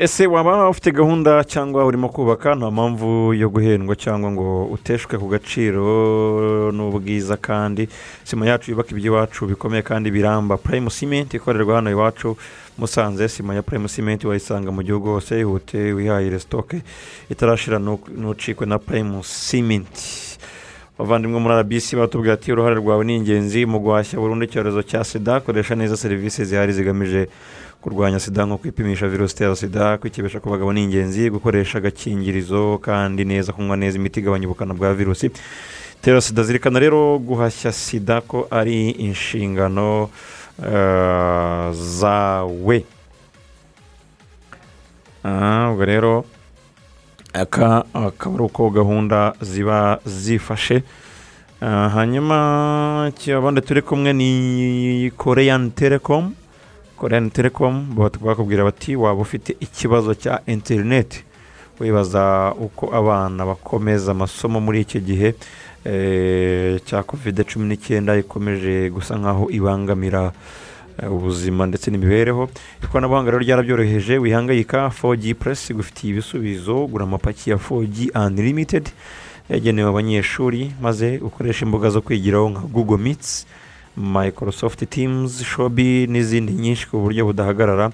[0.00, 5.28] Ese waba ufite gahunda cyangwa urimo kubaka nta mpamvu yo guhendwa cyangwa ngo uteshwe ku
[5.28, 7.88] gaciro n'ubwiza kandi
[8.24, 10.56] sima yacu yubaka iby'iwacu bikomeye kandi biramba.
[10.56, 12.36] Purayimu simenti ikorerwa hano iwacu
[12.78, 16.82] musanze sima ya purayimu simenti wayisanga mu gihugu hose ihute wihahire sitoke
[17.30, 17.78] itarashira
[18.16, 20.27] nucikwe na purayimu simenti
[20.98, 25.40] abavandimwe muri rbc batubwira ati uruhare rwawe ni ingenzi mu guhashya burundu icyorezo cya sida
[25.40, 27.28] koresha neza serivisi zihari zigamije
[27.82, 33.24] kurwanya sida nko kwipimisha virusi itera sida kwikebesha ku bagabo ni ingenzi gukoresha agakingirizo kandi
[33.24, 35.30] neza kunywa neza imiti igabanya ubukana bwa virusi
[35.98, 36.42] itera sida.
[36.42, 40.10] Zirikana rero guhashya sida ko ari inshingano
[40.58, 42.84] eh, zawe.
[45.24, 46.24] Ah, ubwo rero
[47.32, 50.82] aka akaba ari uko gahunda ziba zifashe.
[51.60, 56.32] Ah, hanyuma abandi turi kumwe ni koreyan telekom
[56.96, 61.24] koreyan telekom bakubwira bati waba ufite ikibazo cya interineti
[61.80, 65.34] wibaza uko abana bakomeza amasomo muri iki gihe.
[65.84, 70.32] Eh, cya kovide cumi n'icyenda ikomeje gusa nkaho ibangamira
[71.06, 72.50] ubuzima ndetse n'imibereho.
[72.84, 78.88] Ikoranabuhanga rero ryarabyoroheje wihangayika 4G plus igufitiye ibisubizo gura amapaki ya 4G unlimited
[79.50, 83.46] yagenewe abanyeshuri maze ukoresha imbuga zo kwigiraho nka google meets
[83.96, 87.90] microsoft teams shobi n'izindi nyinshi ku buryo budahagarara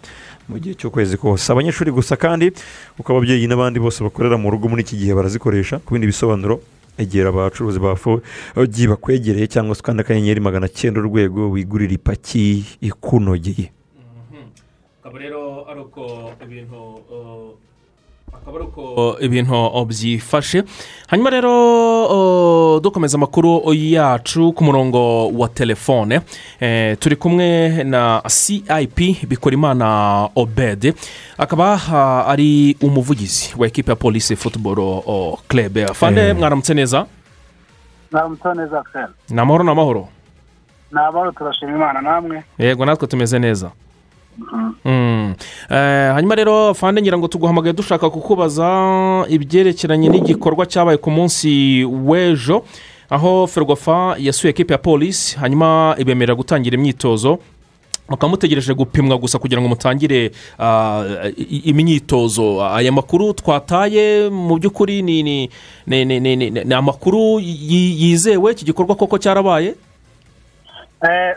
[0.48, 1.52] mu gihe cy'ukwezi kose.
[1.52, 2.52] Abanyeshuri gusa kandi
[2.96, 6.60] kuko ababyeyi n'abandi bose bakorera mu rugo muri iki gihe barazikoresha ku bindi bisobanuro
[6.98, 13.72] egera abacuruzi ba fogi bakwegereye cyangwa se ukanda akanyenyeri magana cyenda urwego wigurira ipaki ikunogeye
[15.00, 16.02] akaba rero ari uko
[16.44, 16.78] ibintu
[17.14, 17.50] uh,
[18.42, 20.62] akaba ari uko ibintu byifashe
[21.08, 26.20] hanyuma rero dukomeza amakuru yacu ku murongo wa telefone.
[26.60, 30.94] Eh, turi kumwe na cip bikorimana obede
[31.38, 35.78] akaba ari umuvugizi wa ekipa ya polisi futuboro club.
[35.92, 36.36] Fande Eh.
[36.36, 37.06] mwaramutse neza?
[38.12, 40.08] Ntabwo neza akiseri ni amahoro ni amahoro
[40.92, 42.42] ni amahoro turashima imana namwe.
[42.58, 43.70] Yego natwe tumeze neza.
[46.14, 48.68] Hanyuma rero fande ngira ngo tuguhamagaye dushaka kukubaza
[49.28, 52.64] ibyerekeranye n'igikorwa cyabaye ku munsi w'ejo
[53.10, 57.38] aho ferwafa yasuye ekipa ya polisi hanyuma ibemerera gutangira imyitozo
[58.08, 60.30] mukaba mutegereje gupimwa gusa kugira ngo mutangire
[60.60, 61.04] ah,
[61.64, 62.60] imyitozo.
[62.60, 65.48] Aya makuru twataye mu by'ukuri ni
[66.74, 69.74] amakuru yi- yizewe iki gikorwa koko cyarabaye?
[71.04, 71.32] Eh,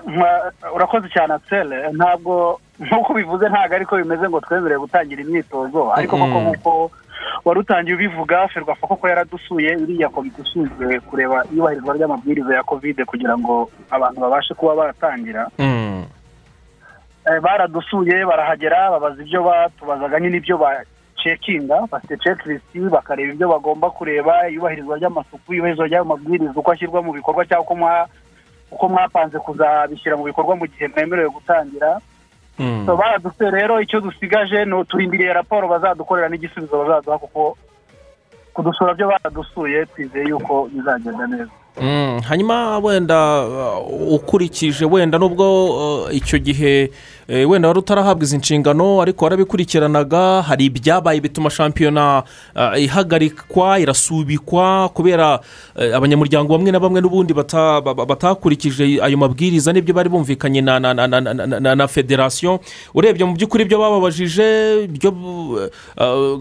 [0.75, 6.21] urakoze cyane akiseri ntabwo nk'uko bivuze ntabwo ariko bimeze ngo twemerewe gutangira imyitozo ariko Mm.
[6.21, 6.71] koko nk'uko
[7.45, 13.37] wari utangiye ubivuga ferwafa koko yaradusuye iriya komite ishinzwe kureba iyubahirizwa ry'amabwiriza ya kovide kugira
[13.37, 16.05] ngo abantu babashe kuba batangira Mm.
[17.27, 24.47] Eh, baradusuye barahagera babaza ibyo batubazaga nyine ibyo bacekinga bafite cekirisiti bakareba ibyo bagomba kureba
[24.49, 28.07] iyubahirizwa ry'amasuku iyubahirizwa ry'amabwiriza uko ashyirwa mu bikorwa cyangwa
[28.71, 31.99] uko mwapanze kuzabishyira mu bikorwa mu gihe mwemerewe gutangira
[32.59, 32.85] Mm.
[32.85, 37.57] So, baradusuye rero icyo dusigaje ni turindiriye raporo bazadukorera n'igisubizo bazaduha kuko
[38.53, 41.51] kudusura byo baradusuye twizeye yuko bizagenda neza
[41.81, 45.45] Mm, hanyuma wenda uh, ukurikije wenda nubwo
[46.05, 46.89] uh, icyo gihe
[47.27, 52.23] wenda wari utarahabwa izi nshingano ariko warabikurikiranaga hari ibyabaye bituma shampiyona
[52.55, 55.39] uh, ihagarikwa irasubikwa kubera
[55.75, 60.61] eh, abanyamuryango bamwe na bamwe n'ubundi bata- ba- ba- batakurikije ayo mabwiriza n'ibyo bari bumvikanye
[60.61, 60.79] na,
[61.87, 62.59] federasiyo
[62.95, 64.87] urebye mu by'ukuri ibyo bababajije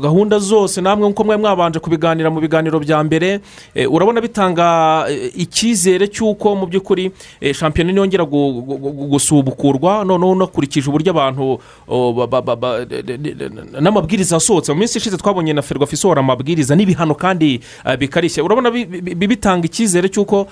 [0.01, 3.41] gahunda zose namwe nk'uko mwari mwabanje kubiganira mu biganiro bya mbere
[3.75, 7.11] eh, urabona bitanga eh, icyizere cy'uko mu by'ukuri
[7.41, 7.91] eh, shampiyona
[8.25, 10.35] gu- gusubukurwa noneho
[10.77, 11.61] unakurikije uburyo abantu
[13.81, 14.73] n'amabwiriza asohotse.
[14.73, 18.43] Mu minsi ishize twabonye na ferwafa isohora amabwiriza n'ibihano kandi eh, bikarishye.
[18.43, 20.47] Urabona bi- bi- bi- bitanga icyizere cy'uko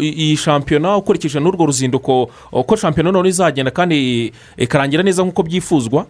[0.00, 2.30] iyi shampiyona ukurikije n'urwo ruzinduko
[2.66, 6.06] ko shampiyona noneho izagenda kandi ikarangira neza nk'uko byifuzwa?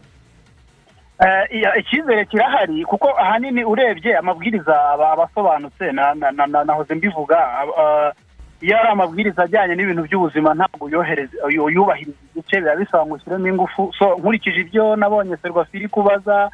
[1.21, 7.37] Eh, icyizere kirahari kuko ahanini urebye amabwiriza aba asobanutse na- na- na- na- nahoze mbivuga
[7.81, 8.13] eh,
[8.61, 13.83] iyo ari amabwiriza ajyanye n'ibintu by'ubuzima ntabwo yubahiriza igice biba bisaba ngo ushyiremo ingufu
[14.19, 16.51] nkurikije ibyo nabonye serivisi iri kubaza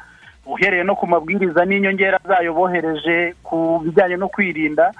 [0.47, 4.91] uhereye no ku mabwiriza n'inyongera zayo bohereje ku bijyanye no kwirinda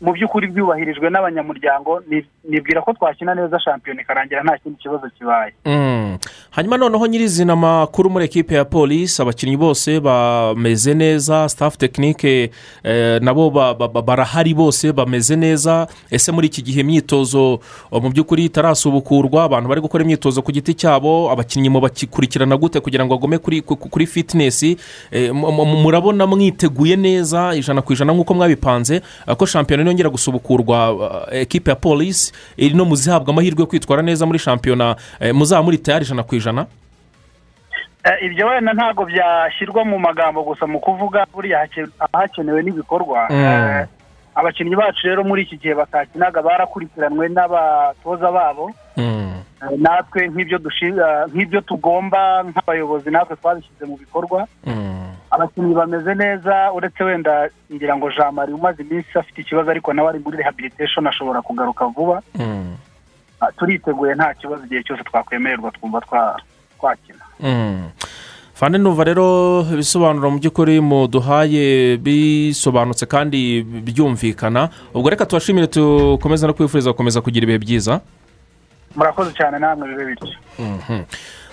[0.00, 5.52] mu by'ukuri byubahirijwe n'abanyamuryango ni- nibwira ko twakina neza shampiyona ikarangira nta kindi kibazo kibaye.
[5.64, 6.18] Mm.
[6.50, 12.50] hanyuma noneho nyirizina amakuru muri ekipe ya polisi abakinnyi bose bameze neza staff tekinike
[12.84, 15.86] eh, nabo ba- ba- ba- barahari bose bameze neza.
[16.10, 17.60] Ese muri iki gihe imyitozo
[17.90, 19.44] oh, mu by'ukuri itarasubukurwa?
[19.44, 23.76] Abantu bari gukora imyitozo ku giti cyabo abakinnyi mubakurikirana gute kugira ngo bagome kuri, ku-
[23.76, 24.76] kuri fitinesi
[25.10, 30.10] eh, mu- mu- murabona mwiteguye neza ijana ku ijana nk'uko mwabipanze eh, ko shampiyona niyongera
[30.10, 30.76] gusubukurwa
[31.32, 35.30] eh, ekipe ya polisi iri no mu zihabwa amahirwe yo kwitwara neza muri shampiyona eh,
[35.34, 36.66] muzaba muri tayari ijana ku ijana?
[38.04, 43.26] Eh, ibyo wenda ntabwo byashyirwa mu magambo gusa mu kuvuga buriya hake- haba hakenewe n'ibikorwa.
[43.30, 43.86] Mm.
[44.34, 48.70] Abakinnyi bacu rero muri iki gihe batakinaga barakurikiranwe n'abatoza babo.
[49.78, 55.10] Natwe nk'ibyo tugomba nk'abayobozi natwe twabishyize mu bikorwa Mm.
[55.30, 60.08] abakinnyi bameze neza uretse wenda ngira ngo jean marie umaze iminsi afite ikibazo ariko nawe
[60.08, 62.76] ari muri rehabilitation ashobora kugaruka vuba Mm.
[63.40, 66.40] Ah, turiteguye nta kibazo igihe cyose twakwemererwa twumva twa-
[66.80, 67.90] twakina Mm.
[68.54, 76.54] fande numva rero ibisobanuro mu by'ukuri muduhaye bisobanutse kandi byumvikana ubwo reka tubashimire tukomeze no
[76.56, 78.00] kwifuriza gukomeza kugira ibihe byiza
[78.96, 80.28] murakoze cyane namwe bibe bityo
[80.58, 81.02] Mhm.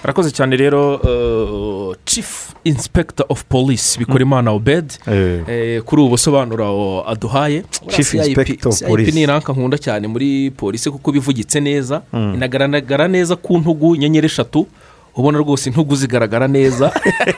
[0.03, 4.93] arakoze cyane rero uh, chief inspector of police bikorimana obed.
[5.07, 5.41] Eh.
[5.49, 7.63] eh, kuri ubu busobanuro aduhaye.
[7.87, 9.11] Chief CIP Inspector of CIP Police.
[9.11, 12.01] ni iranka nkunda cyane muri polisi kuko bivugitse neza.
[12.13, 14.67] Inagaragara neza ku ntugu inyenyeri eshatu.
[15.15, 16.91] Ubona rwose intugu zigaragara neza.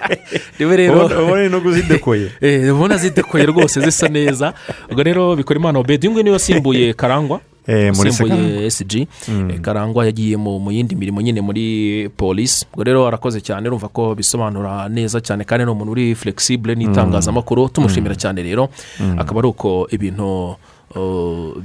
[0.59, 2.31] Rero rero ubona intugu zidekoye.
[2.41, 4.53] Eh, ubona zidekoye rwose zisa neza.
[4.91, 7.37] Ubwo rero bikora imana obedi nguyu ni we wasimbuye karangwa.
[7.37, 9.07] Eh, muri wasimbuye esiji
[9.49, 14.15] Eh, karangwa yagiye mu yindi mirimo nyine muri polisi ubwo rero arakoze cyane urumva ko
[14.15, 17.69] bisobanura neza cyane kandi ni umuntu uri flexible n'itangazamakuru.
[17.69, 18.69] Tumushimira cyane rero.
[19.17, 20.55] Akaba ari uko ibintu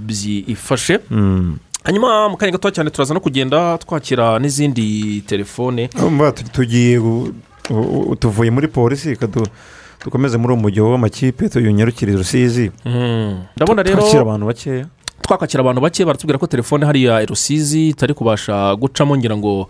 [0.07, 0.99] byifashe.
[1.11, 1.59] Mm.
[1.85, 5.89] hanyuma mu kanya gato cyane turaza no kugenda twakira n'izindi telefone.
[6.53, 7.01] Tugiye
[8.19, 9.17] tuvuye muri polisi
[10.05, 12.71] dukomeze muri uwo mujyi w'amakipe tuyunyarukire rusizi.
[12.85, 13.45] Mm.
[13.57, 14.87] ndabona rero abantu bakeya.
[15.23, 19.69] Twakakira abantu bake baratubwira ko telefone hariya rusizi itari kubasha gucamo ngira ngo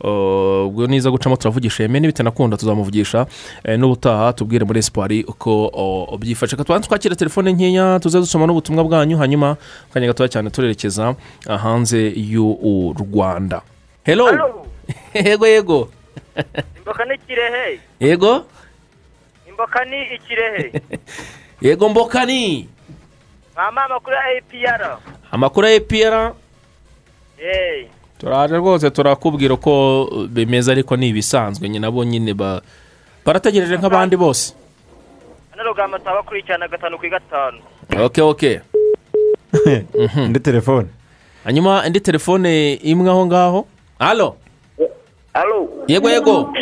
[0.00, 1.82] uh, ubwo niza gucamo turavugisha.
[1.82, 3.26] Yemeni bitanakunda tuzamuvugisha
[3.64, 6.56] eh, n'ubutaha tubwire muri esipari uko uh, byifashe.
[6.56, 11.14] Reka tubanze twakira telefone nkeya tuze dusoma n'ubutumwa bwanyu hanyuma mu kanya gatoya cyane turerekeza
[11.46, 13.62] uh, hanze y'u rwanda.
[14.04, 14.26] Hello?
[15.14, 15.88] Yego yego.
[16.76, 18.44] Imboka ni ikirehe yego?
[19.48, 20.82] Imboka ni ikirehe?
[21.60, 22.68] Yego mbokani
[23.60, 24.98] mama amakuru ya apr
[25.32, 26.32] amakuru ya epr
[27.42, 27.88] yeee
[28.18, 31.68] turaje rwose turakubwira uko bimeze ariko ni ibisanzwe.
[31.68, 32.62] Nyine nabo nyine ba-
[33.24, 34.54] barategereje nk'abandi bose.
[35.50, 37.58] Hano rugamba turabakurikirana gatanu kuri gatanu.
[38.04, 38.60] Oke oke
[40.16, 40.88] indi telefone.
[41.44, 43.66] Hanyuma indi telefone imwe aho ngaho.
[43.98, 44.36] Alo?
[45.88, 46.52] Yego yego.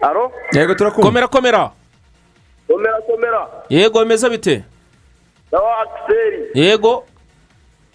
[0.00, 0.32] Alo?
[0.52, 1.08] Yego turakumva.
[1.08, 1.70] Komera komera.
[2.68, 3.46] Komera komera.
[3.68, 4.62] Yego bimeze bite?
[5.52, 7.04] Nawe akiseri yego.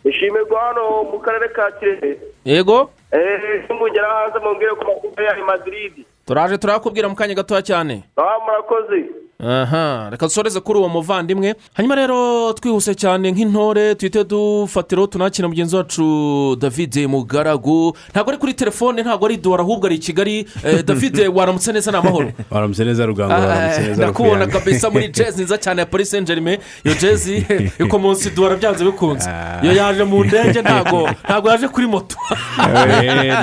[0.05, 2.17] Ishimirwa hano mu karere ka kirehe.
[2.45, 2.89] Yego.
[3.13, 8.03] Eee nimugera hanze mubwire makuru ya madiridi turaje turakubwira mu kanya gatoya cyane.
[8.45, 9.05] Murakoze.
[9.48, 10.07] Aha.
[10.11, 11.56] Reka dusoreze kuri uwo muvandimwe.
[11.74, 17.95] Hanyuma rero twihuse cyane nk'intore tuhite dufatiraho tunakira mugenzi wacu david mugaragu.
[18.11, 20.48] Ntabwo ari kuri telefone ntabwo ari duwara ahubwo ari i kigali.
[20.64, 25.07] Eh, david waramutse neza ni amahoro waramutse neza rugango waramutse Ah, neza ndakubona kabisa muri
[25.07, 27.45] jezi nziza cyane ya polisi enjerime iyo jezi
[27.80, 29.30] iko munsi duwara byanze bikunze.
[29.64, 32.15] Iyo yaje mu ndege ntabwo ntabwo yaje kuri moto.
[32.60, 33.38] Eh,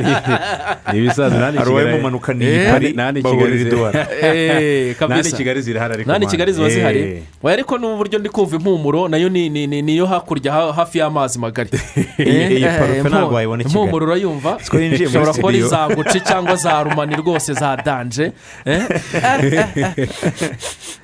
[0.93, 1.59] ni- ibisanzwe nta ni
[5.81, 6.25] Hari uwaye Kigali- mu mpanuka ni Eh, Kigali, nta ni bahurira Kigali i Douala.
[6.25, 6.31] Eh, nta ni kabisa.
[6.31, 9.17] kigali zirahari ariko nta kigali ziba Eh, zihari we ariko n'uburyo ndi kumva impumuro na
[9.17, 11.71] yo ni ni- ni- niyo hakurya ha- hafi y'amazi magari
[12.19, 13.85] Iyi- iyi Eh, parufe ntabwo wayibona i Kigali.
[13.85, 15.69] impumuro urayumva Siko yinjiye muri ishobora kuba ari studio.
[15.69, 18.33] za guci cyangwa za rumani rwose za danje
[18.65, 18.83] Eh?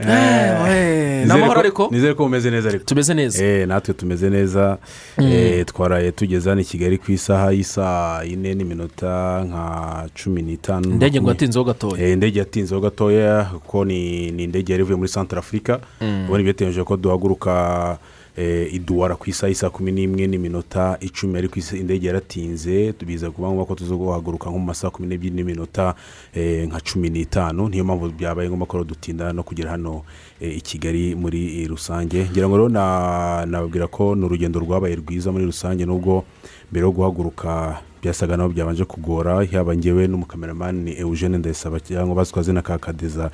[0.01, 4.31] Eh, ni amahoro ko- ariko nizere ko mumeze neza ariko tumeze neza Eh, natwe tumeze
[4.31, 4.79] neza
[5.19, 5.27] Mm.
[5.33, 11.21] Eh, twaraye tugeze hano i kigali ku isaha y'isaa yine n'iminota nka cumi n'itanu Indege
[11.21, 12.05] ngo yatinzeho gatoya.
[12.07, 16.29] Eh, indege yatinzeho gatoya kuko ni indege yari ivuye muri santara afurika Mm.
[16.29, 17.99] ubundi byateganyije ko duhaguruka
[18.37, 22.93] eh, i duwara ku isaha y'isaa kumi n'imwe n'iminota icumi ariko indege yaratinze.
[23.07, 25.95] Biza kuba ngombwa ko tuza guhaguruka nko mu masaha kumi n'ebyiri n'iminota
[26.37, 27.69] eh, nka cumi n'itanu.
[27.73, 30.05] Niyo mpamvu byabaye ngombwa ko dutinda no kugera hano
[30.41, 32.29] eh, i kigali muri rusange.
[32.29, 36.25] Ngira ngo rero na- nababwira ko ni urugendo rwabaye rwiza muri rusange nubwo
[36.71, 42.43] mbere yo guhaguruka byasaga naho byabanje kugora yaba ngewe n'umukameramani ni eugene ndayisaba cyangwa bazwi
[42.43, 43.31] zina ka kadeza.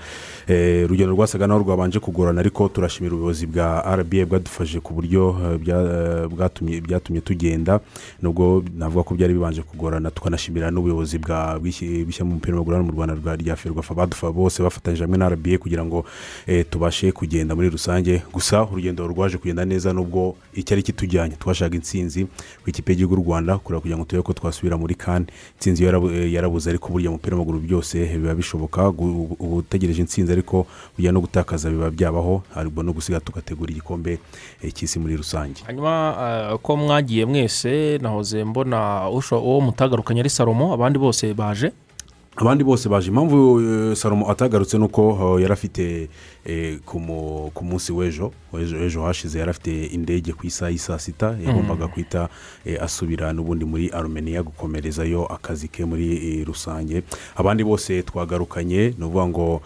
[0.49, 5.61] Eh, urugendo rwasaga naho rwabanje kugorana ariko turashimira ubuyobozi bwa rba bwadufashije ku buryo eh,
[5.69, 7.81] eh, byatumye tugenda
[8.23, 10.11] nubwo navuga ko byari bibanje kugorana.
[10.11, 13.95] Tukanashimira n'ubuyobozi bwa bw'ishyi- bw'ishyamba umupira w'amaguru mu rwanda rwa rya ferwafa.
[13.95, 16.05] Badufa bose bafatanyije hamwe na rba kugira ngo
[16.71, 18.23] tubashe kugenda muri rusange.
[18.33, 22.25] Gusa urugendo rwaje kugenda neza nubwo icyari kitujyanye twashaka intsinzi
[22.63, 25.27] ku ikipe y'igihugu y'u rwanda kugira ngo turebe ko twasubira muri kane
[25.57, 28.89] intsinzi yarabu- eh, yarabuze ariko burya mu mupira w'amaguru byose biba bishoboka.
[28.89, 30.67] Ubu utegereje intsinzi ariko
[30.97, 34.19] burya no gutakaza biba byabaho harimo no gusiga tugategura igikombe
[34.63, 35.65] eh, cy'isi muri rusange.
[35.67, 41.73] Hanyuma eh, ko mwagiye mwese nahoze mbona uwo mutagarukanye ari salomo abandi bose baje.
[42.37, 43.09] Abandi bose baje.
[43.09, 46.09] Impamvu eh, salomo atagarutse ni uko eh, yari afite
[46.45, 50.99] eh, ku mu- ku munsi w'ejo ejo hashize yari afite indege ku isaha y'i saa
[50.99, 52.29] sita yagombaga guhita
[52.65, 57.03] eh, asubira n'ubundi muri arumeniya gukomerezayo akazi ke muri rusange.
[57.37, 59.63] Abandi bose twagarukanye ni ukuvuga ngo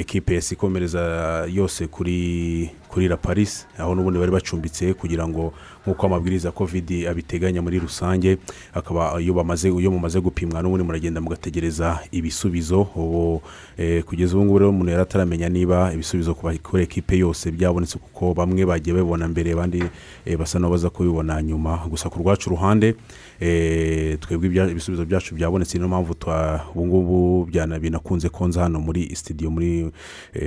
[0.00, 5.52] ekipe ikomereza yose kuri kuri la paris aho n'ubundi bari bacumbitse kugira ngo
[5.86, 8.38] nk'uko amabwiriza ya kovidi abiteganya muri rusange
[8.74, 12.88] akaba iyo bamaze iyo mumaze gupimwa n'ubundi muragenda mugategereza ibisubizo.
[12.96, 13.42] Ubu
[13.76, 17.50] eh, kugeza ubu ngubu rero umuntu yari ataramenya niba ibisubizo ku ba- kuri ekipe yose
[17.52, 19.84] byabonetse kuko bamwe bagiye babibona mbere abandi
[20.24, 21.84] eh, basa n'abaza kubibona nyuma.
[21.90, 22.94] Gusa ku rwacu ruhande
[23.40, 26.14] eh, twebwe ibisubizo byacu byabonetse niyo mpamvu
[26.74, 27.44] ubu ngubu
[27.80, 29.90] binakunze konza hano muri sitidiyo muri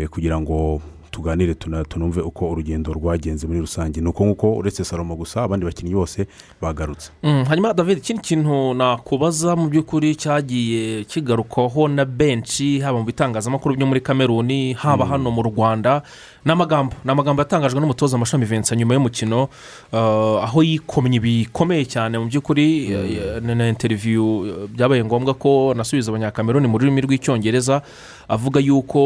[0.09, 0.81] kugira ngo
[1.17, 1.53] tuganire
[1.89, 4.01] tunumve uko urugendo rwagenze muri rusange.
[4.01, 6.27] Ni uko nguko uretse salomo gusa abandi bakinnyi bose
[6.61, 7.11] bagarutse.
[7.23, 13.75] Mm, hanyuma david ikindi kintu nakubaza mu by'ukuri cyagiye kigarukwaho na benshi haba mu bitangazamakuru
[13.75, 15.11] byo muri kameruni haba Mm.
[15.11, 16.01] hano mu rwanda.
[16.45, 19.49] Ni amagambo ni amagambo yatangajwe n'umutoza amashami vincent nyuma y'umukino
[19.91, 26.11] uh, aho yikomye bikomeye cyane mu by'ukuri uh, na- interiviyu uh, byabaye ngombwa ko nasubiza
[26.11, 27.81] abanyakameruni mu rurimi rw'icyongereza
[28.29, 28.99] avuga yuko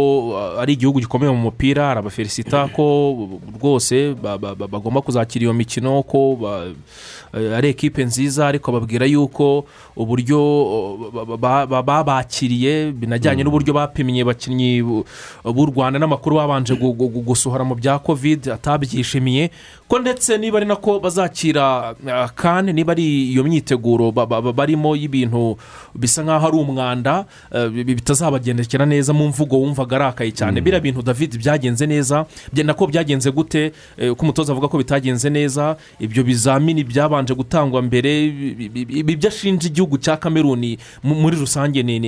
[0.60, 3.18] ari igihugu gikomeye mu mupira arabafelisita ko
[3.60, 6.38] rwose ba- ba- ba- bagomba kuzakira iyo mikino ko
[7.34, 10.40] ari ekipe nziza ariko babwira yuko uburyo
[11.14, 15.06] ba- ba- ba- babakiriye binajyanye n'uburyo bapimye abakinnyi bu-
[15.72, 16.76] rwanda n'amakuru babanje
[17.22, 19.52] gusohora mu bya kovide atabyishimiye
[19.88, 24.54] ko ndetse niba ari nako bazakira uh, kane niba ari iyo myiteguro ba- ba- ba-
[24.54, 25.58] barimo y'ibintu
[25.96, 30.64] bisa nk'aho ari umwanda uh, bi- bitazabagendekera neza mu mvugo wumvaga arakaye cyane Mm.
[30.66, 32.26] biriya bintu david byagenze neza
[32.64, 38.26] nako byagenze gute eh, ko umutoza avuga ko bitagenze neza ibyo bizamini byabanje gutangwa mbere
[38.90, 42.00] ibyo ashinja igihugu cya kameruni mu- muri rusange ni-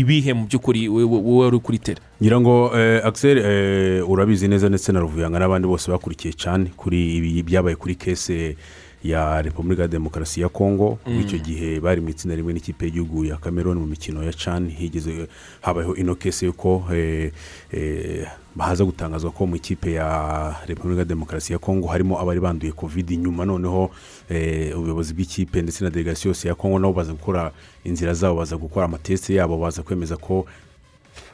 [0.00, 4.92] ibihe mu by'ukuri wowe uri kuri tere ngira ngo eh, Axel eh, urabizi neza ndetse
[4.92, 8.56] na ruvuyanga n'abandi bose bakurikiye cyane kuri ibi byabaye kuri kese
[9.04, 11.20] ya repubulika ya demokarasi ya kongo Mm.
[11.20, 15.28] icyo gihe bari mu itsinda rimwe n'ikipe y'igihugu ya cameroon mu mikino ya cani higeze
[15.60, 17.32] habayeho ino kese y'uko eh,
[17.72, 18.26] eh,
[18.58, 23.16] haza gutangazwa ko mu ikipe ya repubulika ya demokarasi ya kongo harimo abari banduye kovidi
[23.16, 23.90] nyuma noneho
[24.30, 27.52] eh, ubuyobozi bw'ikipe ndetse na delegasiyo yose ya kongo nabo baza gukora
[27.84, 30.46] inzira zabo baza gukora amatesite yabo baza kwemeza ko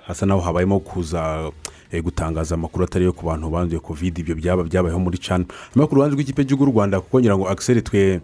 [0.06, 1.50] hasa naho habayemo kuza
[1.92, 5.86] eh, gutangaza amakuru atari yo ku bantu banduye covid ibyo byaba byabayeho muri cana hanyuma
[5.88, 8.20] ku ruhande rw'ikipe cy'igihugu y'u rwanda kuko ngira ngo akiseri twe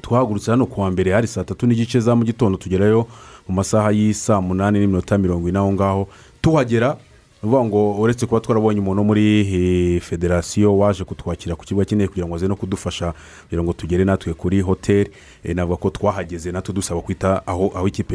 [0.00, 3.06] twahagurutse hano ku wa mbere hari saa tatu n'igice za mu gitondo tugerayo
[3.48, 6.08] mu masaha y'isaa munani n'iminota mirongo ine aho ngaho
[6.40, 6.96] tuhagera
[7.42, 12.08] ni ukuvuga ngo uretse kuba twarabonye umuntu muri eh, federasiyo waje kutwakira ku kibuga cy'indege
[12.08, 13.14] kugira ngo aze no kudufasha
[13.44, 15.10] kugira ngo tugere natwe kuri hoteli
[15.44, 18.14] eh, navuga ko twahageze natwe dusaba kwita aho aho ikipe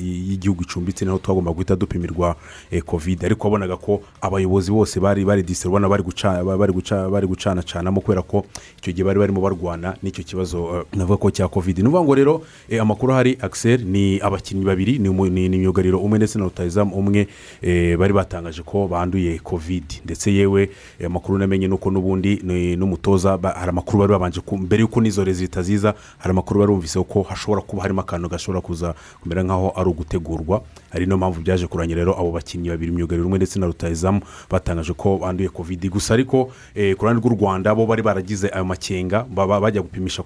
[0.00, 2.36] y'igihugu icumbitse naho twagomba guhita dupimirwa
[2.70, 3.24] eh, covid.
[3.24, 8.00] Ariko wabonaga ko abayobozi bose bari bari disitiri ubona bari guca- bari guca- bari gucanacanamo
[8.00, 8.44] kubera ko
[8.80, 11.76] icyo gihe bari barimo barwana n'icyo kibazo eh, navuga ko cya covid.
[11.78, 12.42] Ni ukuvuga ngo rero
[12.72, 17.28] eh, amakuru ahari akiseri ni abakinnyi babiri ni imyugariro umwe ndetse na rutayizamu umwe
[17.62, 19.84] eh, bari batangaje ko banduye covid.
[20.04, 20.70] Ndetse yewe
[21.00, 22.40] eh, amakuru namenye nuko n'ubundi
[22.76, 27.22] n'umutoza hari amakuru bari babanje mbere y'uko n'izo rezita ziza hari amakuru bari bumvise ko
[27.22, 30.62] hashobora kuba harimo akantu gashobora kuza kumera nk'aho ari ugutegurwa.
[30.92, 34.20] Ari niyo mpamvu byaje kurangira rero abo bakinnyi babiri imyugariro umwe ndetse na rutayizamu
[34.50, 35.90] batangaje ko banduye covid.
[35.90, 39.24] Gusa ariko eh, ku ruhande rw'u rwanda bo bari baragize ayo makenga
[39.60, 40.22] bajya gupimisha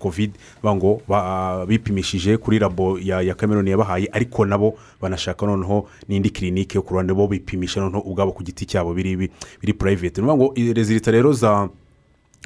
[0.62, 6.92] bavuga ngo bipimishije kuri labo ya, kameruni yabahaye ariko nabo banashaka noneho n'indi kirinike ku
[6.94, 8.94] ruhande bo bipimisha noneho ubwabo ku giti cyabo.
[8.94, 9.16] Biri
[9.62, 11.68] biri- purayiveti ni ngo rezilita rero za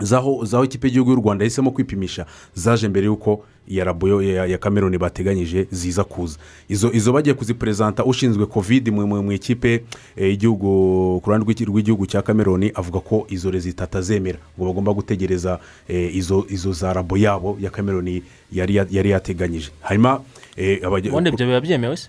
[0.03, 4.99] zaho ikipe y'igihugu y'u rwanda yahisemo kwipimisha zaje mbere y'uko iya rabo ya, ya kameruni
[4.99, 6.39] bateganyije ziza kuza
[6.69, 9.85] izo izo bagiye kuziperezanta ushinzwe covid mu, ikipe
[10.17, 15.59] eh, y'igihugu ku ruhande rw'igihugu cya kameruni avuga ko izo rezita atazemera ngo bagomba gutegereza
[15.89, 18.23] eh, izo izo za rabo yabo ya kameruni
[18.53, 20.21] yari ya- yateganyije hanyuma
[20.57, 22.09] eh, ubundi ibyo biba byemewe se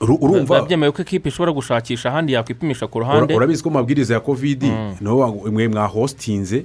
[0.00, 3.74] Uru- urumva byemewe ko ikipe ishobora gushakisha ahandi yakwipimisha ku ruhande Ura- urabizi ko mu
[3.80, 4.68] mabwiriza ya kovidi
[5.00, 6.64] ni ho mwe mwahositinze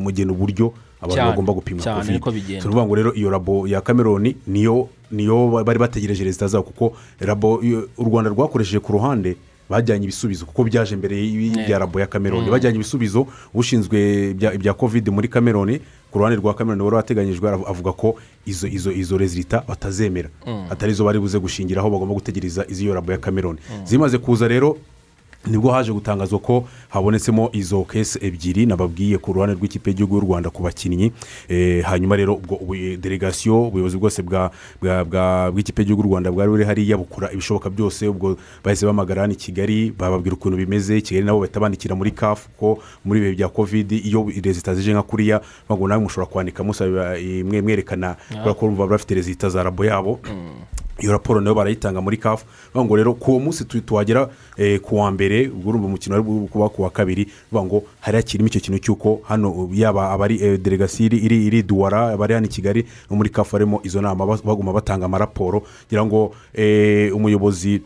[0.00, 0.72] mugena uburyo
[1.04, 2.16] abantu bagomba gupimwa ni
[2.64, 6.96] ukuvuga ngo rero iyo rabo ya kameroni niyo niyo ba- bari bategereje rezita zabo kuko
[7.20, 7.60] rabo
[7.98, 9.36] u rwanda rwakoresheje ku ruhande
[9.70, 12.50] bajyanye ibisubizo kuko byaje mbere y'ibya rabo ya kameroni Mm.
[12.52, 18.16] bajyanye ibisubizo ushinzwe ibya kovidi muri kameroni ku ruhande rwa kameroni wari wateganyijwe avuga ko
[18.46, 20.28] izo izo izo rezilita batazemera.
[20.46, 20.66] Mm.
[20.70, 24.76] atari zo bari buze gushingiraho bagomba gutegereza iz'iyo rabo ya kameroni zimaze kuza rero
[25.46, 30.20] ni bwo haje gutangazwa ko habonetsemo izo kese ebyiri nababwiye ku ruhande rw'ikipe y'igihugu y'u
[30.24, 31.12] rwanda ku bakinnyi.
[31.48, 37.32] Eh, hanyuma rero ubu- delegasiyo ubuyobozi bwose bw'ikipe y'igihugu y'u rwanda bwari buri hariya bukora
[37.32, 41.00] ibishoboka byose ubwo bahise bamagara hano i kigali bababwira ukuntu bimeze.
[41.00, 45.02] Kigali nabo bahita bandikira muri kafu ko muri ibihe bya kovidi iyo rezita zije nka
[45.02, 49.84] kuriya nawe mushobora kwandika musaba eh, mwe mwerekana kubera ko urumva bafite rezita za rabo
[49.84, 50.20] yabo.
[51.00, 52.44] Iyo raporo na yo barayitanga muri kafu
[52.74, 56.14] bavuga ngo rero ku uwo munsi tu- tuhagera eh, ku wa mbere ubwo urumva umukino
[56.16, 60.38] wari kuba ku wa kabiri bavuga ngo hari hakirimo icyo kintu cy'uko hano yaba abari
[60.42, 64.26] eh, delegasiyo iri- iri duwara abari hano i kigali no muri kafu harimo izo nama
[64.26, 67.82] baguma batanga amaraporo kugira ngo eh, umuyobozi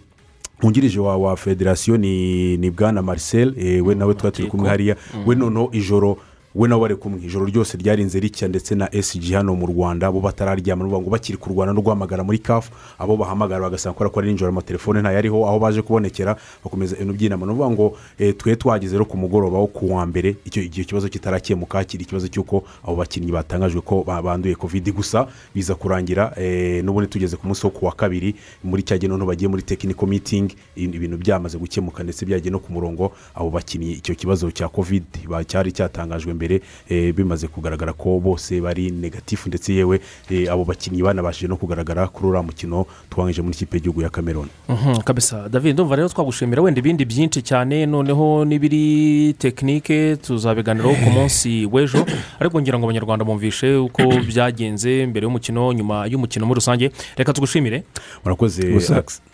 [0.63, 3.55] wungirije wa, wa federasiyo ni, bwana marcel
[3.87, 6.19] we nawe twari turi kumwe hariya we noneho ijoro
[6.59, 7.21] we nawe bari kumwe.
[7.23, 11.11] Ijoro ryose ryarinze ricya ndetse na esg hano mu rwanda bo batararyama ni ukuvuga ngo
[11.11, 15.47] bakiri kurwana no guhamagara muri kafu abo bahamagara bagasanga kubera ko ari nijoro amatelefone ntayariho
[15.47, 19.59] aho baje kubonekera bakomeza ibintu by'inama ni ukuvuga ngo eh, twe twageze rero ku mugoroba
[19.59, 24.03] wo ku wa mbere icyo igihe kibazo kitarakemuka kiri ikibazo cy'uko abo bakinnyi batangajwe ko
[24.03, 28.35] ba- banduye kovidi gusa biza kurangira eh, n'ubundi tugeze ku munsi wo ku wa kabiri
[28.67, 32.73] muri cya gihe noneho bagiye muri tekiniko mitingi ibintu byamaze gukemuka ndetse byagiye no ku
[32.75, 33.93] murongo abo bakinnyi.
[34.03, 36.48] Icyo kibazo cya kovidi ba- cyari cyatangajwe mbere.
[36.89, 40.01] Eh, bimaze kugaragara ko bose bari negatifu ndetse yewe
[40.31, 44.49] eh, abo bakinnyi banabashije no kugaragara kuri uriya mukino twangije muri ikipe y'igihugu ya cameroon.
[44.69, 45.49] Mhm, kabisa.
[45.49, 52.07] David ndumva rero twagushimira wenda ibindi byinshi cyane noneho n'ibiri tekinike tuzabiganiraho ku munsi w'ejo.
[52.41, 56.91] Ariko ngira ngo abanyarwanda bumvishe uko byagenze mbere y'umukino nyuma y'umukino muri rusange.
[57.17, 57.83] Reka tugushimire.
[58.25, 58.63] Murakoze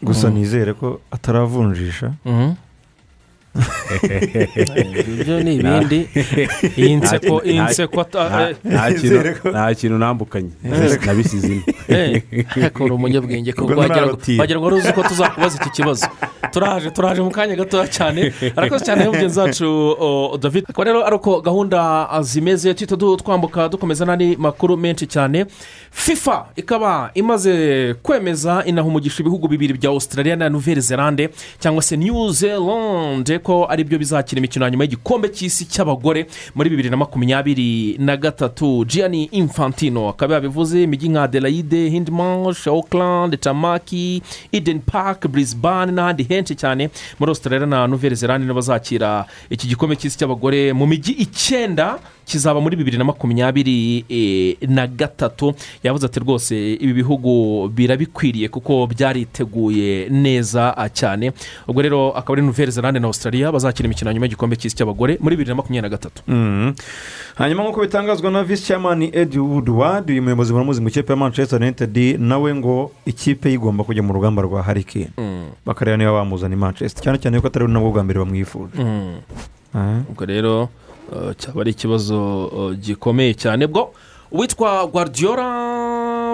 [0.03, 0.35] gusa Mhm.
[0.39, 2.13] nizere ko ataravunjisha.
[2.25, 2.53] Mhm.
[5.21, 6.09] Ibyo ni ibindi.
[6.77, 10.51] Iyi nseko iyi nseko eh, nta kintu nta kintu nambukanye
[11.89, 12.23] Eh,
[12.57, 14.41] ariko uri umunyabwenge kuko Ubwo wagira ngo ntarabatinya.
[14.41, 16.07] wagira ngo uzi ko tuzakubaza iki kibazo.
[16.53, 18.33] Turaje turaje mu kanya gatoya cyane.
[18.57, 19.69] Arakoze cyane mugenzi wacu
[20.41, 20.65] david.
[20.69, 25.47] Akaba rero ari uko gahunda zimeze tuhita du- twambuka dukomeza n'andi makuru menshi cyane.
[25.91, 31.29] Fifa ikaba imaze kwemeza inahumugisha ibihugu bibiri bya australia na nouvelle zelande
[31.61, 33.41] cyangwa se new zealand.
[33.45, 36.27] Ko ari byo bizakina imikino nyuma y'igikombe cy'isi cy'abagore
[36.57, 38.85] muri bibiri na makumyabiri na gatatu.
[38.89, 44.23] Gianni infantino akaba yabivuze imijyi nka adelaide hindmarsh auckland tamaki
[44.53, 46.89] eden park brisbane n'ahandi henshi cyane
[47.21, 51.99] muri australia na nouvelle zelande nibo bazakira iki gikombe cy'isi cy'abagore mu mijyi icyenda.
[52.25, 55.55] Kizaba muri bibiri na makumyabiri eh, na gatatu.
[55.83, 61.33] Yavuze ati rwose ibi bihugu birabikwiriye kuko byariteguye neza cyane.
[61.69, 65.37] Ubwo rero akaba ari nouvelle zelande na australia bazakina imikino nyuma y'igikombe cy'isi cy'abagore muri
[65.37, 66.23] bibiri na makumyabiri na gatatu.
[66.29, 66.73] Mhm.
[67.35, 71.63] hanyuma nk'uko bitangazwa na visi chairman edi woodward uyu muyobozi muramuzi mu ikipe ya manchester
[71.63, 75.11] united nawe ngo ikipe igomba kujya mu rugamba rwa harikini
[75.67, 77.03] bakareba niba bamuzana i manchester.
[77.03, 78.79] Cyane cyane ko atari nabwo bwa mbere bamwifuje.
[78.79, 79.19] Mm.
[79.75, 80.01] Ah.
[80.11, 80.69] ubwo rero
[81.39, 83.67] cyaba ari ikibazo uh, gikomeye cyane.
[83.67, 83.93] Bwo
[84.33, 85.47] uwitwa guardiola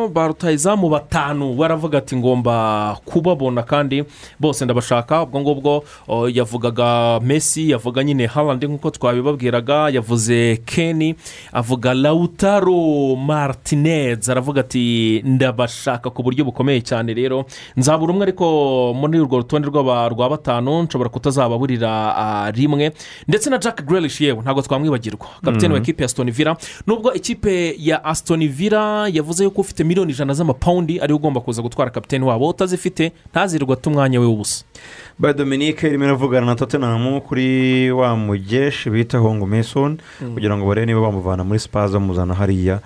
[0.08, 4.04] ba rutayizamu batanu baravuga ati ngomba kubabona kandi
[4.40, 5.22] bose ndabashaka.
[5.22, 5.84] Ubwo ngubwo
[6.32, 11.14] yavugaga messi yavuga nyine harandi nk'uko twabibabwiraga yavuze keni
[11.52, 17.44] avuga lautaro martinez aravuga ati ndabashaka ku buryo bukomeye cyane rero.
[17.76, 18.46] Nzabura umwe ariko
[18.96, 22.92] muri urwo rutonde rwa batanu nshobora kutazababurira rimwe.
[23.28, 25.26] Ndetse na jack grealish yewe ntabwo twamwibagirwa.
[25.44, 25.82] Kapitene wa Mhm.
[25.82, 26.56] ekipe ya aston villa.
[26.86, 31.62] Nubwo ikipe ya aston villa yavuze yuko ufite miliyoni ijana z'amapawundi ari we ugomba kuza
[31.62, 32.48] gutwara kapitene wabo.
[32.48, 34.64] Utazifite ntazirirwe ata umwanya we w'ubusa.
[35.18, 40.34] Ba dominique irimo iravugana na tottenham kuri wa mugeshi bita hongo mason Mm.
[40.34, 42.80] kugira ngo barebe niba bamuvana muri sipazi bamuzana hariya.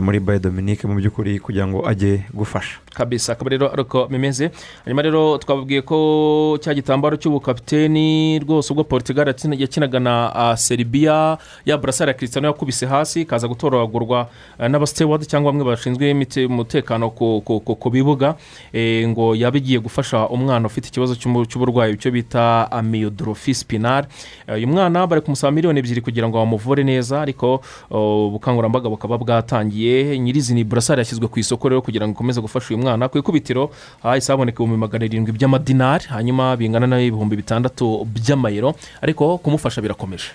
[0.00, 2.78] Muri bayi dominique mu by'ukuri kugira ngo ajye gufasha.
[2.92, 4.50] Kabisa akaba rero ari uko bimeze.
[4.84, 11.38] Hanyuma rero twababwiye ko cya gitambaro cy'ubukapiteni rwose ubwo portugal yakina- yakinaga na ah, serbia
[11.64, 14.28] ya burasari ya kirisitano yakubise hasi kaza gutoragurwa
[14.58, 16.12] ah, n'abasitewadi cyangwa bamwe bashinzwe
[16.46, 18.34] umutekano ku- bibuga.
[18.72, 24.04] Eh, ngo yaba igiye gufasha umwana ufite ikibazo cy'uburwayi icyo bita amiyodorofi spinal.
[24.46, 29.18] Eh, uyu mwana bari kumusaba miliyoni ebyiri kugira ngo bamuvure neza ariko oh, ubukangurambaga bukaba
[29.18, 33.70] bwatangiye nyirizina burasari yashyizwe ku isoko rero kugira ngo ikomeze gufasha uyu mwana ku ikubitiro
[34.02, 40.30] hahise haboneka ibihumbi magana arindwi by'amadinari hanyuma bingana n'ibihumbi bitandatu by'amayero ariko kumufasha birakomeje.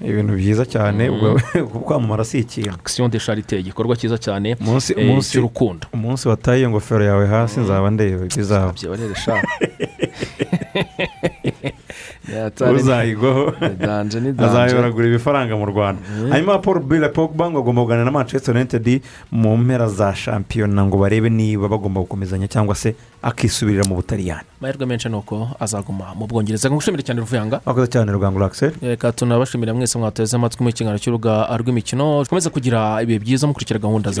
[0.00, 1.40] Ibintu byiza cyane ubwo
[1.86, 2.74] kwamamara si ikintu.
[2.74, 5.86] Akisiyo de sharite igikorwa cyiza cyane umunsi eh, umunsi cy'urukundo.
[5.92, 8.74] umunsi wataye iyo ngofero yawe hasi nzaba ndeba ibizaba.
[12.76, 13.52] uzayigwaho
[14.46, 16.02] azayoragura ibifaranga mu rwanda.
[16.30, 20.96] Hanyuma paul bile pogba ngo agomba kuganira na manchester united mu mpera za shampiyona ngo
[20.98, 24.46] barebe niba bagomba gukomezanya cyangwa se akisubirira mu butaliyani.
[24.60, 26.70] Amahirwe menshi ni uko azaguma mu bwongereza.
[26.70, 27.60] Ngushimire cyane ruvuyanga?
[27.66, 32.22] Wakoze cyane rugangura akiseri reka tunabashimira mwese mwateze amatwi mu kiganiro cy'uruga rw'imikino.
[32.22, 34.20] Dukomeze kugira ibihe byiza mukurikira gahunda za